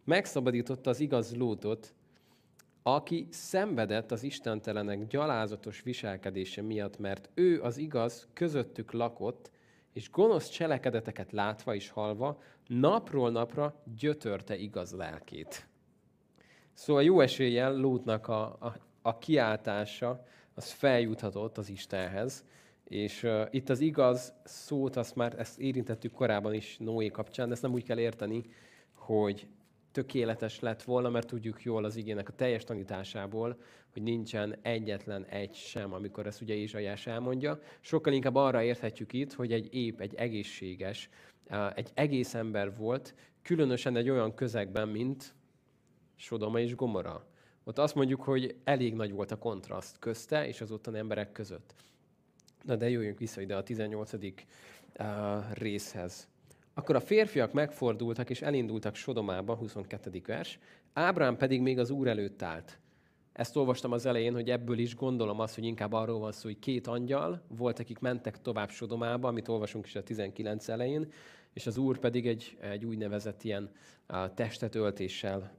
Megszabadította 0.04 0.90
az 0.90 1.00
igaz 1.00 1.36
Lótot, 1.36 1.94
aki 2.84 3.28
szenvedett 3.30 4.12
az 4.12 4.24
istentelenek 4.24 5.08
gyalázatos 5.08 5.82
viselkedése 5.82 6.62
miatt, 6.62 7.00
mert 7.00 7.30
ő 7.34 7.62
az 7.62 7.78
igaz 7.78 8.28
közöttük 8.34 8.92
lakott, 8.92 9.52
és 9.94 10.12
gonosz 10.12 10.50
cselekedeteket 10.50 11.32
látva 11.32 11.76
és 11.76 11.90
halva, 11.90 12.42
napról 12.68 13.32
napra 13.32 13.82
gyötörte 13.98 14.56
igaz 14.56 14.92
lelkét. 14.92 15.68
Szóval 16.74 17.04
jó 17.04 17.20
eséllyel 17.20 17.76
Lótnak 17.76 18.28
a, 18.28 18.44
a, 18.44 18.78
a 19.02 19.18
kiáltása, 19.18 20.26
az 20.54 20.72
feljuthatott 20.72 21.58
az 21.58 21.70
Istenhez, 21.70 22.46
és 22.84 23.24
uh, 23.24 23.48
itt 23.52 23.70
az 23.70 23.80
igaz 23.80 24.34
szót, 24.44 24.96
azt 24.96 25.16
már 25.16 25.40
ezt 25.40 25.60
érintettük 25.60 26.12
korábban 26.12 26.54
is 26.54 26.78
Noé 26.78 27.08
kapcsán, 27.08 27.48
de 27.48 27.54
ezt 27.54 27.62
nem 27.62 27.74
úgy 27.74 27.84
kell 27.84 28.00
érteni, 28.00 28.46
hogy 28.94 29.48
tökéletes 29.94 30.60
lett 30.60 30.84
volna, 30.84 31.10
mert 31.10 31.28
tudjuk 31.28 31.64
jól 31.64 31.84
az 31.84 31.96
igének 31.96 32.30
a 32.30 32.36
teljes 32.36 32.64
tanításából, 32.64 33.58
hogy 33.94 34.02
nincsen 34.02 34.56
egyetlen 34.62 35.26
egy 35.26 35.54
sem, 35.54 35.94
amikor 35.94 36.28
ezt 36.28 36.42
ugye 36.42 36.54
Ézsaiás 36.54 37.08
elmondja. 37.08 37.60
Sokkal 37.80 38.14
inkább 38.14 38.36
arra 38.36 38.64
érthetjük 38.64 39.14
itt, 39.14 39.34
hogy 39.34 39.52
egy 39.52 39.74
ép, 39.74 40.00
egy 40.00 40.16
egészséges, 40.16 41.10
egy 41.76 41.92
egész 41.94 42.34
ember 42.34 42.78
volt, 42.78 43.16
különösen 43.42 43.96
egy 43.96 44.10
olyan 44.10 44.34
közegben, 44.34 44.88
mint 44.88 45.34
Sodoma 46.16 46.60
és 46.60 46.76
Gomora. 46.76 47.26
Ott 47.64 47.78
azt 47.78 47.96
mondjuk, 47.96 48.22
hogy 48.22 48.56
elég 48.64 48.94
nagy 48.94 49.12
volt 49.12 49.32
a 49.32 49.38
kontraszt 49.38 50.00
közte 50.00 50.48
és 50.48 50.62
az 50.62 50.72
ottani 50.72 50.98
emberek 50.98 51.32
között. 51.32 51.76
Na 52.64 52.76
de 52.76 52.90
jöjjünk 52.90 53.18
vissza 53.18 53.42
ide 53.42 53.56
a 53.56 53.64
18. 53.64 54.14
Uh, 54.14 55.54
részhez. 55.54 56.28
Akkor 56.74 56.96
a 56.96 57.00
férfiak 57.00 57.54
megfordultak 57.54 58.30
és 58.30 58.42
elindultak 58.42 58.96
Sodomába, 58.96 59.56
22. 59.56 60.22
vers, 60.26 60.60
Ábrám 60.94 61.38
pedig 61.38 61.62
még 61.62 61.80
az 61.80 61.90
úr 61.90 62.08
előtt 62.08 62.42
állt. 62.42 62.80
Ezt 63.34 63.56
olvastam 63.56 63.92
az 63.92 64.06
elején, 64.06 64.34
hogy 64.34 64.50
ebből 64.50 64.78
is 64.78 64.96
gondolom 64.96 65.40
azt, 65.40 65.56
hogy 65.56 65.64
inkább 65.64 65.94
arról 65.94 66.20
van 66.20 66.32
szó, 66.32 66.48
hogy 66.48 66.60
két 66.60 66.88
angyal 66.88 67.42
volt, 67.48 67.80
akik 67.80 68.00
mentek 68.00 68.42
tovább 68.42 68.70
Sodomába, 68.70 69.28
amit 69.28 69.48
olvasunk 69.48 69.86
is 69.86 69.96
a 69.96 70.04
19 70.04 70.68
elején, 70.68 71.12
és 71.54 71.68
az 71.68 71.78
úr 71.78 72.00
pedig 72.00 72.28
egy, 72.28 72.58
egy 72.62 72.86
úgynevezett 72.86 73.44
ilyen 73.44 73.72
a 74.06 74.34
testet 74.34 74.76
öltéssel 74.76 75.52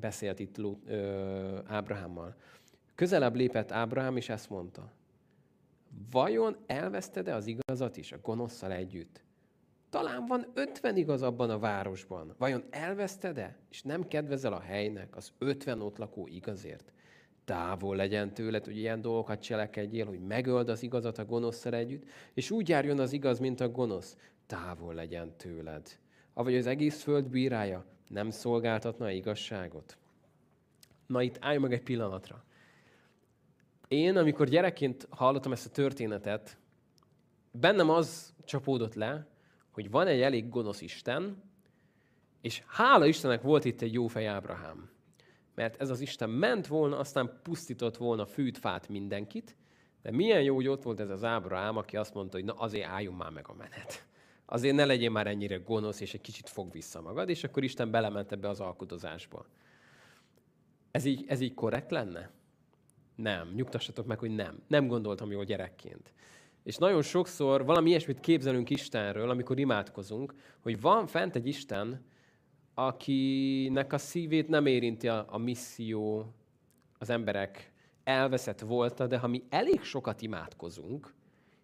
beszélt 0.00 0.38
itt 0.38 0.56
Ábrahámmal. 1.66 2.34
Közelebb 2.94 3.34
lépett 3.34 3.72
Ábrahám, 3.72 4.16
és 4.16 4.28
ezt 4.28 4.50
mondta. 4.50 4.92
Vajon 6.10 6.56
elveszted-e 6.66 7.34
az 7.34 7.46
igazat 7.46 7.96
is 7.96 8.12
a 8.12 8.18
gonoszszal 8.22 8.72
együtt? 8.72 9.22
Talán 9.90 10.26
van 10.26 10.46
ötven 10.54 10.96
igaz 10.96 11.22
abban 11.22 11.50
a 11.50 11.58
városban. 11.58 12.34
Vajon 12.38 12.64
elveszted-e, 12.70 13.56
és 13.70 13.82
nem 13.82 14.08
kedvezel 14.08 14.52
a 14.52 14.60
helynek 14.60 15.16
az 15.16 15.32
ötven 15.38 15.80
ott 15.80 15.96
lakó 15.96 16.26
igazért? 16.26 16.92
Távol 17.44 17.96
legyen 17.96 18.34
tőled, 18.34 18.64
hogy 18.64 18.76
ilyen 18.76 19.00
dolgokat 19.00 19.42
cselekedjél, 19.42 20.06
hogy 20.06 20.20
megöld 20.20 20.68
az 20.68 20.82
igazat 20.82 21.18
a 21.18 21.24
gonoszszal 21.24 21.74
együtt, 21.74 22.04
és 22.34 22.50
úgy 22.50 22.68
járjon 22.68 22.98
az 22.98 23.12
igaz, 23.12 23.38
mint 23.38 23.60
a 23.60 23.68
gonosz. 23.68 24.16
Távol 24.46 24.94
legyen 24.94 25.36
tőled. 25.36 25.98
Avagy 26.34 26.56
az 26.56 26.66
egész 26.66 27.02
föld 27.02 27.24
bírája 27.24 27.84
nem 28.08 28.30
szolgáltatna 28.30 29.10
igazságot. 29.10 29.98
Na 31.06 31.22
itt 31.22 31.36
állj 31.40 31.58
meg 31.58 31.72
egy 31.72 31.82
pillanatra. 31.82 32.44
Én, 33.88 34.16
amikor 34.16 34.48
gyerekként 34.48 35.06
hallottam 35.10 35.52
ezt 35.52 35.66
a 35.66 35.70
történetet, 35.70 36.58
bennem 37.50 37.90
az 37.90 38.34
csapódott 38.44 38.94
le, 38.94 39.26
hogy 39.70 39.90
van 39.90 40.06
egy 40.06 40.20
elég 40.20 40.48
gonosz 40.48 40.80
Isten, 40.80 41.42
és 42.40 42.62
hála 42.66 43.06
Istennek 43.06 43.42
volt 43.42 43.64
itt 43.64 43.80
egy 43.80 43.92
jó 43.92 44.06
fej 44.06 44.26
Ábrahám. 44.26 44.90
Mert 45.54 45.80
ez 45.80 45.90
az 45.90 46.00
Isten 46.00 46.30
ment 46.30 46.66
volna, 46.66 46.98
aztán 46.98 47.40
pusztított 47.42 47.96
volna 47.96 48.26
fűt, 48.26 48.58
fát, 48.58 48.88
mindenkit, 48.88 49.56
de 50.02 50.10
milyen 50.10 50.42
jó, 50.42 50.54
hogy 50.54 50.68
ott 50.68 50.82
volt 50.82 51.00
ez 51.00 51.10
az 51.10 51.24
Ábrahám, 51.24 51.76
aki 51.76 51.96
azt 51.96 52.14
mondta, 52.14 52.36
hogy 52.36 52.46
na 52.46 52.52
azért 52.52 52.88
álljon 52.88 53.14
már 53.14 53.30
meg 53.30 53.48
a 53.48 53.54
menet. 53.54 54.06
Azért 54.46 54.74
ne 54.74 54.84
legyél 54.84 55.10
már 55.10 55.26
ennyire 55.26 55.56
gonosz, 55.56 56.00
és 56.00 56.14
egy 56.14 56.20
kicsit 56.20 56.48
fog 56.48 56.72
vissza 56.72 57.00
magad, 57.00 57.28
és 57.28 57.44
akkor 57.44 57.64
Isten 57.64 57.90
belement 57.90 58.32
ebbe 58.32 58.48
az 58.48 58.60
alkotozásba. 58.60 59.46
Ez 60.90 61.04
így, 61.04 61.24
ez 61.28 61.40
így 61.40 61.54
korrekt 61.54 61.90
lenne? 61.90 62.30
Nem. 63.14 63.52
Nyugtassatok 63.54 64.06
meg, 64.06 64.18
hogy 64.18 64.30
nem. 64.30 64.62
Nem 64.66 64.86
gondoltam 64.86 65.30
jól 65.30 65.44
gyerekként. 65.44 66.12
És 66.62 66.76
nagyon 66.76 67.02
sokszor 67.02 67.64
valami 67.64 67.88
ilyesmit 67.88 68.20
képzelünk 68.20 68.70
Istenről, 68.70 69.30
amikor 69.30 69.58
imádkozunk, 69.58 70.34
hogy 70.60 70.80
van 70.80 71.06
fent 71.06 71.36
egy 71.36 71.46
Isten, 71.46 72.04
akinek 72.74 73.92
a 73.92 73.98
szívét 73.98 74.48
nem 74.48 74.66
érinti 74.66 75.08
a, 75.08 75.26
a 75.28 75.38
misszió, 75.38 76.34
az 76.98 77.10
emberek 77.10 77.72
elveszett 78.04 78.60
volta, 78.60 79.06
de 79.06 79.18
ha 79.18 79.26
mi 79.26 79.42
elég 79.48 79.82
sokat 79.82 80.22
imádkozunk, 80.22 81.14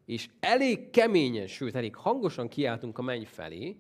és 0.05 0.29
elég 0.41 0.91
keményen, 0.91 1.47
sőt, 1.47 1.75
elég 1.75 1.97
hangosan 1.97 2.49
kiáltunk 2.49 2.99
a 2.99 3.03
menny 3.03 3.25
felé, 3.25 3.77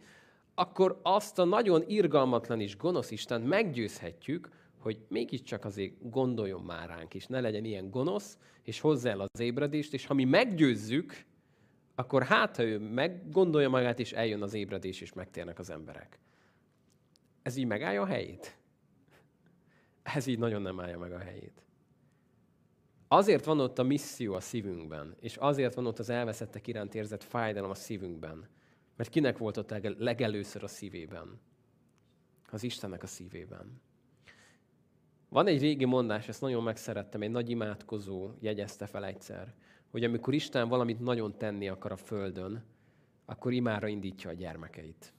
akkor 0.55 1.01
azt 1.03 1.39
a 1.39 1.45
nagyon 1.45 1.85
irgalmatlan 1.87 2.61
és 2.61 2.77
gonosz 2.77 3.11
Isten 3.11 3.41
meggyőzhetjük, 3.41 4.49
hogy 4.79 4.99
mégiscsak 5.09 5.65
azért 5.65 6.11
gondoljon 6.11 6.63
már 6.63 6.89
ránk, 6.89 7.15
és 7.15 7.27
ne 7.27 7.41
legyen 7.41 7.65
ilyen 7.65 7.91
gonosz, 7.91 8.39
és 8.63 8.81
hozzá 8.81 9.11
el 9.11 9.21
az 9.21 9.41
ébredést, 9.41 9.95
és 9.95 10.07
ha 10.07 10.15
mi 10.15 10.25
meggyőzzük, 10.25 11.25
akkor 11.95 12.23
hát, 12.23 12.57
ha 12.57 12.63
ő 12.63 12.79
meggondolja 12.79 13.69
magát, 13.69 13.99
és 13.99 14.13
eljön 14.13 14.43
az 14.43 14.55
ébredés, 14.55 15.01
és 15.01 15.13
megtérnek 15.13 15.59
az 15.59 15.71
emberek. 15.71 16.19
Ez 17.43 17.57
így 17.57 17.67
megállja 17.67 18.03
a 18.03 18.07
helyét? 18.07 18.59
Ez 20.03 20.27
így 20.27 20.39
nagyon 20.39 20.63
nem 20.63 20.81
állja 20.81 20.99
meg 20.99 21.13
a 21.13 21.19
helyét. 21.19 21.65
Azért 23.09 23.45
van 23.45 23.61
ott 23.61 23.79
a 23.79 23.83
misszió 23.83 24.35
a 24.35 24.41
szívünkben, 24.41 25.17
és 25.21 25.37
azért 25.37 25.75
van 25.75 25.87
ott 25.87 25.99
az 25.99 26.09
elveszettek 26.09 26.67
iránt 26.67 26.95
érzett 26.95 27.23
fájdalom 27.23 27.71
a 27.71 27.75
szívünkben. 27.75 28.49
Mert 28.97 29.11
kinek 29.11 29.39
volt 29.39 29.57
ott 29.57 29.99
legelőször 29.99 30.63
a 30.63 30.69
szívében? 30.69 31.41
Az 32.51 32.63
Istennek 32.63 33.03
a 33.03 33.07
szívében. 33.07 33.81
Van 35.29 35.47
egy 35.47 35.61
régi 35.61 35.85
mondás, 35.85 36.29
ezt 36.29 36.41
nagyon 36.41 36.63
megszerettem, 36.63 37.23
egy 37.23 37.31
nagy 37.31 37.51
imádkozó 37.51 38.31
jegyezte 38.41 38.87
fel 38.87 39.05
egyszer, 39.05 39.55
hogy 39.91 40.05
amikor 40.05 40.35
Isten 40.35 40.69
valamit 40.69 41.01
nagyon 41.01 41.39
tenni 41.39 41.69
akar 41.69 41.93
a 41.93 41.97
Földön, 41.97 42.65
akkor 43.25 43.53
imára 43.53 43.87
indítja 43.87 44.31
a 44.31 44.33
gyermekeit. 44.33 45.13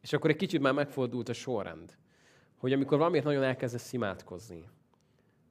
És 0.00 0.12
akkor 0.12 0.30
egy 0.30 0.36
kicsit 0.36 0.60
már 0.60 0.72
megfordult 0.72 1.28
a 1.28 1.32
sorrend, 1.32 1.96
hogy 2.56 2.72
amikor 2.72 2.98
valamiért 2.98 3.24
nagyon 3.24 3.42
elkezdesz 3.42 3.92
imádkozni, 3.92 4.68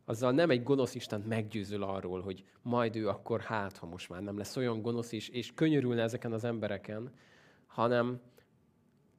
azzal 0.05 0.31
nem 0.31 0.49
egy 0.49 0.63
gonosz 0.63 0.95
Isten 0.95 1.21
meggyőzül 1.21 1.83
arról, 1.83 2.21
hogy 2.21 2.43
majd 2.61 2.95
ő 2.95 3.07
akkor 3.07 3.41
hát, 3.41 3.77
ha 3.77 3.85
most 3.85 4.09
már 4.09 4.21
nem 4.21 4.37
lesz 4.37 4.57
olyan 4.57 4.81
gonosz 4.81 5.11
is, 5.11 5.29
és 5.29 5.53
könyörülne 5.53 6.01
ezeken 6.01 6.33
az 6.33 6.43
embereken, 6.43 7.11
hanem 7.65 8.21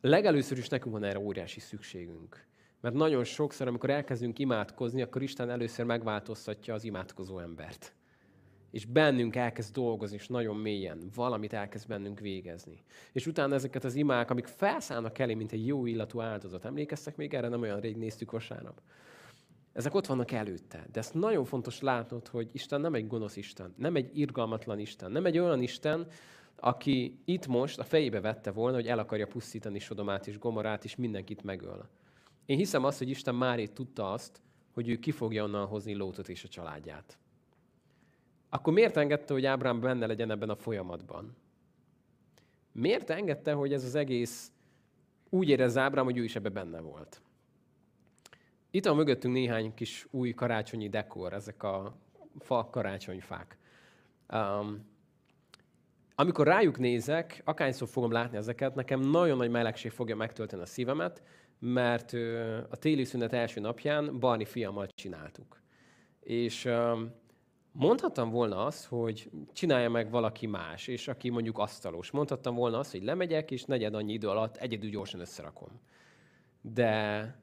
legelőször 0.00 0.58
is 0.58 0.68
nekünk 0.68 0.94
van 0.94 1.04
erre 1.04 1.18
óriási 1.18 1.60
szükségünk. 1.60 2.47
Mert 2.80 2.94
nagyon 2.94 3.24
sokszor, 3.24 3.66
amikor 3.66 3.90
elkezdünk 3.90 4.38
imádkozni, 4.38 5.02
akkor 5.02 5.22
Isten 5.22 5.50
először 5.50 5.84
megváltoztatja 5.84 6.74
az 6.74 6.84
imádkozó 6.84 7.38
embert. 7.38 7.94
És 8.70 8.84
bennünk 8.84 9.36
elkezd 9.36 9.74
dolgozni, 9.74 10.16
és 10.16 10.28
nagyon 10.28 10.56
mélyen 10.56 11.10
valamit 11.14 11.52
elkezd 11.52 11.88
bennünk 11.88 12.20
végezni. 12.20 12.82
És 13.12 13.26
utána 13.26 13.54
ezeket 13.54 13.84
az 13.84 13.94
imák, 13.94 14.30
amik 14.30 14.46
felszállnak 14.46 15.18
elé, 15.18 15.34
mint 15.34 15.52
egy 15.52 15.66
jó 15.66 15.86
illatú 15.86 16.20
áldozat. 16.20 16.64
Emlékeztek 16.64 17.16
még 17.16 17.34
erre? 17.34 17.48
Nem 17.48 17.60
olyan 17.60 17.80
rég 17.80 17.96
néztük 17.96 18.30
vasárnap. 18.30 18.80
Ezek 19.72 19.94
ott 19.94 20.06
vannak 20.06 20.30
előtte. 20.30 20.86
De 20.92 20.98
ezt 20.98 21.14
nagyon 21.14 21.44
fontos 21.44 21.80
látnod, 21.80 22.28
hogy 22.28 22.50
Isten 22.52 22.80
nem 22.80 22.94
egy 22.94 23.06
gonosz 23.06 23.36
Isten, 23.36 23.74
nem 23.76 23.96
egy 23.96 24.18
irgalmatlan 24.18 24.78
Isten, 24.78 25.10
nem 25.10 25.26
egy 25.26 25.38
olyan 25.38 25.62
Isten, 25.62 26.06
aki 26.56 27.20
itt 27.24 27.46
most 27.46 27.78
a 27.78 27.84
fejébe 27.84 28.20
vette 28.20 28.50
volna, 28.50 28.76
hogy 28.76 28.86
el 28.86 28.98
akarja 28.98 29.26
pusztítani 29.26 29.78
Sodomát 29.78 30.26
és 30.26 30.38
Gomorát, 30.38 30.84
és 30.84 30.96
mindenkit 30.96 31.42
megöl. 31.42 31.88
Én 32.48 32.56
hiszem 32.56 32.84
azt, 32.84 32.98
hogy 32.98 33.08
Isten 33.08 33.34
már 33.34 33.60
tudta 33.60 34.12
azt, 34.12 34.42
hogy 34.72 34.88
ő 34.88 34.98
ki 34.98 35.10
fogja 35.10 35.44
onnan 35.44 35.66
hozni 35.66 35.94
Lótot 35.94 36.28
és 36.28 36.44
a 36.44 36.48
családját. 36.48 37.18
Akkor 38.48 38.72
miért 38.72 38.96
engedte, 38.96 39.32
hogy 39.32 39.44
Ábrám 39.46 39.80
benne 39.80 40.06
legyen 40.06 40.30
ebben 40.30 40.48
a 40.48 40.56
folyamatban? 40.56 41.36
Miért 42.72 43.10
engedte, 43.10 43.52
hogy 43.52 43.72
ez 43.72 43.84
az 43.84 43.94
egész 43.94 44.52
úgy 45.28 45.48
érez 45.48 45.76
Ábrám, 45.76 46.04
hogy 46.04 46.16
ő 46.16 46.24
is 46.24 46.36
ebbe 46.36 46.48
benne 46.48 46.80
volt? 46.80 47.22
Itt 48.70 48.84
van 48.84 48.96
mögöttünk 48.96 49.34
néhány 49.34 49.74
kis 49.74 50.06
új 50.10 50.32
karácsonyi 50.32 50.88
dekor, 50.88 51.32
ezek 51.32 51.62
a 51.62 51.96
fa 52.38 52.68
karácsonyfák. 52.70 53.58
Um, 54.32 54.86
amikor 56.14 56.46
rájuk 56.46 56.78
nézek, 56.78 57.42
akárszor 57.44 57.88
fogom 57.88 58.10
látni 58.10 58.36
ezeket, 58.36 58.74
nekem 58.74 59.00
nagyon 59.00 59.36
nagy 59.36 59.50
melegség 59.50 59.90
fogja 59.90 60.16
megtölteni 60.16 60.62
a 60.62 60.66
szívemet, 60.66 61.22
mert 61.58 62.12
a 62.70 62.76
téli 62.76 63.04
szünet 63.04 63.32
első 63.32 63.60
napján 63.60 64.18
Barni 64.18 64.44
fiammal 64.44 64.86
csináltuk. 64.94 65.60
És 66.20 66.68
mondhattam 67.72 68.30
volna 68.30 68.64
azt, 68.64 68.86
hogy 68.86 69.30
csinálja 69.52 69.90
meg 69.90 70.10
valaki 70.10 70.46
más, 70.46 70.86
és 70.86 71.08
aki 71.08 71.30
mondjuk 71.30 71.58
asztalos. 71.58 72.10
Mondhattam 72.10 72.54
volna 72.54 72.78
azt, 72.78 72.90
hogy 72.92 73.02
lemegyek, 73.02 73.50
és 73.50 73.64
negyed 73.64 73.94
annyi 73.94 74.12
idő 74.12 74.28
alatt 74.28 74.56
egyedül 74.56 74.90
gyorsan 74.90 75.20
összerakom. 75.20 75.80
De, 76.60 77.34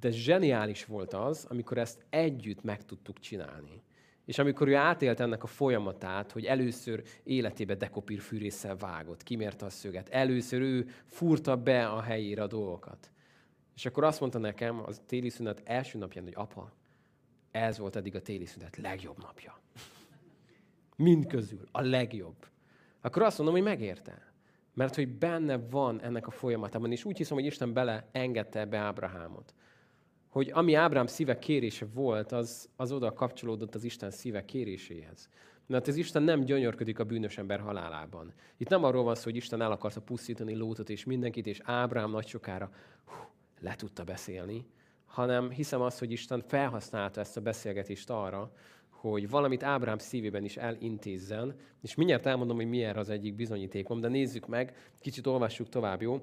de 0.00 0.10
zseniális 0.10 0.84
volt 0.84 1.14
az, 1.14 1.46
amikor 1.48 1.78
ezt 1.78 2.04
együtt 2.10 2.62
meg 2.62 2.84
tudtuk 2.84 3.18
csinálni. 3.18 3.82
És 4.24 4.38
amikor 4.38 4.68
ő 4.68 4.74
átélt 4.76 5.20
ennek 5.20 5.42
a 5.42 5.46
folyamatát, 5.46 6.32
hogy 6.32 6.44
először 6.44 7.02
életébe 7.24 7.74
dekopírfűrésszel 7.74 8.76
vágott, 8.76 9.22
kimérte 9.22 9.64
a 9.64 9.70
szöget, 9.70 10.08
először 10.08 10.60
ő 10.60 10.88
furta 11.04 11.56
be 11.56 11.86
a 11.86 12.00
helyére 12.00 12.42
a 12.42 12.46
dolgokat. 12.46 13.11
És 13.82 13.88
akkor 13.88 14.04
azt 14.04 14.20
mondta 14.20 14.38
nekem 14.38 14.82
az 14.86 15.00
téli 15.06 15.28
szünet 15.28 15.62
első 15.64 15.98
napján, 15.98 16.24
hogy 16.24 16.34
apa, 16.36 16.72
ez 17.50 17.78
volt 17.78 17.96
eddig 17.96 18.14
a 18.14 18.22
téli 18.22 18.46
szünet 18.46 18.76
legjobb 18.76 19.18
napja. 19.18 19.60
Mind 20.96 21.26
közül, 21.26 21.68
a 21.72 21.80
legjobb. 21.80 22.46
Akkor 23.00 23.22
azt 23.22 23.36
mondom, 23.38 23.56
hogy 23.56 23.64
megérte. 23.64 24.32
Mert 24.74 24.94
hogy 24.94 25.08
benne 25.08 25.56
van 25.56 26.00
ennek 26.00 26.26
a 26.26 26.30
folyamatában, 26.30 26.92
és 26.92 27.04
úgy 27.04 27.16
hiszem, 27.16 27.36
hogy 27.36 27.46
Isten 27.46 27.72
bele 27.72 28.08
engedte 28.12 28.60
ebbe 28.60 28.78
Ábrahámot. 28.78 29.54
Hogy 30.28 30.50
ami 30.54 30.74
Ábrám 30.74 31.06
szíve 31.06 31.38
kérése 31.38 31.86
volt, 31.94 32.32
az, 32.32 32.68
az 32.76 32.92
oda 32.92 33.12
kapcsolódott 33.12 33.74
az 33.74 33.84
Isten 33.84 34.10
szíve 34.10 34.44
kéréséhez. 34.44 35.28
Mert 35.66 35.88
az 35.88 35.96
Isten 35.96 36.22
nem 36.22 36.44
gyönyörködik 36.44 36.98
a 36.98 37.04
bűnös 37.04 37.38
ember 37.38 37.60
halálában. 37.60 38.32
Itt 38.56 38.68
nem 38.68 38.84
arról 38.84 39.02
van 39.02 39.14
szó, 39.14 39.22
hogy 39.22 39.36
Isten 39.36 39.62
el 39.62 39.72
akarta 39.72 40.00
pusztítani 40.00 40.54
Lótot 40.54 40.90
és 40.90 41.04
mindenkit, 41.04 41.46
és 41.46 41.60
Ábrám 41.64 42.10
nagy 42.10 42.26
sokára 42.26 42.70
le 43.62 43.74
tudta 43.74 44.04
beszélni, 44.04 44.66
hanem 45.04 45.50
hiszem 45.50 45.80
azt, 45.80 45.98
hogy 45.98 46.10
Isten 46.10 46.42
felhasználta 46.46 47.20
ezt 47.20 47.36
a 47.36 47.40
beszélgetést 47.40 48.10
arra, 48.10 48.52
hogy 48.88 49.28
valamit 49.30 49.62
Ábrám 49.62 49.98
szívében 49.98 50.44
is 50.44 50.56
elintézzen, 50.56 51.54
és 51.80 51.94
mindjárt 51.94 52.26
elmondom, 52.26 52.56
hogy 52.56 52.68
milyen 52.68 52.96
az 52.96 53.08
egyik 53.08 53.34
bizonyítékom, 53.34 54.00
de 54.00 54.08
nézzük 54.08 54.46
meg, 54.46 54.90
kicsit 55.00 55.26
olvassuk 55.26 55.68
tovább, 55.68 56.02
jó? 56.02 56.20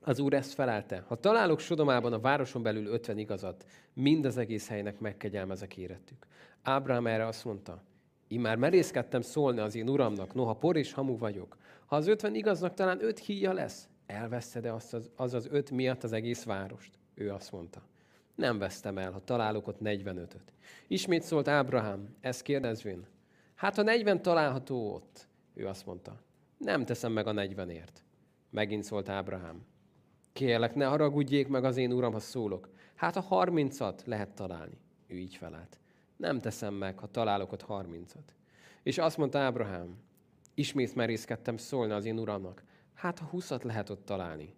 Az 0.00 0.18
úr 0.18 0.34
ezt 0.34 0.52
felelte. 0.52 1.04
Ha 1.06 1.16
találok 1.16 1.58
Sodomában 1.58 2.12
a 2.12 2.20
városon 2.20 2.62
belül 2.62 2.86
ötven 2.86 3.18
igazat, 3.18 3.64
mind 3.92 4.24
az 4.24 4.36
egész 4.36 4.68
helynek 4.68 4.98
megkegyelmezek 4.98 5.76
érettük. 5.76 6.26
Ábrám 6.62 7.06
erre 7.06 7.26
azt 7.26 7.44
mondta, 7.44 7.82
én 8.28 8.40
már 8.40 8.56
merészkedtem 8.56 9.20
szólni 9.20 9.58
az 9.60 9.74
én 9.74 9.88
uramnak, 9.88 10.34
noha 10.34 10.54
por 10.54 10.76
és 10.76 10.92
hamu 10.92 11.18
vagyok. 11.18 11.56
Ha 11.86 11.96
az 11.96 12.06
ötven 12.06 12.34
igaznak 12.34 12.74
talán 12.74 13.04
öt 13.04 13.18
híja 13.18 13.52
lesz, 13.52 13.88
elveszted-e 14.06 14.74
azt 14.74 14.94
az, 14.94 15.10
az 15.16 15.34
az 15.34 15.48
öt 15.50 15.70
miatt 15.70 16.02
az 16.02 16.12
egész 16.12 16.44
várost? 16.44 16.98
Ő 17.14 17.32
azt 17.32 17.52
mondta. 17.52 17.82
Nem 18.34 18.58
vesztem 18.58 18.98
el, 18.98 19.12
ha 19.12 19.24
találok 19.24 19.66
ott 19.66 19.78
45-öt. 19.84 20.52
Ismét 20.86 21.22
szólt 21.22 21.48
Ábrahám, 21.48 22.16
ezt 22.20 22.42
kérdezvén. 22.42 23.06
Hát 23.54 23.78
a 23.78 23.82
40 23.82 24.22
található 24.22 24.94
ott. 24.94 25.28
Ő 25.54 25.66
azt 25.66 25.86
mondta. 25.86 26.20
Nem 26.58 26.84
teszem 26.84 27.12
meg 27.12 27.26
a 27.26 27.32
40ért. 27.32 28.02
Megint 28.50 28.84
szólt 28.84 29.08
Ábrahám. 29.08 29.66
Kérlek, 30.32 30.74
ne 30.74 30.84
haragudjék 30.84 31.48
meg 31.48 31.64
az 31.64 31.76
én 31.76 31.92
uram, 31.92 32.12
ha 32.12 32.18
szólok. 32.18 32.68
Hát 32.94 33.16
a 33.16 33.20
harmincat 33.20 34.02
lehet 34.06 34.34
találni. 34.34 34.78
Ő 35.06 35.16
így 35.16 35.34
felelt. 35.34 35.78
Nem 36.16 36.38
teszem 36.38 36.74
meg, 36.74 36.98
ha 36.98 37.06
találok 37.06 37.52
ott 37.52 37.62
harmincat. 37.62 38.34
És 38.82 38.98
azt 38.98 39.16
mondta 39.16 39.38
Ábrahám, 39.38 39.96
ismét 40.54 40.94
merészkedtem 40.94 41.56
szólni 41.56 41.92
az 41.92 42.04
én 42.04 42.18
uramnak. 42.18 42.62
Hát 42.94 43.20
a 43.20 43.24
húszat 43.24 43.62
lehet 43.62 43.90
ott 43.90 44.04
találni. 44.04 44.54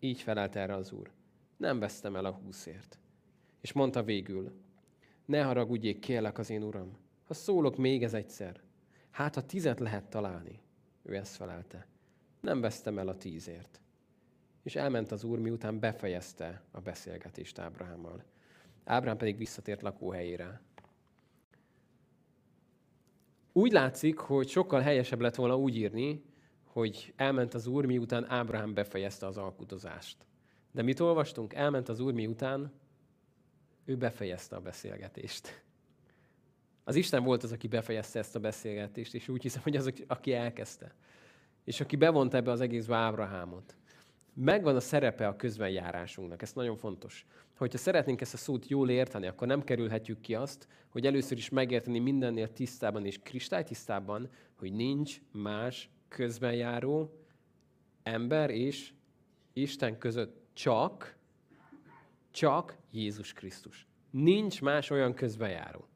Így 0.00 0.20
felelt 0.20 0.56
erre 0.56 0.74
az 0.74 0.92
úr. 0.92 1.10
Nem 1.56 1.78
vesztem 1.78 2.16
el 2.16 2.24
a 2.24 2.32
húszért. 2.32 2.98
És 3.60 3.72
mondta 3.72 4.02
végül, 4.02 4.52
ne 5.24 5.42
haragudjék, 5.42 5.98
kérlek 5.98 6.38
az 6.38 6.50
én 6.50 6.62
uram, 6.62 6.96
ha 7.24 7.34
szólok 7.34 7.76
még 7.76 8.02
ez 8.02 8.14
egyszer, 8.14 8.60
hát 9.10 9.36
a 9.36 9.42
tizet 9.42 9.80
lehet 9.80 10.10
találni. 10.10 10.60
Ő 11.02 11.14
ezt 11.14 11.36
felelte. 11.36 11.86
Nem 12.40 12.60
vesztem 12.60 12.98
el 12.98 13.08
a 13.08 13.16
tízért. 13.16 13.80
És 14.62 14.76
elment 14.76 15.12
az 15.12 15.24
úr, 15.24 15.38
miután 15.38 15.78
befejezte 15.78 16.62
a 16.70 16.80
beszélgetést 16.80 17.58
Ábrahámmal. 17.58 18.24
Ábrám 18.84 19.16
pedig 19.16 19.36
visszatért 19.36 19.82
lakóhelyére. 19.82 20.60
Úgy 23.52 23.72
látszik, 23.72 24.18
hogy 24.18 24.48
sokkal 24.48 24.80
helyesebb 24.80 25.20
lett 25.20 25.34
volna 25.34 25.56
úgy 25.56 25.76
írni, 25.76 26.24
hogy 26.76 27.12
elment 27.16 27.54
az 27.54 27.66
úr, 27.66 27.84
miután 27.84 28.30
Ábrahám 28.30 28.74
befejezte 28.74 29.26
az 29.26 29.36
alkudozást. 29.36 30.16
De 30.72 30.82
mit 30.82 31.00
olvastunk? 31.00 31.54
Elment 31.54 31.88
az 31.88 32.00
úr, 32.00 32.12
miután 32.12 32.72
ő 33.84 33.96
befejezte 33.96 34.56
a 34.56 34.60
beszélgetést. 34.60 35.62
Az 36.84 36.94
Isten 36.94 37.24
volt 37.24 37.42
az, 37.42 37.52
aki 37.52 37.68
befejezte 37.68 38.18
ezt 38.18 38.36
a 38.36 38.40
beszélgetést, 38.40 39.14
és 39.14 39.28
úgy 39.28 39.42
hiszem, 39.42 39.62
hogy 39.62 39.76
az, 39.76 39.92
aki 40.06 40.32
elkezdte. 40.32 40.94
És 41.64 41.80
aki 41.80 41.96
bevonta 41.96 42.36
ebbe 42.36 42.50
az 42.50 42.60
egész 42.60 42.88
Ábrahámot. 42.88 43.76
Megvan 44.34 44.76
a 44.76 44.80
szerepe 44.80 45.26
a 45.26 45.36
közbenjárásunknak, 45.36 46.42
ez 46.42 46.52
nagyon 46.52 46.76
fontos. 46.76 47.26
Hogyha 47.58 47.78
szeretnénk 47.78 48.20
ezt 48.20 48.34
a 48.34 48.36
szót 48.36 48.68
jól 48.68 48.90
érteni, 48.90 49.26
akkor 49.26 49.46
nem 49.46 49.64
kerülhetjük 49.64 50.20
ki 50.20 50.34
azt, 50.34 50.68
hogy 50.88 51.06
először 51.06 51.36
is 51.36 51.48
megérteni 51.48 51.98
mindennél 51.98 52.52
tisztában 52.52 53.06
és 53.06 53.18
kristálytisztában, 53.22 54.30
hogy 54.54 54.72
nincs 54.72 55.20
más 55.32 55.90
közbenjáró 56.08 57.20
ember 58.02 58.50
és 58.50 58.92
Isten 59.52 59.98
között 59.98 60.44
csak, 60.52 61.16
csak 62.30 62.76
Jézus 62.90 63.32
Krisztus. 63.32 63.86
Nincs 64.10 64.62
más 64.62 64.90
olyan 64.90 65.14
közbejáró. 65.14 65.88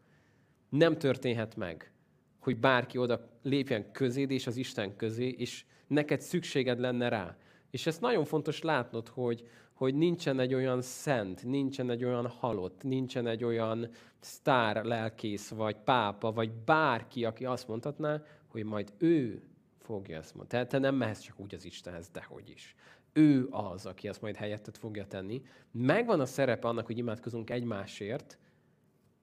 Nem 0.68 0.98
történhet 0.98 1.56
meg, 1.56 1.92
hogy 2.38 2.56
bárki 2.56 2.98
oda 2.98 3.28
lépjen 3.42 3.92
közéd 3.92 4.30
és 4.30 4.46
az 4.46 4.56
Isten 4.56 4.96
közé, 4.96 5.28
és 5.28 5.64
neked 5.86 6.20
szükséged 6.20 6.78
lenne 6.78 7.08
rá. 7.08 7.36
És 7.70 7.86
ezt 7.86 8.00
nagyon 8.00 8.24
fontos 8.24 8.62
látnod, 8.62 9.08
hogy, 9.08 9.48
hogy 9.72 9.94
nincsen 9.94 10.40
egy 10.40 10.54
olyan 10.54 10.82
szent, 10.82 11.44
nincsen 11.44 11.90
egy 11.90 12.04
olyan 12.04 12.26
halott, 12.26 12.82
nincsen 12.82 13.26
egy 13.26 13.44
olyan 13.44 13.88
sztár 14.20 14.84
lelkész, 14.84 15.48
vagy 15.48 15.76
pápa, 15.76 16.32
vagy 16.32 16.50
bárki, 16.52 17.24
aki 17.24 17.44
azt 17.44 17.68
mondhatná, 17.68 18.22
hogy 18.46 18.64
majd 18.64 18.92
ő 18.98 19.42
fogja 19.90 20.16
ezt 20.16 20.34
mondani. 20.34 20.48
Tehát 20.48 20.68
te 20.68 20.78
nem 20.78 20.94
mehetsz 20.94 21.20
csak 21.20 21.40
úgy 21.40 21.54
az 21.54 21.64
Istenhez, 21.64 22.08
dehogy 22.08 22.48
is 22.48 22.76
ő 23.12 23.48
az, 23.50 23.86
aki 23.86 24.08
azt 24.08 24.20
majd 24.20 24.36
helyettet 24.36 24.78
fogja 24.78 25.06
tenni. 25.06 25.42
Megvan 25.70 26.20
a 26.20 26.26
szerepe 26.26 26.68
annak, 26.68 26.86
hogy 26.86 26.98
imádkozunk 26.98 27.50
egymásért, 27.50 28.38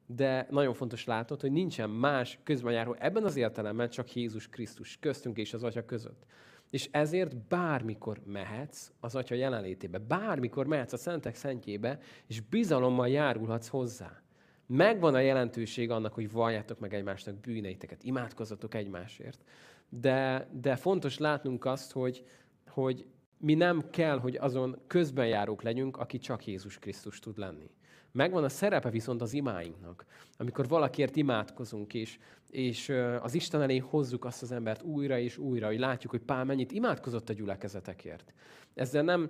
de 0.05 0.47
nagyon 0.49 0.73
fontos 0.73 1.05
látod, 1.05 1.41
hogy 1.41 1.51
nincsen 1.51 1.89
más 1.89 2.39
közbenjáró 2.43 2.95
ebben 2.99 3.23
az 3.23 3.35
értelemben 3.35 3.89
csak 3.89 4.15
Jézus 4.15 4.49
Krisztus 4.49 4.97
köztünk 4.99 5.37
és 5.37 5.53
az 5.53 5.63
Atya 5.63 5.85
között. 5.85 6.25
És 6.69 6.89
ezért 6.91 7.37
bármikor 7.37 8.21
mehetsz 8.25 8.91
az 8.99 9.15
Atya 9.15 9.35
jelenlétébe, 9.35 9.97
bármikor 9.97 10.65
mehetsz 10.65 10.93
a 10.93 10.97
Szentek 10.97 11.35
Szentjébe, 11.35 11.99
és 12.25 12.41
bizalommal 12.41 13.09
járulhatsz 13.09 13.67
hozzá. 13.67 14.21
Megvan 14.65 15.13
a 15.13 15.19
jelentőség 15.19 15.91
annak, 15.91 16.13
hogy 16.13 16.31
valljátok 16.31 16.79
meg 16.79 16.93
egymásnak 16.93 17.39
bűneiteket, 17.39 18.03
imádkozzatok 18.03 18.73
egymásért. 18.73 19.43
De, 19.89 20.47
de 20.61 20.75
fontos 20.75 21.17
látnunk 21.17 21.65
azt, 21.65 21.91
hogy, 21.91 22.25
hogy 22.67 23.05
mi 23.37 23.53
nem 23.53 23.89
kell, 23.89 24.19
hogy 24.19 24.35
azon 24.35 24.79
közbenjárók 24.87 25.61
legyünk, 25.61 25.97
aki 25.97 26.17
csak 26.17 26.45
Jézus 26.45 26.79
Krisztus 26.79 27.19
tud 27.19 27.37
lenni. 27.37 27.69
Megvan 28.11 28.43
a 28.43 28.49
szerepe 28.49 28.89
viszont 28.89 29.21
az 29.21 29.33
imáinknak. 29.33 30.05
Amikor 30.37 30.67
valakiért 30.67 31.15
imádkozunk, 31.15 31.93
és, 31.93 32.17
és 32.49 32.89
az 33.21 33.33
Isten 33.33 33.61
elé 33.61 33.77
hozzuk 33.77 34.25
azt 34.25 34.41
az 34.41 34.51
embert 34.51 34.81
újra 34.81 35.19
és 35.19 35.37
újra, 35.37 35.67
hogy 35.67 35.79
látjuk, 35.79 36.11
hogy 36.11 36.21
Pál 36.21 36.43
mennyit 36.43 36.71
imádkozott 36.71 37.29
a 37.29 37.33
gyülekezetekért. 37.33 38.33
Ezzel 38.73 39.03
nem 39.03 39.29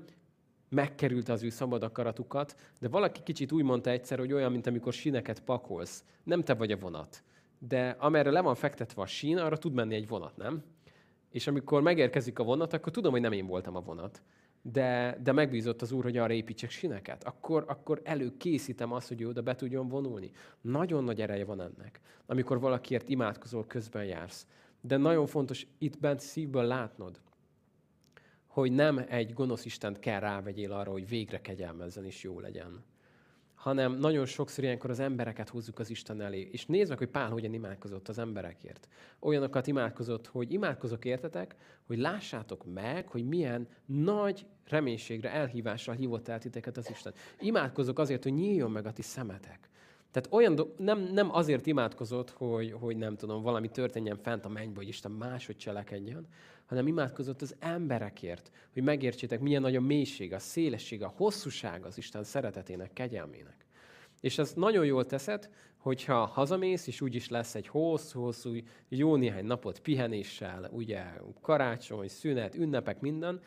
megkerült 0.70 1.30
az 1.30 1.44
ő 1.44 1.50
szabad 1.50 1.84
akaratukat, 1.84 2.56
de 2.80 2.88
valaki 2.88 3.24
kicsit 3.24 3.52
úgy 3.52 3.64
mondta 3.64 3.90
egyszer, 3.90 4.18
hogy 4.18 4.34
olyan, 4.34 4.52
mint 4.52 4.68
amikor 4.68 4.94
sineket 4.94 5.40
pakolsz. 5.40 6.04
Nem 6.24 6.42
te 6.42 6.54
vagy 6.54 6.72
a 6.72 6.78
vonat, 6.78 7.24
de 7.60 7.96
amerre 8.00 8.32
le 8.32 8.42
van 8.42 8.56
fektetve 8.56 9.02
a 9.02 9.06
sín, 9.06 9.38
arra 9.38 9.58
tud 9.58 9.74
menni 9.74 9.96
egy 9.96 10.08
vonat, 10.08 10.38
nem? 10.38 10.64
És 11.30 11.48
amikor 11.48 11.82
megérkezik 11.82 12.40
a 12.40 12.44
vonat, 12.44 12.74
akkor 12.74 12.92
tudom, 12.92 13.12
hogy 13.12 13.22
nem 13.22 13.32
én 13.32 13.48
voltam 13.48 13.76
a 13.76 13.82
vonat, 13.82 14.22
de, 14.62 15.18
de 15.24 15.32
megbízott 15.32 15.82
az 15.82 15.92
Úr, 15.92 16.04
hogy 16.04 16.18
arra 16.18 16.34
építsek 16.34 16.70
sineket. 16.70 17.24
Akkor, 17.24 17.64
akkor 17.68 18.02
előkészítem 18.04 18.92
azt, 18.92 19.08
hogy 19.08 19.22
ő 19.22 19.28
oda 19.28 19.42
be 19.42 19.56
tudjon 19.56 19.88
vonulni. 19.88 20.32
Nagyon 20.62 21.04
nagy 21.04 21.22
ereje 21.22 21.46
van 21.46 21.62
ennek, 21.62 22.00
amikor 22.26 22.60
valakiért 22.60 23.10
imádkozol, 23.10 23.66
közben 23.68 24.06
jársz. 24.06 24.48
De 24.82 24.98
nagyon 24.98 25.26
fontos 25.26 25.68
itt 25.78 26.00
bent 26.00 26.20
szívből 26.20 26.64
látnod, 26.64 27.20
hogy 28.48 28.72
nem 28.72 29.06
egy 29.08 29.34
gonosz 29.34 29.66
Istent 29.66 30.00
kell 30.00 30.20
rávegyél 30.20 30.72
arra, 30.72 30.92
hogy 30.92 31.08
végre 31.08 31.42
kegyelmezzen 31.42 32.06
és 32.06 32.24
jó 32.24 32.40
legyen 32.40 32.84
hanem 33.68 33.94
nagyon 33.94 34.26
sokszor 34.26 34.64
ilyenkor 34.64 34.90
az 34.90 35.00
embereket 35.00 35.50
hozzuk 35.50 35.80
az 35.80 35.90
Isten 35.90 36.22
elé. 36.22 36.50
És 36.52 36.66
nézd 36.66 36.90
meg, 36.90 36.98
hogy 36.98 37.08
Pál 37.08 37.30
hogyan 37.30 37.54
imádkozott 37.54 38.08
az 38.08 38.18
emberekért. 38.18 38.88
Olyanokat 39.20 39.68
imádkozott, 39.68 40.28
hogy 40.28 40.54
imádkozok 40.54 41.06
értetek, 41.06 41.56
hogy 41.86 41.98
lássátok 41.98 42.74
meg, 42.74 43.08
hogy 43.08 43.28
milyen 43.28 43.68
nagy 43.86 44.46
reménységre, 44.66 45.32
elhívásra 45.32 45.94
hívott 45.94 46.28
el 46.28 46.40
titeket 46.40 46.78
az 46.78 46.90
Isten. 46.90 47.14
Imádkozok 47.40 48.00
azért, 48.00 48.24
hogy 48.24 48.34
nyíljon 48.34 48.72
meg 48.72 48.86
a 48.86 48.92
ti 48.94 49.02
szemetek. 49.02 49.70
Tehát 50.12 50.34
olyan 50.34 50.56
do- 50.56 50.80
nem, 50.80 51.00
nem 51.00 51.36
azért 51.36 51.66
imádkozott, 51.66 52.30
hogy, 52.30 52.72
hogy 52.72 52.98
nem 52.98 53.16
tudom, 53.16 53.42
valami 53.42 53.70
történjen 53.70 54.18
fent 54.18 54.46
a 54.46 54.50
mennybe, 54.50 54.76
hogy 54.76 54.88
Isten 54.88 55.12
máshogy 55.12 55.58
cselekedjen, 55.58 56.28
hanem 56.66 56.88
imádkozott 56.88 57.42
az 57.42 57.56
emberekért, 57.60 58.52
hogy 58.74 58.84
megértsétek, 58.84 59.40
milyen 59.40 59.62
nagy 59.62 59.76
a 59.76 59.82
mélység, 59.82 60.34
a 60.34 60.40
szélesség, 60.40 61.04
a 61.04 61.14
hosszúság 61.16 61.86
az 61.86 61.98
Isten 61.98 62.24
szeretetének, 62.24 62.94
kegyelmének. 62.94 63.66
És 64.22 64.38
ez 64.38 64.54
nagyon 64.54 64.86
jól 64.86 65.06
teszed, 65.06 65.50
hogyha 65.78 66.26
hazamész, 66.26 66.88
és 66.88 67.02
úgyis 67.02 67.30
lesz 67.30 67.56
egy 67.56 67.68
hosszú-hosszú, 67.68 68.56
jó 68.90 69.16
néhány 69.16 69.46
napot 69.46 69.80
pihenéssel, 69.80 70.70
ugye 70.72 71.04
karácsony, 71.42 72.08
szünet, 72.08 72.56
ünnepek, 72.56 73.02
minden, 73.02 73.40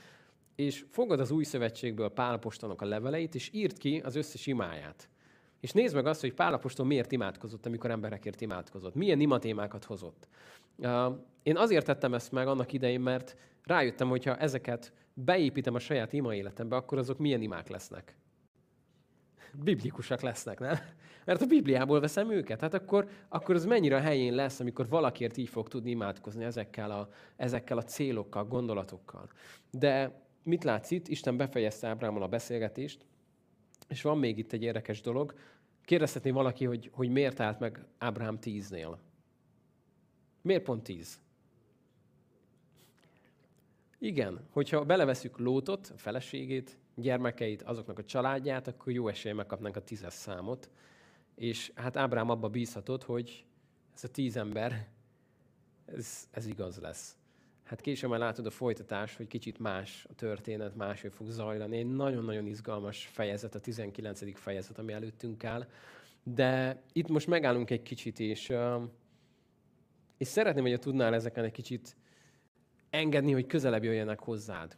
és 0.54 0.84
fogad 0.90 1.20
az 1.20 1.30
új 1.30 1.44
szövetségből 1.44 2.08
Pálapostolnak 2.08 2.82
a 2.82 2.86
leveleit, 2.86 3.34
és 3.34 3.50
írt 3.52 3.78
ki 3.78 4.00
az 4.04 4.16
összes 4.16 4.46
imáját. 4.46 5.09
És 5.60 5.72
nézd 5.72 5.94
meg 5.94 6.06
azt, 6.06 6.20
hogy 6.20 6.34
Pálapostól 6.34 6.86
miért 6.86 7.12
imádkozott, 7.12 7.66
amikor 7.66 7.90
emberekért 7.90 8.40
imádkozott. 8.40 8.94
Milyen 8.94 9.20
imatémákat 9.20 9.84
hozott. 9.84 10.28
Én 11.42 11.56
azért 11.56 11.86
tettem 11.86 12.14
ezt 12.14 12.32
meg 12.32 12.48
annak 12.48 12.72
idején, 12.72 13.00
mert 13.00 13.36
rájöttem, 13.64 14.08
hogy 14.08 14.24
ha 14.24 14.36
ezeket 14.36 14.92
beépítem 15.14 15.74
a 15.74 15.78
saját 15.78 16.12
ima 16.12 16.34
életembe, 16.34 16.76
akkor 16.76 16.98
azok 16.98 17.18
milyen 17.18 17.42
imák 17.42 17.68
lesznek. 17.68 18.16
Biblikusak 19.54 20.20
lesznek, 20.20 20.58
nem? 20.58 20.76
Mert 21.24 21.42
a 21.42 21.46
Bibliából 21.46 22.00
veszem 22.00 22.30
őket. 22.30 22.60
Hát 22.60 22.74
akkor, 22.74 23.08
akkor 23.28 23.54
az 23.54 23.64
mennyire 23.64 23.96
a 23.96 24.00
helyén 24.00 24.34
lesz, 24.34 24.60
amikor 24.60 24.88
valakiért 24.88 25.36
így 25.36 25.48
fog 25.48 25.68
tudni 25.68 25.90
imádkozni 25.90 26.44
ezekkel 26.44 26.90
a, 26.90 27.08
ezekkel 27.36 27.78
a 27.78 27.82
célokkal, 27.82 28.44
gondolatokkal. 28.44 29.28
De 29.70 30.20
mit 30.42 30.64
látsz 30.64 30.90
itt? 30.90 31.08
Isten 31.08 31.36
befejezte 31.36 31.88
Ábrámmal 31.88 32.22
a 32.22 32.28
beszélgetést, 32.28 33.06
és 33.88 34.02
van 34.02 34.18
még 34.18 34.38
itt 34.38 34.52
egy 34.52 34.62
érdekes 34.62 35.00
dolog. 35.00 35.34
Kérdezhetné 35.90 36.30
valaki, 36.30 36.64
hogy, 36.64 36.90
hogy 36.92 37.08
miért 37.08 37.40
állt 37.40 37.58
meg 37.60 37.84
Ábrahám 37.98 38.38
tíznél? 38.38 38.98
Miért 40.42 40.62
pont 40.62 40.82
tíz? 40.82 41.20
Igen, 43.98 44.46
hogyha 44.50 44.84
beleveszük 44.84 45.38
Lótot, 45.38 45.92
a 45.94 45.98
feleségét, 45.98 46.78
gyermekeit, 46.94 47.62
azoknak 47.62 47.98
a 47.98 48.04
családját, 48.04 48.68
akkor 48.68 48.92
jó 48.92 49.08
esélye 49.08 49.34
megkapnánk 49.34 49.76
a 49.76 49.84
tízes 49.84 50.12
számot. 50.12 50.70
És 51.34 51.72
hát 51.74 51.96
Ábrám 51.96 52.30
abba 52.30 52.48
bízhatott, 52.48 53.04
hogy 53.04 53.44
ez 53.94 54.04
a 54.04 54.08
tíz 54.08 54.36
ember, 54.36 54.88
ez, 55.84 56.28
ez 56.30 56.46
igaz 56.46 56.78
lesz. 56.78 57.16
Hát 57.70 57.80
később 57.80 58.10
már 58.10 58.18
látod 58.18 58.46
a 58.46 58.50
folytatás, 58.50 59.16
hogy 59.16 59.26
kicsit 59.26 59.58
más 59.58 60.06
a 60.08 60.14
történet, 60.14 60.76
máshogy 60.76 61.12
fog 61.12 61.30
zajlani. 61.30 61.76
Egy 61.76 61.86
nagyon-nagyon 61.86 62.46
izgalmas 62.46 63.06
fejezet, 63.06 63.54
a 63.54 63.60
19. 63.60 64.38
fejezet, 64.38 64.78
ami 64.78 64.92
előttünk 64.92 65.44
áll. 65.44 65.66
De 66.22 66.82
itt 66.92 67.08
most 67.08 67.26
megállunk 67.26 67.70
egy 67.70 67.82
kicsit, 67.82 68.20
és, 68.20 68.52
és 70.16 70.26
szeretném, 70.26 70.64
hogy 70.64 70.78
tudnál 70.78 71.14
ezeken 71.14 71.44
egy 71.44 71.52
kicsit 71.52 71.96
engedni, 72.90 73.32
hogy 73.32 73.46
közelebb 73.46 73.84
jöjjenek 73.84 74.20
hozzád. 74.20 74.76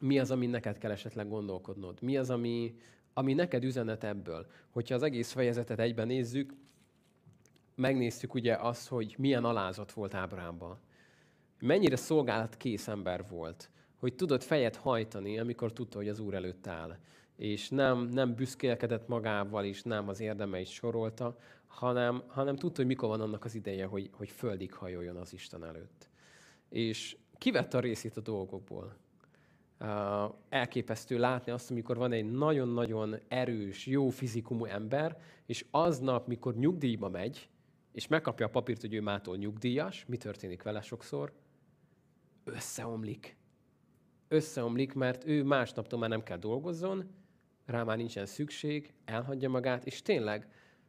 Mi 0.00 0.18
az, 0.18 0.30
ami 0.30 0.46
neked 0.46 0.78
kell 0.78 0.90
esetleg 0.90 1.28
gondolkodnod? 1.28 2.02
Mi 2.02 2.16
az, 2.16 2.30
ami, 2.30 2.74
ami 3.12 3.34
neked 3.34 3.64
üzenet 3.64 4.04
ebből? 4.04 4.46
Hogyha 4.70 4.94
az 4.94 5.02
egész 5.02 5.32
fejezetet 5.32 5.78
egyben 5.78 6.06
nézzük, 6.06 6.54
megnéztük 7.74 8.34
ugye 8.34 8.54
azt, 8.54 8.88
hogy 8.88 9.14
milyen 9.18 9.44
alázat 9.44 9.92
volt 9.92 10.14
Ábrámban. 10.14 10.78
Mennyire 11.64 11.96
szolgálatkész 11.96 12.88
ember 12.88 13.24
volt, 13.28 13.70
hogy 13.96 14.14
tudott 14.14 14.42
fejet 14.42 14.76
hajtani, 14.76 15.38
amikor 15.38 15.72
tudta, 15.72 15.98
hogy 15.98 16.08
az 16.08 16.18
Úr 16.18 16.34
előtt 16.34 16.66
áll. 16.66 16.98
És 17.36 17.68
nem, 17.68 18.08
nem 18.08 18.34
büszkélkedett 18.34 19.08
magával, 19.08 19.64
és 19.64 19.82
nem 19.82 20.08
az 20.08 20.20
érdemeit 20.20 20.66
sorolta, 20.66 21.36
hanem, 21.66 22.22
hanem 22.26 22.56
tudta, 22.56 22.76
hogy 22.76 22.86
mikor 22.86 23.08
van 23.08 23.20
annak 23.20 23.44
az 23.44 23.54
ideje, 23.54 23.86
hogy, 23.86 24.10
hogy 24.12 24.28
földig 24.30 24.74
hajoljon 24.74 25.16
az 25.16 25.32
Isten 25.32 25.64
előtt. 25.64 26.08
És 26.68 27.16
kivette 27.38 27.76
a 27.76 27.80
részét 27.80 28.16
a 28.16 28.20
dolgokból. 28.20 28.96
Uh, 29.80 29.88
elképesztő 30.48 31.18
látni 31.18 31.52
azt, 31.52 31.70
amikor 31.70 31.96
van 31.96 32.12
egy 32.12 32.30
nagyon-nagyon 32.30 33.16
erős, 33.28 33.86
jó 33.86 34.08
fizikumú 34.08 34.64
ember, 34.64 35.20
és 35.46 35.64
aznap, 35.70 36.26
mikor 36.26 36.54
nyugdíjba 36.54 37.08
megy, 37.08 37.48
és 37.92 38.06
megkapja 38.06 38.46
a 38.46 38.50
papírt, 38.50 38.80
hogy 38.80 38.94
ő 38.94 39.00
mától 39.00 39.36
nyugdíjas, 39.36 40.04
mi 40.08 40.16
történik 40.16 40.62
vele 40.62 40.80
sokszor? 40.80 41.32
Összeomlik. 42.44 43.36
Összeomlik, 44.28 44.94
mert 44.94 45.26
ő 45.26 45.42
másnaptól 45.44 45.98
már 45.98 46.08
nem 46.08 46.22
kell 46.22 46.38
dolgozzon, 46.38 47.10
rá 47.66 47.82
már 47.82 47.96
nincsen 47.96 48.26
szükség, 48.26 48.94
elhagyja 49.04 49.48
magát, 49.48 49.86
és 49.86 50.02
tényleg, 50.02 50.48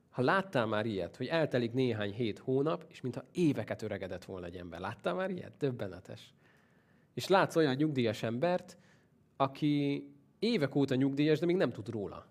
ha 0.09 0.21
láttál 0.21 0.65
már 0.65 0.85
ilyet, 0.85 1.15
hogy 1.15 1.27
eltelik 1.27 1.73
néhány 1.73 2.13
hét 2.13 2.39
hónap, 2.39 2.85
és 2.87 3.01
mintha 3.01 3.25
éveket 3.31 3.81
öregedett 3.81 4.25
volna 4.25 4.45
egy 4.45 4.55
ember. 4.55 4.79
Láttál 4.79 5.13
már 5.13 5.29
ilyet? 5.29 5.57
Döbbenetes. 5.57 6.33
És 7.13 7.27
látsz 7.27 7.55
olyan 7.55 7.75
nyugdíjas 7.75 8.23
embert, 8.23 8.77
aki 9.35 10.07
évek 10.39 10.75
óta 10.75 10.95
nyugdíjas, 10.95 11.39
de 11.39 11.45
még 11.45 11.55
nem 11.55 11.71
tud 11.71 11.89
róla. 11.89 12.27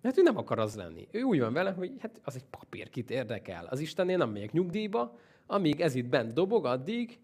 Mert 0.00 0.18
ő 0.18 0.22
nem 0.22 0.36
akar 0.36 0.58
az 0.58 0.74
lenni. 0.74 1.08
Ő 1.10 1.22
úgy 1.22 1.40
van 1.40 1.52
vele, 1.52 1.70
hogy 1.70 1.92
hát 1.98 2.20
az 2.24 2.34
egy 2.34 2.44
papír, 2.44 2.90
kit 2.90 3.10
érdekel. 3.10 3.66
Az 3.66 3.80
Istennél 3.80 4.16
nem 4.16 4.30
megyek 4.30 4.52
nyugdíjba, 4.52 5.18
amíg 5.46 5.80
ez 5.80 5.94
itt 5.94 6.08
bent 6.08 6.32
dobog, 6.32 6.64
addig, 6.64 7.20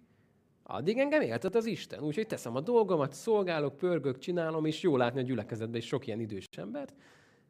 addig 0.70 0.98
engem 0.98 1.20
éltet 1.20 1.54
az 1.54 1.66
Isten. 1.66 2.02
Úgyhogy 2.02 2.26
teszem 2.26 2.56
a 2.56 2.60
dolgomat, 2.60 3.12
szolgálok, 3.12 3.76
pörgök, 3.76 4.18
csinálom, 4.18 4.64
és 4.64 4.82
jó 4.82 4.96
látni 4.96 5.20
a 5.20 5.22
gyülekezetben 5.22 5.80
is 5.80 5.86
sok 5.86 6.06
ilyen 6.06 6.20
idős 6.20 6.46
embert. 6.56 6.94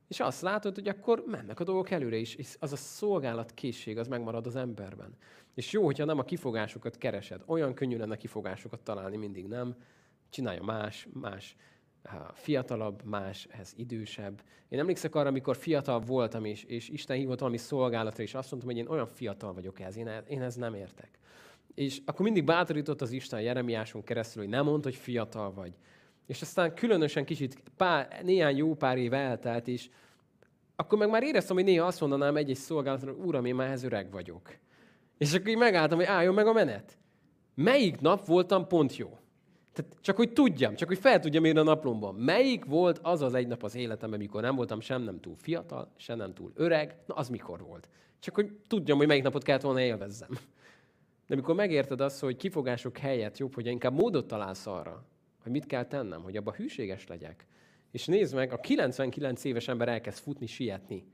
És 0.08 0.20
azt 0.20 0.42
látod, 0.42 0.74
hogy 0.74 0.88
akkor 0.88 1.24
mennek 1.26 1.60
a 1.60 1.64
dolgok 1.64 1.90
előre 1.90 2.16
is, 2.16 2.34
és 2.34 2.56
az 2.58 2.72
a 2.72 2.76
szolgálat 2.76 3.54
készség, 3.54 3.98
az 3.98 4.08
megmarad 4.08 4.46
az 4.46 4.56
emberben. 4.56 5.16
És 5.54 5.72
jó, 5.72 5.84
hogyha 5.84 6.04
nem 6.04 6.18
a 6.18 6.24
kifogásokat 6.24 6.98
keresed. 6.98 7.42
Olyan 7.46 7.74
könnyű 7.74 7.96
lenne 7.96 8.16
kifogásokat 8.16 8.80
találni, 8.80 9.16
mindig 9.16 9.46
nem. 9.46 9.74
Csinálja 10.30 10.62
más, 10.62 11.08
más 11.12 11.56
fiatalabb, 12.32 13.04
más, 13.04 13.48
ez 13.50 13.72
idősebb. 13.76 14.42
Én 14.68 14.78
emlékszek 14.78 15.14
arra, 15.14 15.28
amikor 15.28 15.56
fiatal 15.56 16.00
voltam, 16.00 16.44
és, 16.44 16.64
és 16.64 16.88
Isten 16.88 17.16
hívott 17.16 17.38
valami 17.38 17.56
szolgálatra, 17.56 18.22
és 18.22 18.34
azt 18.34 18.50
mondtam, 18.50 18.72
hogy 18.72 18.80
én 18.80 18.88
olyan 18.88 19.06
fiatal 19.06 19.52
vagyok 19.52 19.80
ez, 19.80 19.96
én, 19.96 20.10
én 20.28 20.42
ez 20.42 20.54
nem 20.54 20.74
értek. 20.74 21.18
És 21.78 22.00
akkor 22.04 22.24
mindig 22.24 22.44
bátorított 22.44 23.00
az 23.00 23.10
Isten 23.10 23.40
Jeremiáson 23.40 24.02
keresztül, 24.02 24.42
hogy 24.42 24.50
nem 24.50 24.64
mond, 24.64 24.84
hogy 24.84 24.94
fiatal 24.94 25.52
vagy. 25.52 25.72
És 26.26 26.42
aztán 26.42 26.74
különösen 26.74 27.24
kicsit, 27.24 27.62
pár, 27.76 28.20
néhány 28.22 28.56
jó 28.56 28.74
pár 28.74 28.98
év 28.98 29.12
eltelt, 29.12 29.68
és 29.68 29.88
akkor 30.76 30.98
meg 30.98 31.10
már 31.10 31.22
éreztem, 31.22 31.56
hogy 31.56 31.64
néha 31.64 31.86
azt 31.86 32.00
mondanám 32.00 32.36
egy-egy 32.36 32.56
szolgálatra, 32.56 33.12
Uram, 33.12 33.44
én 33.44 33.54
már 33.54 33.70
ez 33.70 33.82
öreg 33.82 34.10
vagyok. 34.10 34.56
És 35.18 35.34
akkor 35.34 35.48
így 35.48 35.56
megálltam, 35.56 35.98
hogy 35.98 36.06
álljon 36.06 36.34
meg 36.34 36.46
a 36.46 36.52
menet. 36.52 36.98
Melyik 37.54 38.00
nap 38.00 38.26
voltam 38.26 38.66
pont 38.66 38.96
jó? 38.96 39.18
Tehát 39.72 39.96
csak 40.00 40.16
hogy 40.16 40.32
tudjam, 40.32 40.74
csak 40.74 40.88
hogy 40.88 40.98
fel 40.98 41.20
tudjam 41.20 41.44
írni 41.44 41.58
a 41.58 41.62
naplomban. 41.62 42.14
Melyik 42.14 42.64
volt 42.64 42.98
az 43.02 43.22
az 43.22 43.34
egy 43.34 43.46
nap 43.46 43.62
az 43.62 43.74
életemben, 43.74 44.18
mikor 44.18 44.42
nem 44.42 44.56
voltam 44.56 44.80
sem 44.80 45.02
nem 45.02 45.20
túl 45.20 45.34
fiatal, 45.36 45.92
sem 45.96 46.16
nem 46.16 46.34
túl 46.34 46.52
öreg, 46.54 46.96
na 47.06 47.14
az 47.14 47.28
mikor 47.28 47.60
volt. 47.60 47.88
Csak 48.18 48.34
hogy 48.34 48.52
tudjam, 48.68 48.98
hogy 48.98 49.06
melyik 49.06 49.22
napot 49.22 49.42
kellett 49.42 49.62
volna 49.62 49.80
élvezzem. 49.80 50.30
De 51.28 51.34
amikor 51.34 51.54
megérted 51.54 52.00
azt, 52.00 52.20
hogy 52.20 52.36
kifogások 52.36 52.98
helyett 52.98 53.38
jobb, 53.38 53.54
hogy 53.54 53.66
inkább 53.66 53.92
módot 53.94 54.26
találsz 54.26 54.66
arra, 54.66 55.04
hogy 55.42 55.52
mit 55.52 55.66
kell 55.66 55.84
tennem, 55.84 56.22
hogy 56.22 56.36
abba 56.36 56.52
hűséges 56.52 57.06
legyek. 57.06 57.46
És 57.90 58.06
nézd 58.06 58.34
meg, 58.34 58.52
a 58.52 58.56
99 58.56 59.44
éves 59.44 59.68
ember 59.68 59.88
elkezd 59.88 60.18
futni, 60.18 60.46
sietni. 60.46 61.04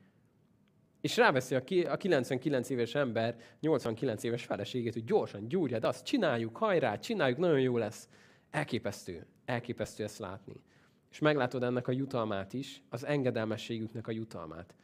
És 1.01 1.17
ráveszi 1.17 1.55
a 1.55 1.97
99 1.97 2.71
éves 2.71 2.95
ember 2.95 3.37
89 3.61 4.23
éves 4.23 4.45
feleségét, 4.45 4.93
hogy 4.93 5.05
gyorsan, 5.05 5.49
gyúrjad, 5.49 5.85
azt 5.85 6.05
csináljuk, 6.05 6.57
hajrá, 6.57 6.99
csináljuk, 6.99 7.39
nagyon 7.39 7.61
jó 7.61 7.77
lesz. 7.77 8.09
Elképesztő, 8.51 9.27
elképesztő 9.45 10.05
ezt 10.05 10.19
látni. 10.19 10.63
És 11.11 11.19
meglátod 11.19 11.63
ennek 11.63 11.89
a 11.89 11.93
jutalmát 11.93 12.53
is, 12.53 12.83
az 12.89 13.05
engedelmességüknek 13.05 14.07
a 14.07 14.13
jutalmát. 14.13 14.75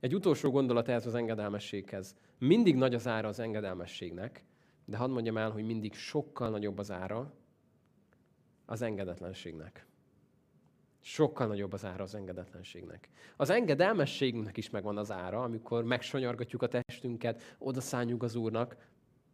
Egy 0.00 0.14
utolsó 0.14 0.50
gondolat 0.50 0.88
ez 0.88 1.06
az 1.06 1.14
engedelmességhez. 1.14 2.16
Mindig 2.38 2.76
nagy 2.76 2.94
az 2.94 3.06
ára 3.06 3.28
az 3.28 3.38
engedelmességnek, 3.38 4.44
de 4.86 4.96
hadd 4.96 5.10
mondjam 5.10 5.36
el, 5.36 5.50
hogy 5.50 5.64
mindig 5.64 5.94
sokkal 5.94 6.50
nagyobb 6.50 6.78
az 6.78 6.90
ára 6.90 7.32
az 8.64 8.82
engedetlenségnek. 8.82 9.86
Sokkal 11.00 11.46
nagyobb 11.46 11.72
az 11.72 11.84
ára 11.84 12.02
az 12.02 12.14
engedetlenségnek. 12.14 13.08
Az 13.36 13.50
engedelmességünknek 13.50 14.56
is 14.56 14.70
megvan 14.70 14.96
az 14.96 15.10
ára, 15.10 15.42
amikor 15.42 15.84
megsonyargatjuk 15.84 16.62
a 16.62 16.68
testünket, 16.68 17.56
odaszálljuk 17.58 18.22
az 18.22 18.34
Úrnak, 18.34 18.76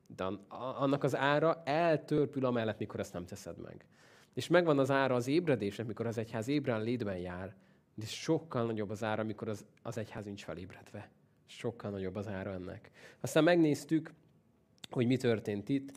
de 0.06 0.24
annak 0.48 1.04
az 1.04 1.16
ára 1.16 1.62
eltörpül 1.64 2.44
amellett, 2.44 2.78
mikor 2.78 3.00
ezt 3.00 3.12
nem 3.12 3.24
teszed 3.24 3.58
meg. 3.58 3.86
És 4.34 4.48
megvan 4.48 4.78
az 4.78 4.90
ára 4.90 5.14
az 5.14 5.26
ébredésnek, 5.26 5.86
mikor 5.86 6.06
az 6.06 6.18
egyház 6.18 6.48
ébren 6.48 6.82
létben 6.82 7.16
jár, 7.16 7.54
de 7.94 8.06
sokkal 8.06 8.66
nagyobb 8.66 8.90
az 8.90 9.04
ára, 9.04 9.22
amikor 9.22 9.48
az, 9.48 9.64
az 9.82 9.98
egyház 9.98 10.24
nincs 10.24 10.44
felébredve. 10.44 11.10
Sokkal 11.46 11.90
nagyobb 11.90 12.14
az 12.14 12.28
ára 12.28 12.52
ennek. 12.52 12.90
Aztán 13.20 13.44
megnéztük, 13.44 14.12
hogy 14.90 15.06
mi 15.06 15.16
történt 15.16 15.68
itt. 15.68 15.92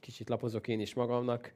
Kicsit 0.00 0.28
lapozok 0.28 0.68
én 0.68 0.80
is 0.80 0.94
magamnak. 0.94 1.52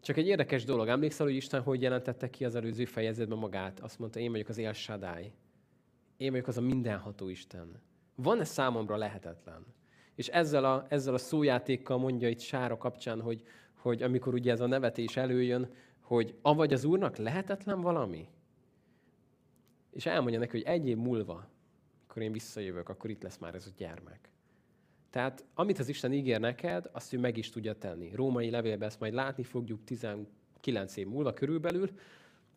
Csak 0.00 0.16
egy 0.16 0.26
érdekes 0.26 0.64
dolog. 0.64 0.88
Emlékszel, 0.88 1.26
hogy 1.26 1.34
Isten 1.34 1.62
hogy 1.62 1.82
jelentette 1.82 2.30
ki 2.30 2.44
az 2.44 2.54
előző 2.54 2.84
fejezetben 2.84 3.38
magát? 3.38 3.80
Azt 3.80 3.98
mondta, 3.98 4.20
én 4.20 4.30
vagyok 4.30 4.48
az 4.48 4.58
El 4.58 4.72
Shaddai. 4.72 5.32
Én 6.16 6.30
vagyok 6.30 6.46
az 6.46 6.56
a 6.56 6.60
mindenható 6.60 7.28
Isten. 7.28 7.80
Van-e 8.14 8.44
számomra 8.44 8.96
lehetetlen? 8.96 9.66
És 10.14 10.28
ezzel 10.28 10.64
a, 10.64 10.86
ezzel 10.88 11.14
a 11.14 11.18
szójátékkal 11.18 11.98
mondja 11.98 12.28
itt 12.28 12.40
Sára 12.40 12.76
kapcsán, 12.76 13.20
hogy, 13.20 13.42
hogy 13.74 14.02
amikor 14.02 14.34
ugye 14.34 14.52
ez 14.52 14.60
a 14.60 14.66
nevetés 14.66 15.16
előjön, 15.16 15.70
hogy 16.00 16.34
avagy 16.42 16.72
az 16.72 16.84
Úrnak 16.84 17.16
lehetetlen 17.16 17.80
valami? 17.80 18.28
És 19.90 20.06
elmondja 20.06 20.38
neki, 20.38 20.50
hogy 20.50 20.66
egy 20.66 20.88
év 20.88 20.96
múlva, 20.96 21.48
akkor 22.18 22.30
én 22.30 22.36
visszajövök, 22.42 22.88
akkor 22.88 23.10
itt 23.10 23.22
lesz 23.22 23.38
már 23.38 23.54
ez 23.54 23.66
a 23.66 23.74
gyermek. 23.76 24.28
Tehát 25.10 25.44
amit 25.54 25.78
az 25.78 25.88
Isten 25.88 26.12
ígér 26.12 26.40
neked, 26.40 26.88
azt 26.92 27.12
ő 27.12 27.18
meg 27.18 27.36
is 27.36 27.50
tudja 27.50 27.74
tenni. 27.74 28.10
Római 28.14 28.50
levélben 28.50 28.88
ezt 28.88 29.00
majd 29.00 29.12
látni 29.12 29.42
fogjuk 29.42 29.84
19 29.84 30.96
év 30.96 31.06
múlva 31.06 31.32
körülbelül, 31.32 31.90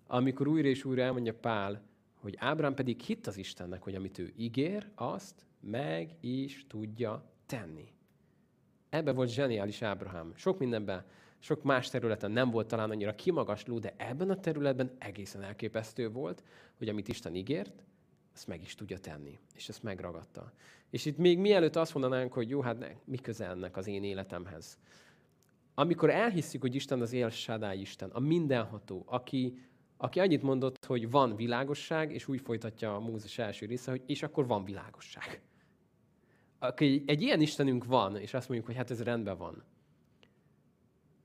amikor 0.08 0.48
újra 0.48 0.68
és 0.68 0.86
újra 0.86 1.02
elmondja 1.02 1.34
Pál, 1.34 1.82
hogy 2.16 2.36
Ábrám 2.40 2.74
pedig 2.74 3.00
hitt 3.00 3.28
az 3.28 3.38
Istennek, 3.38 3.84
hogy 3.84 3.96
amit 3.96 4.18
ő 4.18 4.34
ígér, 4.38 4.90
azt 4.96 5.46
meg 5.60 6.16
is 6.20 6.66
tudja 6.68 7.32
tenni. 7.46 7.94
Ebben 8.90 9.16
volt 9.16 9.30
zseniális 9.30 9.82
Ábrahám. 9.82 10.32
Sok 10.36 10.60
mindenben, 10.60 11.06
sok 11.40 11.64
más 11.64 11.90
területen 11.90 12.32
nem 12.32 12.50
volt 12.50 12.68
talán 12.68 12.90
annyira 12.90 13.16
kimagasló, 13.16 13.80
de 13.80 13.94
ebben 13.98 14.30
a 14.30 14.40
területben 14.40 14.92
egészen 14.98 15.44
elképesztő 15.44 16.10
volt, 16.10 16.44
hogy 16.78 16.90
amit 16.90 17.08
Isten 17.08 17.36
ígért, 17.36 17.84
azt 18.34 18.48
meg 18.48 18.62
is 18.62 18.76
tudja 18.76 18.98
tenni. 18.98 19.40
És 19.56 19.70
ezt 19.70 19.84
megragadta. 19.84 20.52
És 20.90 21.06
itt 21.06 21.18
még 21.18 21.40
mielőtt 21.40 21.76
azt 21.76 21.94
mondanánk, 21.94 22.34
hogy 22.34 22.50
jó, 22.50 22.62
hát 22.62 22.80
ne, 22.80 22.88
mi 23.06 23.18
köze 23.18 23.46
ennek 23.46 23.78
az 23.78 23.88
én 23.88 24.04
életemhez. 24.04 24.78
Amikor 25.74 26.10
elhisszük, 26.10 26.62
hogy 26.62 26.76
Isten 26.76 27.02
az 27.02 27.14
él 27.14 27.30
Shaddai 27.30 27.80
Isten, 27.80 28.10
a 28.10 28.20
mindenható, 28.20 29.04
aki, 29.06 29.58
aki 29.98 30.20
annyit 30.20 30.42
mondott, 30.42 30.86
hogy 30.86 31.10
van 31.10 31.36
világosság, 31.36 32.14
és 32.14 32.28
úgy 32.28 32.42
folytatja 32.42 32.96
a 32.96 33.00
Mózes 33.00 33.38
első 33.38 33.66
része, 33.66 33.92
hogy 33.92 34.02
és 34.06 34.24
akkor 34.24 34.48
van 34.48 34.64
világosság. 34.64 35.42
Aki 36.60 37.04
egy 37.06 37.22
ilyen 37.22 37.42
Istenünk 37.42 37.86
van, 37.86 38.18
és 38.18 38.34
azt 38.34 38.48
mondjuk, 38.48 38.70
hogy 38.70 38.78
hát 38.78 38.92
ez 38.92 39.04
rendben 39.04 39.38
van. 39.38 39.64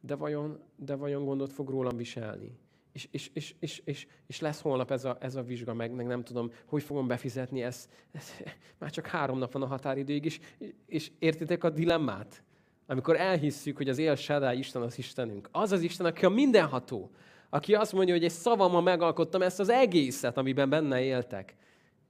De 0.00 0.14
vajon, 0.14 0.60
de 0.76 0.94
vajon 0.94 1.24
gondot 1.24 1.52
fog 1.52 1.68
rólam 1.68 1.96
viselni? 1.96 2.58
És, 2.96 3.08
és, 3.10 3.30
és, 3.32 3.54
és, 3.58 3.82
és, 3.84 4.06
és 4.26 4.40
lesz 4.40 4.60
holnap 4.60 4.90
ez 4.90 5.04
a, 5.04 5.16
ez 5.20 5.34
a 5.34 5.42
vizsga, 5.42 5.74
meg, 5.74 5.90
meg 5.90 6.06
nem 6.06 6.24
tudom, 6.24 6.52
hogy 6.66 6.82
fogom 6.82 7.06
befizetni 7.06 7.62
ezt. 7.62 7.88
Ez, 8.12 8.32
már 8.78 8.90
csak 8.90 9.06
három 9.06 9.38
nap 9.38 9.52
van 9.52 9.62
a 9.62 9.66
határidőig, 9.66 10.24
és, 10.24 10.40
és 10.86 11.10
értitek 11.18 11.64
a 11.64 11.70
dilemmát? 11.70 12.42
Amikor 12.86 13.16
elhisszük, 13.16 13.76
hogy 13.76 13.88
az 13.88 13.98
él 13.98 14.14
Shaddai 14.14 14.58
Isten 14.58 14.82
az 14.82 14.98
Istenünk. 14.98 15.48
Az 15.52 15.72
az 15.72 15.82
Isten, 15.82 16.06
aki 16.06 16.24
a 16.24 16.28
mindenható. 16.28 17.10
Aki 17.48 17.74
azt 17.74 17.92
mondja, 17.92 18.14
hogy 18.14 18.24
egy 18.24 18.30
szavammal 18.30 18.82
megalkottam 18.82 19.42
ezt 19.42 19.60
az 19.60 19.68
egészet, 19.68 20.36
amiben 20.36 20.68
benne 20.68 21.00
éltek. 21.00 21.56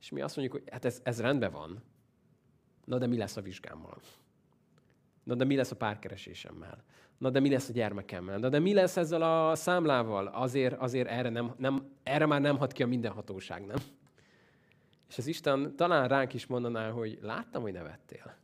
És 0.00 0.10
mi 0.10 0.20
azt 0.20 0.36
mondjuk, 0.36 0.60
hogy 0.60 0.72
hát 0.72 0.84
ez, 0.84 1.00
ez 1.02 1.20
rendben 1.20 1.52
van. 1.52 1.82
Na 2.84 2.98
de 2.98 3.06
mi 3.06 3.16
lesz 3.16 3.36
a 3.36 3.40
vizsgámmal? 3.40 4.00
Na 5.22 5.34
de 5.34 5.44
mi 5.44 5.56
lesz 5.56 5.70
a 5.70 5.76
párkeresésemmel? 5.76 6.84
Na 7.18 7.30
de 7.30 7.40
mi 7.40 7.50
lesz 7.50 7.68
a 7.68 7.72
gyermekemmel? 7.72 8.38
Na 8.38 8.48
de 8.48 8.58
mi 8.58 8.74
lesz 8.74 8.96
ezzel 8.96 9.22
a 9.22 9.54
számlával? 9.54 10.26
Azért, 10.26 10.74
azért 10.80 11.08
erre, 11.08 11.28
nem, 11.28 11.54
nem, 11.58 11.90
erre 12.02 12.26
már 12.26 12.40
nem 12.40 12.58
hat 12.58 12.72
ki 12.72 12.82
a 12.82 12.86
mindenhatóság, 12.86 13.66
nem? 13.66 13.78
És 15.08 15.18
az 15.18 15.26
Isten 15.26 15.76
talán 15.76 16.08
ránk 16.08 16.34
is 16.34 16.46
mondaná, 16.46 16.90
hogy 16.90 17.18
láttam, 17.22 17.62
hogy 17.62 17.72
nevettél. 17.72 18.36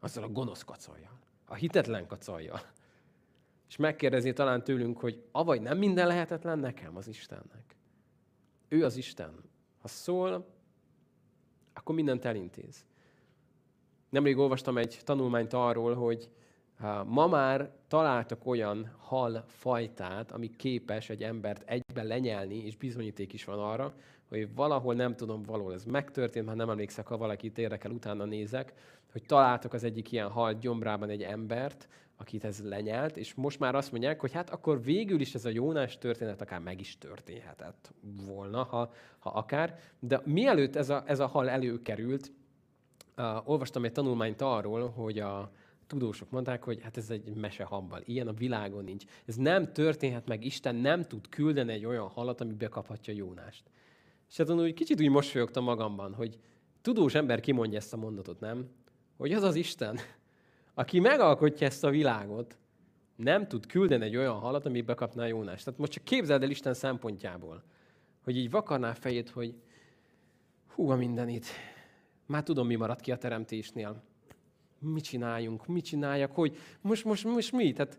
Azzal 0.00 0.24
a 0.24 0.28
gonosz 0.28 0.62
kacajjal. 0.62 1.18
A 1.46 1.54
hitetlen 1.54 2.06
kacajjal. 2.06 2.60
És 3.68 3.76
megkérdezi 3.76 4.32
talán 4.32 4.64
tőlünk, 4.64 4.98
hogy 4.98 5.24
avagy 5.32 5.60
nem 5.60 5.78
minden 5.78 6.06
lehetetlen 6.06 6.58
nekem 6.58 6.96
az 6.96 7.08
Istennek. 7.08 7.76
Ő 8.68 8.84
az 8.84 8.96
Isten. 8.96 9.34
Ha 9.80 9.88
szól, 9.88 10.46
akkor 11.72 11.94
mindent 11.94 12.24
elintéz. 12.24 12.84
Nemrég 14.10 14.38
olvastam 14.38 14.78
egy 14.78 15.00
tanulmányt 15.04 15.52
arról, 15.52 15.94
hogy 15.94 16.30
ma 17.06 17.26
már 17.26 17.70
találtak 17.88 18.46
olyan 18.46 18.90
hal 18.98 19.44
fajtát, 19.46 20.32
ami 20.32 20.56
képes 20.56 21.10
egy 21.10 21.22
embert 21.22 21.62
egyben 21.70 22.06
lenyelni, 22.06 22.64
és 22.64 22.76
bizonyíték 22.76 23.32
is 23.32 23.44
van 23.44 23.58
arra, 23.58 23.94
hogy 24.28 24.54
valahol 24.54 24.94
nem 24.94 25.16
tudom, 25.16 25.42
valahol 25.42 25.72
ez 25.72 25.84
megtörtént, 25.84 26.46
már 26.46 26.56
nem 26.56 26.70
emlékszek, 26.70 27.06
ha 27.06 27.16
valakit 27.16 27.58
érdekel, 27.58 27.90
utána 27.90 28.24
nézek, 28.24 28.72
hogy 29.12 29.22
találtak 29.22 29.72
az 29.72 29.84
egyik 29.84 30.12
ilyen 30.12 30.28
hal 30.28 30.54
gyomrában 30.54 31.08
egy 31.08 31.22
embert, 31.22 31.88
akit 32.16 32.44
ez 32.44 32.62
lenyelt, 32.64 33.16
és 33.16 33.34
most 33.34 33.58
már 33.58 33.74
azt 33.74 33.90
mondják, 33.90 34.20
hogy 34.20 34.32
hát 34.32 34.50
akkor 34.50 34.82
végül 34.82 35.20
is 35.20 35.34
ez 35.34 35.44
a 35.44 35.48
Jónás 35.48 35.98
történet 35.98 36.40
akár 36.40 36.60
meg 36.60 36.80
is 36.80 36.98
történhetett 36.98 37.92
volna, 38.26 38.62
ha, 38.62 38.92
ha 39.18 39.30
akár. 39.30 39.78
De 39.98 40.20
mielőtt 40.24 40.76
ez 40.76 40.88
a, 40.88 41.02
ez 41.06 41.20
a 41.20 41.26
hal 41.26 41.48
előkerült, 41.48 42.32
uh, 43.16 43.48
olvastam 43.48 43.84
egy 43.84 43.92
tanulmányt 43.92 44.40
arról, 44.40 44.88
hogy 44.88 45.18
a 45.18 45.50
tudósok 45.98 46.30
mondták, 46.30 46.64
hogy 46.64 46.82
hát 46.82 46.96
ez 46.96 47.10
egy 47.10 47.34
mesehambal, 47.34 48.02
ilyen 48.04 48.28
a 48.28 48.32
világon 48.32 48.84
nincs. 48.84 49.04
Ez 49.26 49.36
nem 49.36 49.72
történhet 49.72 50.26
meg, 50.26 50.44
Isten 50.44 50.74
nem 50.74 51.02
tud 51.02 51.28
küldeni 51.28 51.72
egy 51.72 51.84
olyan 51.84 52.08
halat, 52.08 52.40
ami 52.40 52.52
bekaphatja 52.52 53.14
Jónást. 53.14 53.70
És 54.30 54.36
hát 54.36 54.50
úgy 54.50 54.74
kicsit 54.74 55.00
úgy 55.00 55.10
mosolyogtam 55.10 55.64
magamban, 55.64 56.14
hogy 56.14 56.38
tudós 56.82 57.14
ember 57.14 57.40
kimondja 57.40 57.78
ezt 57.78 57.92
a 57.92 57.96
mondatot, 57.96 58.40
nem? 58.40 58.68
Hogy 59.16 59.32
az 59.32 59.42
az 59.42 59.54
Isten, 59.54 59.98
aki 60.74 61.00
megalkotja 61.00 61.66
ezt 61.66 61.84
a 61.84 61.90
világot, 61.90 62.58
nem 63.16 63.48
tud 63.48 63.66
küldeni 63.66 64.04
egy 64.04 64.16
olyan 64.16 64.38
halat, 64.38 64.66
ami 64.66 64.80
bekapná 64.80 65.26
Jónást. 65.26 65.64
Tehát 65.64 65.80
most 65.80 65.92
csak 65.92 66.04
képzeld 66.04 66.42
el 66.42 66.50
Isten 66.50 66.74
szempontjából, 66.74 67.62
hogy 68.24 68.36
így 68.36 68.50
vakarná 68.50 68.92
fejét, 68.92 69.30
hogy 69.30 69.54
hú, 70.74 70.90
a 70.90 70.96
minden 70.96 71.28
itt. 71.28 71.46
Már 72.26 72.42
tudom, 72.42 72.66
mi 72.66 72.74
maradt 72.74 73.00
ki 73.00 73.12
a 73.12 73.16
teremtésnél. 73.16 74.02
Mit 74.78 75.04
csináljunk, 75.04 75.66
mit 75.66 75.84
csináljak, 75.84 76.32
hogy 76.32 76.56
most, 76.80 77.04
most, 77.04 77.24
most 77.24 77.52
mi? 77.52 77.72
Tehát, 77.72 77.98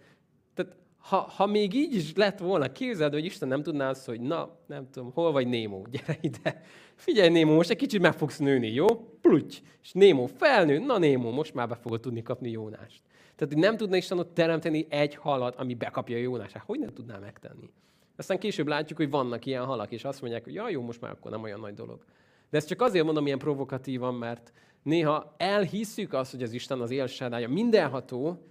tehát 0.53 0.75
ha, 0.97 1.17
ha 1.17 1.45
még 1.45 1.73
így 1.73 1.95
is 1.95 2.13
lett 2.15 2.39
volna, 2.39 2.71
képzeld, 2.71 3.13
hogy 3.13 3.25
Isten 3.25 3.47
nem 3.47 3.63
tudná 3.63 3.89
azt, 3.89 4.05
hogy 4.05 4.21
na, 4.21 4.57
nem 4.67 4.89
tudom, 4.91 5.11
hol 5.13 5.31
vagy 5.31 5.47
Némó, 5.47 5.87
gyere 5.91 6.17
ide. 6.21 6.61
Figyelj, 6.95 7.29
Némó, 7.29 7.53
most 7.55 7.69
egy 7.69 7.77
kicsit 7.77 8.01
meg 8.01 8.13
fogsz 8.13 8.37
nőni, 8.37 8.73
jó? 8.73 8.85
Plutty. 9.21 9.61
És 9.81 9.91
Némó 9.91 10.25
felnő, 10.25 10.79
na 10.79 10.97
Némó, 10.97 11.31
most 11.31 11.53
már 11.53 11.67
be 11.67 11.75
fogod 11.75 11.99
tudni 11.99 12.21
kapni 12.21 12.49
Jónást. 12.49 13.01
Tehát 13.35 13.55
nem 13.55 13.77
tudna 13.77 13.95
Isten 13.95 14.19
ott 14.19 14.33
teremteni 14.33 14.85
egy 14.89 15.15
halat, 15.15 15.55
ami 15.55 15.73
bekapja 15.73 16.17
Jónást. 16.17 16.53
Hát 16.53 16.63
hogy 16.65 16.79
nem 16.79 16.93
tudná 16.93 17.17
megtenni? 17.17 17.69
Aztán 18.15 18.39
később 18.39 18.67
látjuk, 18.67 18.97
hogy 18.97 19.09
vannak 19.09 19.45
ilyen 19.45 19.65
halak, 19.65 19.91
és 19.91 20.03
azt 20.03 20.21
mondják, 20.21 20.43
hogy 20.43 20.53
ja, 20.53 20.69
jó, 20.69 20.81
most 20.81 21.01
már 21.01 21.11
akkor 21.11 21.31
nem 21.31 21.43
olyan 21.43 21.59
nagy 21.59 21.73
dolog. 21.73 22.03
De 22.49 22.57
ezt 22.57 22.67
csak 22.67 22.81
azért 22.81 23.05
mondom 23.05 23.25
ilyen 23.25 23.37
provokatívan, 23.37 24.13
mert 24.13 24.51
néha 24.85 25.35
elhisszük 25.37 26.13
azt, 26.13 26.31
hogy 26.31 26.43
az 26.43 26.51
Isten 26.51 26.81
az 26.81 26.91
élsádája 26.91 27.49
mindenható, 27.49 28.45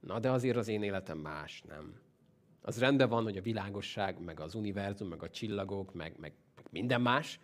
Na, 0.00 0.18
de 0.18 0.30
azért 0.30 0.56
az 0.56 0.68
én 0.68 0.82
életem 0.82 1.18
más, 1.18 1.62
nem? 1.68 1.94
Az 2.62 2.78
rendben 2.78 3.08
van, 3.08 3.22
hogy 3.22 3.36
a 3.36 3.42
világosság, 3.42 4.20
meg 4.20 4.40
az 4.40 4.54
univerzum, 4.54 5.08
meg 5.08 5.22
a 5.22 5.30
csillagok, 5.30 5.94
meg, 5.94 6.14
meg, 6.18 6.32
meg 6.56 6.64
minden 6.70 7.00
más, 7.00 7.40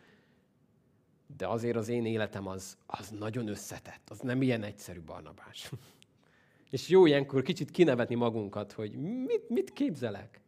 de 1.36 1.48
azért 1.48 1.76
az 1.76 1.88
én 1.88 2.06
életem 2.06 2.46
az, 2.46 2.78
az 2.86 3.10
nagyon 3.10 3.48
összetett, 3.48 4.10
az 4.10 4.18
nem 4.20 4.42
ilyen 4.42 4.62
egyszerű 4.62 5.00
barnabás. 5.00 5.70
És 6.70 6.88
jó 6.88 7.06
ilyenkor 7.06 7.42
kicsit 7.42 7.70
kinevetni 7.70 8.14
magunkat, 8.14 8.72
hogy 8.72 8.92
mit, 9.24 9.48
mit 9.48 9.72
képzelek? 9.72 10.40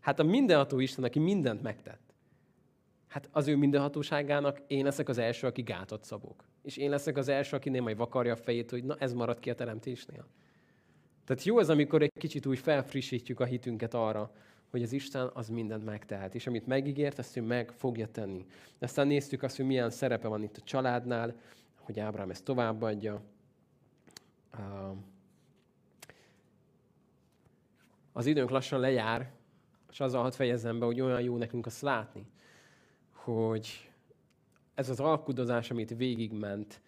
Hát 0.00 0.18
a 0.18 0.22
mindenható 0.22 0.78
Isten, 0.78 1.04
aki 1.04 1.18
mindent 1.18 1.62
megtett. 1.62 2.14
Hát 3.06 3.28
az 3.32 3.48
ő 3.48 3.56
mindenhatóságának 3.56 4.60
én 4.66 4.84
leszek 4.84 5.08
az 5.08 5.18
első, 5.18 5.46
aki 5.46 5.62
gátat 5.62 6.04
szabok. 6.04 6.49
És 6.62 6.76
én 6.76 6.90
leszek 6.90 7.16
az 7.16 7.28
első, 7.28 7.56
aki 7.56 7.68
nem 7.68 7.82
majd 7.82 7.96
vakarja 7.96 8.32
a 8.32 8.36
fejét, 8.36 8.70
hogy 8.70 8.84
na 8.84 8.96
ez 8.98 9.12
marad 9.12 9.38
ki 9.38 9.50
a 9.50 9.54
teremtésnél. 9.54 10.26
Tehát 11.24 11.44
jó 11.44 11.58
ez, 11.58 11.68
amikor 11.68 12.02
egy 12.02 12.12
kicsit 12.18 12.46
úgy 12.46 12.58
felfrissítjük 12.58 13.40
a 13.40 13.44
hitünket 13.44 13.94
arra, 13.94 14.32
hogy 14.70 14.82
az 14.82 14.92
Isten 14.92 15.30
az 15.34 15.48
mindent 15.48 15.84
megtehet, 15.84 16.34
és 16.34 16.46
amit 16.46 16.66
megígért, 16.66 17.18
azt 17.18 17.36
ő 17.36 17.42
meg 17.42 17.70
fogja 17.70 18.06
tenni. 18.06 18.46
Aztán 18.78 19.06
néztük 19.06 19.42
azt, 19.42 19.56
hogy 19.56 19.66
milyen 19.66 19.90
szerepe 19.90 20.28
van 20.28 20.42
itt 20.42 20.56
a 20.56 20.62
családnál, 20.64 21.34
hogy 21.74 22.00
Ábrám 22.00 22.30
ezt 22.30 22.44
továbbadja. 22.44 23.22
Az 28.12 28.26
időnk 28.26 28.50
lassan 28.50 28.80
lejár, 28.80 29.32
és 29.90 30.00
azzal 30.00 30.22
hadd 30.22 30.32
fejezzem 30.32 30.78
be, 30.78 30.84
hogy 30.84 31.00
olyan 31.00 31.20
jó 31.20 31.36
nekünk 31.36 31.66
azt 31.66 31.82
látni, 31.82 32.26
hogy 33.12 33.89
ez 34.74 34.88
az 34.88 35.00
alkudozás, 35.00 35.70
amit 35.70 35.96
végigment, 35.96 36.80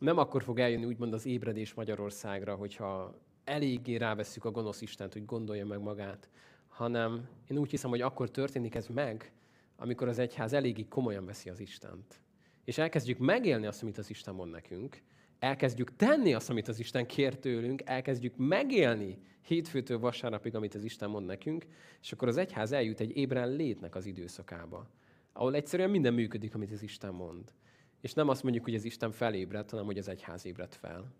nem 0.00 0.18
akkor 0.18 0.42
fog 0.42 0.58
eljönni 0.58 0.84
úgymond 0.84 1.12
az 1.12 1.26
ébredés 1.26 1.74
Magyarországra, 1.74 2.54
hogyha 2.54 3.20
eléggé 3.44 3.94
rávesszük 3.94 4.44
a 4.44 4.50
gonosz 4.50 4.80
Istent, 4.80 5.12
hogy 5.12 5.24
gondolja 5.24 5.66
meg 5.66 5.80
magát, 5.80 6.28
hanem 6.68 7.28
én 7.48 7.58
úgy 7.58 7.70
hiszem, 7.70 7.90
hogy 7.90 8.00
akkor 8.00 8.30
történik 8.30 8.74
ez 8.74 8.86
meg, 8.86 9.32
amikor 9.76 10.08
az 10.08 10.18
egyház 10.18 10.52
eléggé 10.52 10.84
komolyan 10.84 11.24
veszi 11.24 11.48
az 11.48 11.60
Istent. 11.60 12.20
És 12.64 12.78
elkezdjük 12.78 13.18
megélni 13.18 13.66
azt, 13.66 13.82
amit 13.82 13.98
az 13.98 14.10
Isten 14.10 14.34
mond 14.34 14.50
nekünk, 14.50 15.02
elkezdjük 15.38 15.96
tenni 15.96 16.34
azt, 16.34 16.50
amit 16.50 16.68
az 16.68 16.78
Isten 16.78 17.06
kér 17.06 17.38
tőlünk, 17.38 17.82
elkezdjük 17.84 18.36
megélni 18.36 19.18
hétfőtől 19.40 19.98
vasárnapig, 19.98 20.54
amit 20.54 20.74
az 20.74 20.84
Isten 20.84 21.10
mond 21.10 21.26
nekünk, 21.26 21.66
és 22.00 22.12
akkor 22.12 22.28
az 22.28 22.36
egyház 22.36 22.72
eljut 22.72 23.00
egy 23.00 23.16
ébren 23.16 23.48
létnek 23.48 23.94
az 23.94 24.06
időszakába, 24.06 24.88
ahol 25.32 25.54
egyszerűen 25.54 25.90
minden 25.90 26.14
működik, 26.14 26.54
amit 26.54 26.72
az 26.72 26.82
Isten 26.82 27.14
mond. 27.14 27.52
És 28.00 28.12
nem 28.12 28.28
azt 28.28 28.42
mondjuk, 28.42 28.64
hogy 28.64 28.74
az 28.74 28.84
Isten 28.84 29.10
felébredt, 29.10 29.70
hanem 29.70 29.84
hogy 29.84 29.98
az 29.98 30.08
egyház 30.08 30.46
ébredt 30.46 30.74
fel. 30.74 31.12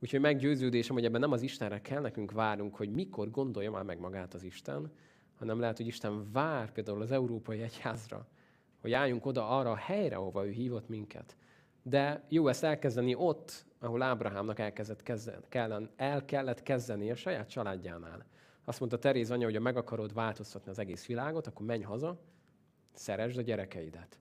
Úgyhogy 0.00 0.20
meggyőződésem, 0.20 0.94
hogy 0.94 1.04
ebben 1.04 1.20
nem 1.20 1.32
az 1.32 1.42
Istenre 1.42 1.80
kell 1.80 2.00
nekünk 2.00 2.32
várnunk, 2.32 2.76
hogy 2.76 2.90
mikor 2.90 3.30
gondolja 3.30 3.70
már 3.70 3.82
meg 3.82 3.98
magát 3.98 4.34
az 4.34 4.42
Isten, 4.42 4.92
hanem 5.34 5.60
lehet, 5.60 5.76
hogy 5.76 5.86
Isten 5.86 6.32
vár 6.32 6.72
például 6.72 7.02
az 7.02 7.10
európai 7.10 7.60
egyházra, 7.62 8.26
hogy 8.80 8.92
álljunk 8.92 9.26
oda 9.26 9.48
arra 9.48 9.70
a 9.70 9.76
helyre, 9.76 10.16
ahova 10.16 10.46
ő 10.46 10.50
hívott 10.50 10.88
minket. 10.88 11.36
De 11.82 12.24
jó 12.28 12.48
ezt 12.48 12.64
elkezdeni 12.64 13.14
ott, 13.14 13.64
ahol 13.78 14.02
Ábrahámnak 14.02 14.58
elkezdett 14.58 15.02
kezdeni, 15.02 15.38
kellen, 15.48 15.90
el 15.96 16.24
kellett 16.24 16.62
kezdeni 16.62 17.10
a 17.10 17.14
saját 17.14 17.48
családjánál. 17.48 18.26
Azt 18.64 18.78
mondta 18.80 18.98
Teréz 18.98 19.30
anya, 19.30 19.44
hogy 19.44 19.54
ha 19.54 19.60
meg 19.60 19.76
akarod 19.76 20.14
változtatni 20.14 20.70
az 20.70 20.78
egész 20.78 21.06
világot, 21.06 21.46
akkor 21.46 21.66
menj 21.66 21.82
haza, 21.82 22.20
szeresd 22.94 23.38
a 23.38 23.42
gyerekeidet. 23.42 24.18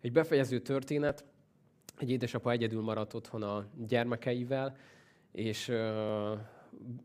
Egy 0.00 0.12
befejező 0.12 0.58
történet, 0.58 1.24
egy 1.98 2.10
édesapa 2.10 2.50
egyedül 2.50 2.82
maradt 2.82 3.14
otthon 3.14 3.42
a 3.42 3.66
gyermekeivel, 3.86 4.76
és 5.32 5.68
ö, 5.68 6.34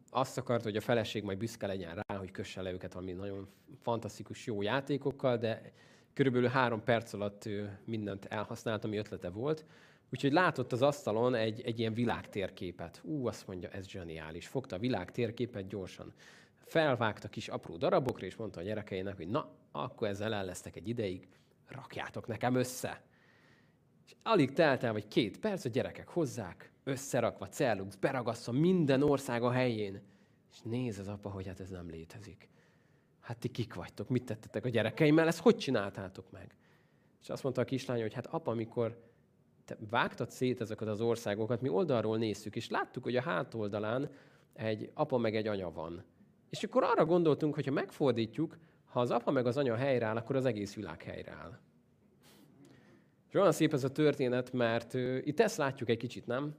azt 0.09 0.37
akart, 0.37 0.63
hogy 0.63 0.75
a 0.75 0.81
feleség 0.81 1.23
majd 1.23 1.37
büszke 1.37 1.67
legyen 1.67 1.95
rá, 1.95 2.17
hogy 2.17 2.31
kösse 2.31 2.61
le 2.61 2.71
őket 2.71 2.93
valami 2.93 3.11
nagyon 3.11 3.47
fantasztikus 3.81 4.45
jó 4.45 4.61
játékokkal, 4.61 5.37
de 5.37 5.73
körülbelül 6.13 6.47
három 6.47 6.83
perc 6.83 7.13
alatt 7.13 7.45
ő 7.45 7.79
mindent 7.85 8.25
elhasznált, 8.25 8.83
ami 8.83 8.97
ötlete 8.97 9.29
volt. 9.29 9.65
Úgyhogy 10.11 10.31
látott 10.31 10.71
az 10.71 10.81
asztalon 10.81 11.35
egy, 11.35 11.61
egy 11.61 11.79
ilyen 11.79 11.93
világtérképet. 11.93 13.01
Ú, 13.03 13.27
azt 13.27 13.47
mondja, 13.47 13.69
ez 13.69 13.87
zseniális. 13.87 14.47
Fogta 14.47 14.75
a 14.75 14.79
világtérképet 14.79 15.67
gyorsan 15.67 16.13
felvágta 16.65 17.27
kis 17.27 17.47
apró 17.47 17.77
darabokra, 17.77 18.25
és 18.25 18.35
mondta 18.35 18.59
a 18.59 18.63
gyerekeinek, 18.63 19.15
hogy 19.15 19.27
na, 19.27 19.49
akkor 19.71 20.07
ezzel 20.07 20.33
el 20.33 20.45
lesztek 20.45 20.75
egy 20.75 20.87
ideig, 20.87 21.27
rakjátok 21.67 22.27
nekem 22.27 22.55
össze. 22.55 23.01
És 24.05 24.15
alig 24.23 24.53
telt 24.53 24.83
el, 24.83 24.91
vagy 24.91 25.07
két 25.07 25.39
perc, 25.39 25.65
a 25.65 25.69
gyerekek 25.69 26.07
hozzák, 26.07 26.71
összerakva, 26.83 27.47
cellux, 27.47 27.95
beragasszva 27.95 28.51
minden 28.51 29.01
ország 29.01 29.43
a 29.43 29.51
helyén. 29.51 30.01
És 30.51 30.59
néz 30.63 30.99
az 30.99 31.07
apa, 31.07 31.29
hogy 31.29 31.47
hát 31.47 31.59
ez 31.59 31.69
nem 31.69 31.89
létezik. 31.89 32.49
Hát 33.19 33.37
ti 33.37 33.47
kik 33.47 33.73
vagytok, 33.73 34.09
mit 34.09 34.25
tettetek 34.25 34.65
a 34.65 34.69
gyerekeimmel, 34.69 35.27
ezt 35.27 35.39
hogy 35.39 35.57
csináltátok 35.57 36.31
meg? 36.31 36.55
És 37.21 37.29
azt 37.29 37.43
mondta 37.43 37.61
a 37.61 37.65
kislány, 37.65 38.01
hogy 38.01 38.13
hát 38.13 38.25
apa, 38.25 38.51
amikor 38.51 39.11
te 39.65 39.77
vágtad 39.89 40.29
szét 40.29 40.61
ezeket 40.61 40.87
az 40.87 41.01
országokat, 41.01 41.61
mi 41.61 41.69
oldalról 41.69 42.17
néztük, 42.17 42.55
és 42.55 42.69
láttuk, 42.69 43.03
hogy 43.03 43.15
a 43.15 43.21
hátoldalán 43.21 44.09
egy 44.53 44.91
apa 44.93 45.17
meg 45.17 45.35
egy 45.35 45.47
anya 45.47 45.71
van. 45.71 46.03
És 46.53 46.63
akkor 46.63 46.83
arra 46.83 47.05
gondoltunk, 47.05 47.55
hogy 47.55 47.65
ha 47.65 47.71
megfordítjuk, 47.71 48.57
ha 48.85 48.99
az 48.99 49.11
apa 49.11 49.31
meg 49.31 49.45
az 49.45 49.57
anya 49.57 49.75
helyreáll, 49.75 50.17
akkor 50.17 50.35
az 50.35 50.45
egész 50.45 50.75
világ 50.75 51.03
helyreáll. 51.03 51.59
És 53.27 53.33
olyan 53.33 53.51
szép 53.51 53.73
ez 53.73 53.83
a 53.83 53.91
történet, 53.91 54.51
mert 54.51 54.93
itt 55.23 55.39
ezt 55.39 55.57
látjuk 55.57 55.89
egy 55.89 55.97
kicsit, 55.97 56.25
nem? 56.25 56.55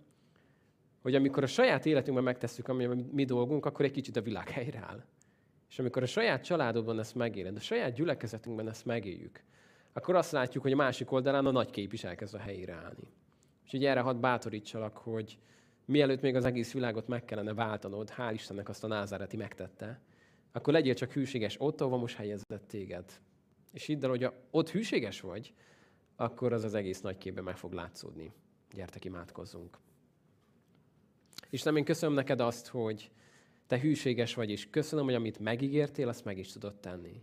Hogy 1.02 1.14
amikor 1.14 1.42
a 1.42 1.46
saját 1.46 1.86
életünkben 1.86 2.24
megtesszük, 2.24 2.68
ami 2.68 2.86
mi 3.12 3.24
dolgunk, 3.24 3.66
akkor 3.66 3.84
egy 3.84 3.90
kicsit 3.90 4.16
a 4.16 4.22
világ 4.22 4.48
helyreáll. 4.48 5.04
És 5.70 5.78
amikor 5.78 6.02
a 6.02 6.06
saját 6.06 6.44
családodban 6.44 6.98
ezt 6.98 7.14
megéled, 7.14 7.56
a 7.56 7.60
saját 7.60 7.94
gyülekezetünkben 7.94 8.68
ezt 8.68 8.84
megéljük, 8.84 9.42
akkor 9.92 10.14
azt 10.14 10.32
látjuk, 10.32 10.62
hogy 10.62 10.72
a 10.72 10.76
másik 10.76 11.12
oldalán 11.12 11.46
a 11.46 11.50
nagy 11.50 11.70
kép 11.70 11.92
is 11.92 12.04
elkezd 12.04 12.34
a 12.34 12.38
helyére 12.38 12.72
állni. 12.72 13.12
És 13.64 13.72
így 13.72 13.84
erre 13.84 14.00
hadd 14.00 14.20
bátorítsalak, 14.20 14.96
hogy 14.96 15.38
mielőtt 15.84 16.20
még 16.20 16.34
az 16.34 16.44
egész 16.44 16.72
világot 16.72 17.08
meg 17.08 17.24
kellene 17.24 17.54
váltanod, 17.54 18.12
hál' 18.16 18.32
Istennek 18.32 18.68
azt 18.68 18.84
a 18.84 18.86
názáreti 18.86 19.36
megtette, 19.36 20.00
akkor 20.52 20.72
legyél 20.72 20.94
csak 20.94 21.12
hűséges 21.12 21.56
ott, 21.58 21.80
ahol 21.80 21.98
most 21.98 22.16
helyezett 22.16 22.68
téged. 22.68 23.20
És 23.72 23.86
hidd 23.86 24.04
el, 24.04 24.10
hogy 24.10 24.30
ott 24.50 24.70
hűséges 24.70 25.20
vagy, 25.20 25.54
akkor 26.16 26.52
az 26.52 26.64
az 26.64 26.74
egész 26.74 27.00
nagy 27.00 27.18
képben 27.18 27.44
meg 27.44 27.56
fog 27.56 27.72
látszódni. 27.72 28.32
Gyertek, 28.74 29.04
imádkozzunk. 29.04 29.78
Istenem, 31.50 31.78
én 31.78 31.84
köszönöm 31.84 32.14
neked 32.14 32.40
azt, 32.40 32.66
hogy 32.66 33.10
te 33.66 33.80
hűséges 33.80 34.34
vagy, 34.34 34.50
és 34.50 34.70
köszönöm, 34.70 35.04
hogy 35.04 35.14
amit 35.14 35.38
megígértél, 35.38 36.08
azt 36.08 36.24
meg 36.24 36.38
is 36.38 36.52
tudod 36.52 36.74
tenni. 36.80 37.22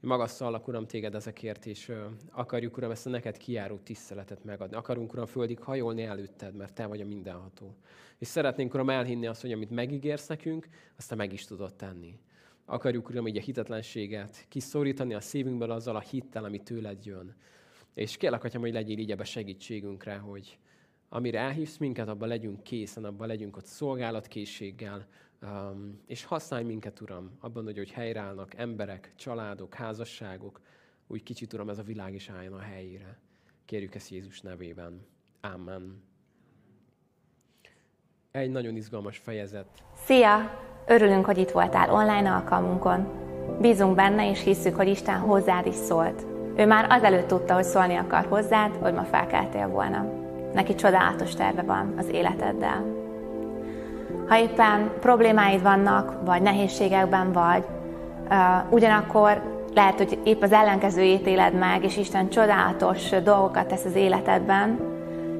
Magasszallak, 0.00 0.68
Uram, 0.68 0.86
téged 0.86 1.14
ezekért, 1.14 1.66
és 1.66 1.92
akarjuk, 2.30 2.76
Uram, 2.76 2.90
ezt 2.90 3.06
a 3.06 3.10
neked 3.10 3.36
kiáró 3.36 3.76
tiszteletet 3.76 4.44
megadni. 4.44 4.76
Akarunk, 4.76 5.12
Uram, 5.12 5.26
földig 5.26 5.60
hajolni 5.60 6.02
előtted, 6.02 6.54
mert 6.54 6.74
Te 6.74 6.86
vagy 6.86 7.00
a 7.00 7.06
mindenható. 7.06 7.74
És 8.18 8.26
szeretnénk, 8.26 8.74
Uram, 8.74 8.90
elhinni 8.90 9.26
azt, 9.26 9.40
hogy 9.40 9.52
amit 9.52 9.70
megígérsz 9.70 10.26
nekünk, 10.26 10.68
azt 10.96 11.08
Te 11.08 11.14
meg 11.14 11.32
is 11.32 11.44
tudod 11.44 11.74
tenni. 11.74 12.18
Akarjuk, 12.64 13.08
Uram, 13.08 13.26
így 13.26 13.36
a 13.36 13.40
hitetlenséget 13.40 14.44
kiszorítani 14.48 15.14
a 15.14 15.20
szívünkből 15.20 15.70
azzal 15.70 15.96
a 15.96 16.00
hittel, 16.00 16.44
ami 16.44 16.62
tőled 16.62 17.04
jön. 17.04 17.36
És 17.94 18.16
kérlek, 18.16 18.44
Atyám, 18.44 18.60
hogy 18.60 18.72
legyél 18.72 18.98
így 18.98 19.10
ebbe 19.10 19.24
segítségünkre, 19.24 20.16
hogy 20.16 20.58
amire 21.08 21.38
elhívsz 21.38 21.76
minket, 21.76 22.08
abban 22.08 22.28
legyünk 22.28 22.62
készen, 22.62 23.04
abban 23.04 23.26
legyünk 23.26 23.56
ott 23.56 23.66
szolgálatkészséggel, 23.66 25.06
Um, 25.42 26.00
és 26.06 26.24
használj 26.24 26.64
minket, 26.64 27.00
Uram, 27.00 27.36
abban, 27.40 27.64
hogy, 27.64 27.76
hogy 27.76 27.90
helyreállnak 27.90 28.54
emberek, 28.54 29.12
családok, 29.16 29.74
házasságok, 29.74 30.60
úgy 31.06 31.22
kicsit, 31.22 31.52
Uram, 31.52 31.68
ez 31.68 31.78
a 31.78 31.82
világ 31.82 32.14
is 32.14 32.28
álljon 32.28 32.52
a 32.52 32.58
helyére. 32.58 33.18
Kérjük 33.64 33.94
ezt 33.94 34.08
Jézus 34.08 34.40
nevében. 34.40 35.06
Amen. 35.40 36.02
Egy 38.30 38.50
nagyon 38.50 38.76
izgalmas 38.76 39.18
fejezet. 39.18 39.68
Szia! 39.94 40.66
Örülünk, 40.86 41.24
hogy 41.24 41.38
itt 41.38 41.50
voltál 41.50 41.90
online 41.92 42.34
alkalmunkon. 42.34 43.26
Bízunk 43.60 43.94
benne, 43.94 44.30
és 44.30 44.42
hisszük, 44.42 44.74
hogy 44.74 44.88
Isten 44.88 45.18
hozzád 45.18 45.66
is 45.66 45.74
szólt. 45.74 46.26
Ő 46.56 46.66
már 46.66 46.90
azelőtt 46.90 47.26
tudta, 47.26 47.54
hogy 47.54 47.64
szólni 47.64 47.96
akar 47.96 48.26
hozzád, 48.26 48.76
hogy 48.76 48.94
ma 48.94 49.04
felkeltél 49.04 49.68
volna. 49.68 50.02
Neki 50.52 50.74
csodálatos 50.74 51.34
terve 51.34 51.62
van 51.62 51.98
az 51.98 52.08
életeddel. 52.08 52.97
Ha 54.28 54.38
éppen 54.38 54.90
problémáid 55.00 55.62
vannak, 55.62 56.12
vagy 56.24 56.42
nehézségekben 56.42 57.32
vagy, 57.32 57.64
ugyanakkor 58.70 59.42
lehet, 59.74 59.96
hogy 59.96 60.18
épp 60.24 60.42
az 60.42 60.52
ellenkezőjét 60.52 61.26
éled 61.26 61.54
meg, 61.54 61.84
és 61.84 61.96
Isten 61.96 62.28
csodálatos 62.28 63.10
dolgokat 63.10 63.66
tesz 63.66 63.84
az 63.84 63.94
életedben, 63.94 64.80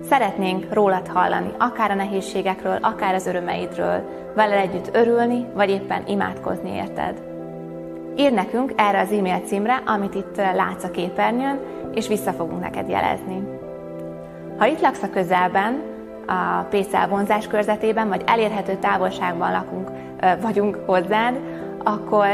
szeretnénk 0.08 0.72
rólad 0.72 1.06
hallani, 1.06 1.50
akár 1.58 1.90
a 1.90 1.94
nehézségekről, 1.94 2.78
akár 2.80 3.14
az 3.14 3.26
örömeidről, 3.26 4.02
vele 4.34 4.56
együtt 4.56 4.96
örülni, 4.96 5.46
vagy 5.54 5.70
éppen 5.70 6.02
imádkozni 6.06 6.70
érted. 6.74 7.22
Írd 8.16 8.34
nekünk 8.34 8.72
erre 8.76 9.00
az 9.00 9.12
e-mail 9.12 9.38
címre, 9.38 9.82
amit 9.86 10.14
itt 10.14 10.36
látsz 10.36 10.84
a 10.84 10.90
képernyőn, 10.90 11.58
és 11.94 12.08
vissza 12.08 12.32
fogunk 12.32 12.60
neked 12.60 12.88
jelezni. 12.88 13.48
Ha 14.58 14.66
itt 14.66 14.80
laksz 14.80 15.02
a 15.02 15.10
közelben, 15.10 15.82
a 16.28 16.66
PCL 16.70 17.08
vonzás 17.08 17.46
körzetében, 17.46 18.08
vagy 18.08 18.22
elérhető 18.26 18.74
távolságban 18.74 19.52
lakunk, 19.52 19.90
vagyunk 20.40 20.78
hozzád, 20.86 21.40
akkor 21.84 22.28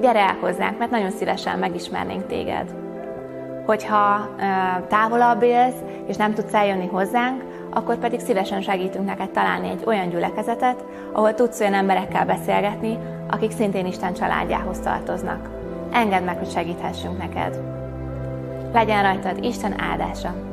gyere 0.00 0.20
el 0.20 0.36
hozzánk, 0.40 0.78
mert 0.78 0.90
nagyon 0.90 1.10
szívesen 1.10 1.58
megismernénk 1.58 2.26
téged. 2.26 2.74
Hogyha 3.66 4.28
távolabb 4.88 5.42
élsz, 5.42 5.82
és 6.06 6.16
nem 6.16 6.34
tudsz 6.34 6.54
eljönni 6.54 6.86
hozzánk, 6.86 7.44
akkor 7.70 7.96
pedig 7.96 8.20
szívesen 8.20 8.60
segítünk 8.60 9.06
neked 9.06 9.30
találni 9.30 9.68
egy 9.68 9.82
olyan 9.86 10.08
gyülekezetet, 10.08 10.84
ahol 11.12 11.34
tudsz 11.34 11.60
olyan 11.60 11.74
emberekkel 11.74 12.26
beszélgetni, 12.26 12.98
akik 13.30 13.50
szintén 13.50 13.86
Isten 13.86 14.14
családjához 14.14 14.78
tartoznak. 14.78 15.48
Engedd 15.92 16.22
meg, 16.22 16.38
hogy 16.38 16.50
segíthessünk 16.50 17.18
neked. 17.18 17.60
Legyen 18.72 19.02
rajtad 19.02 19.44
Isten 19.44 19.80
áldása! 19.80 20.47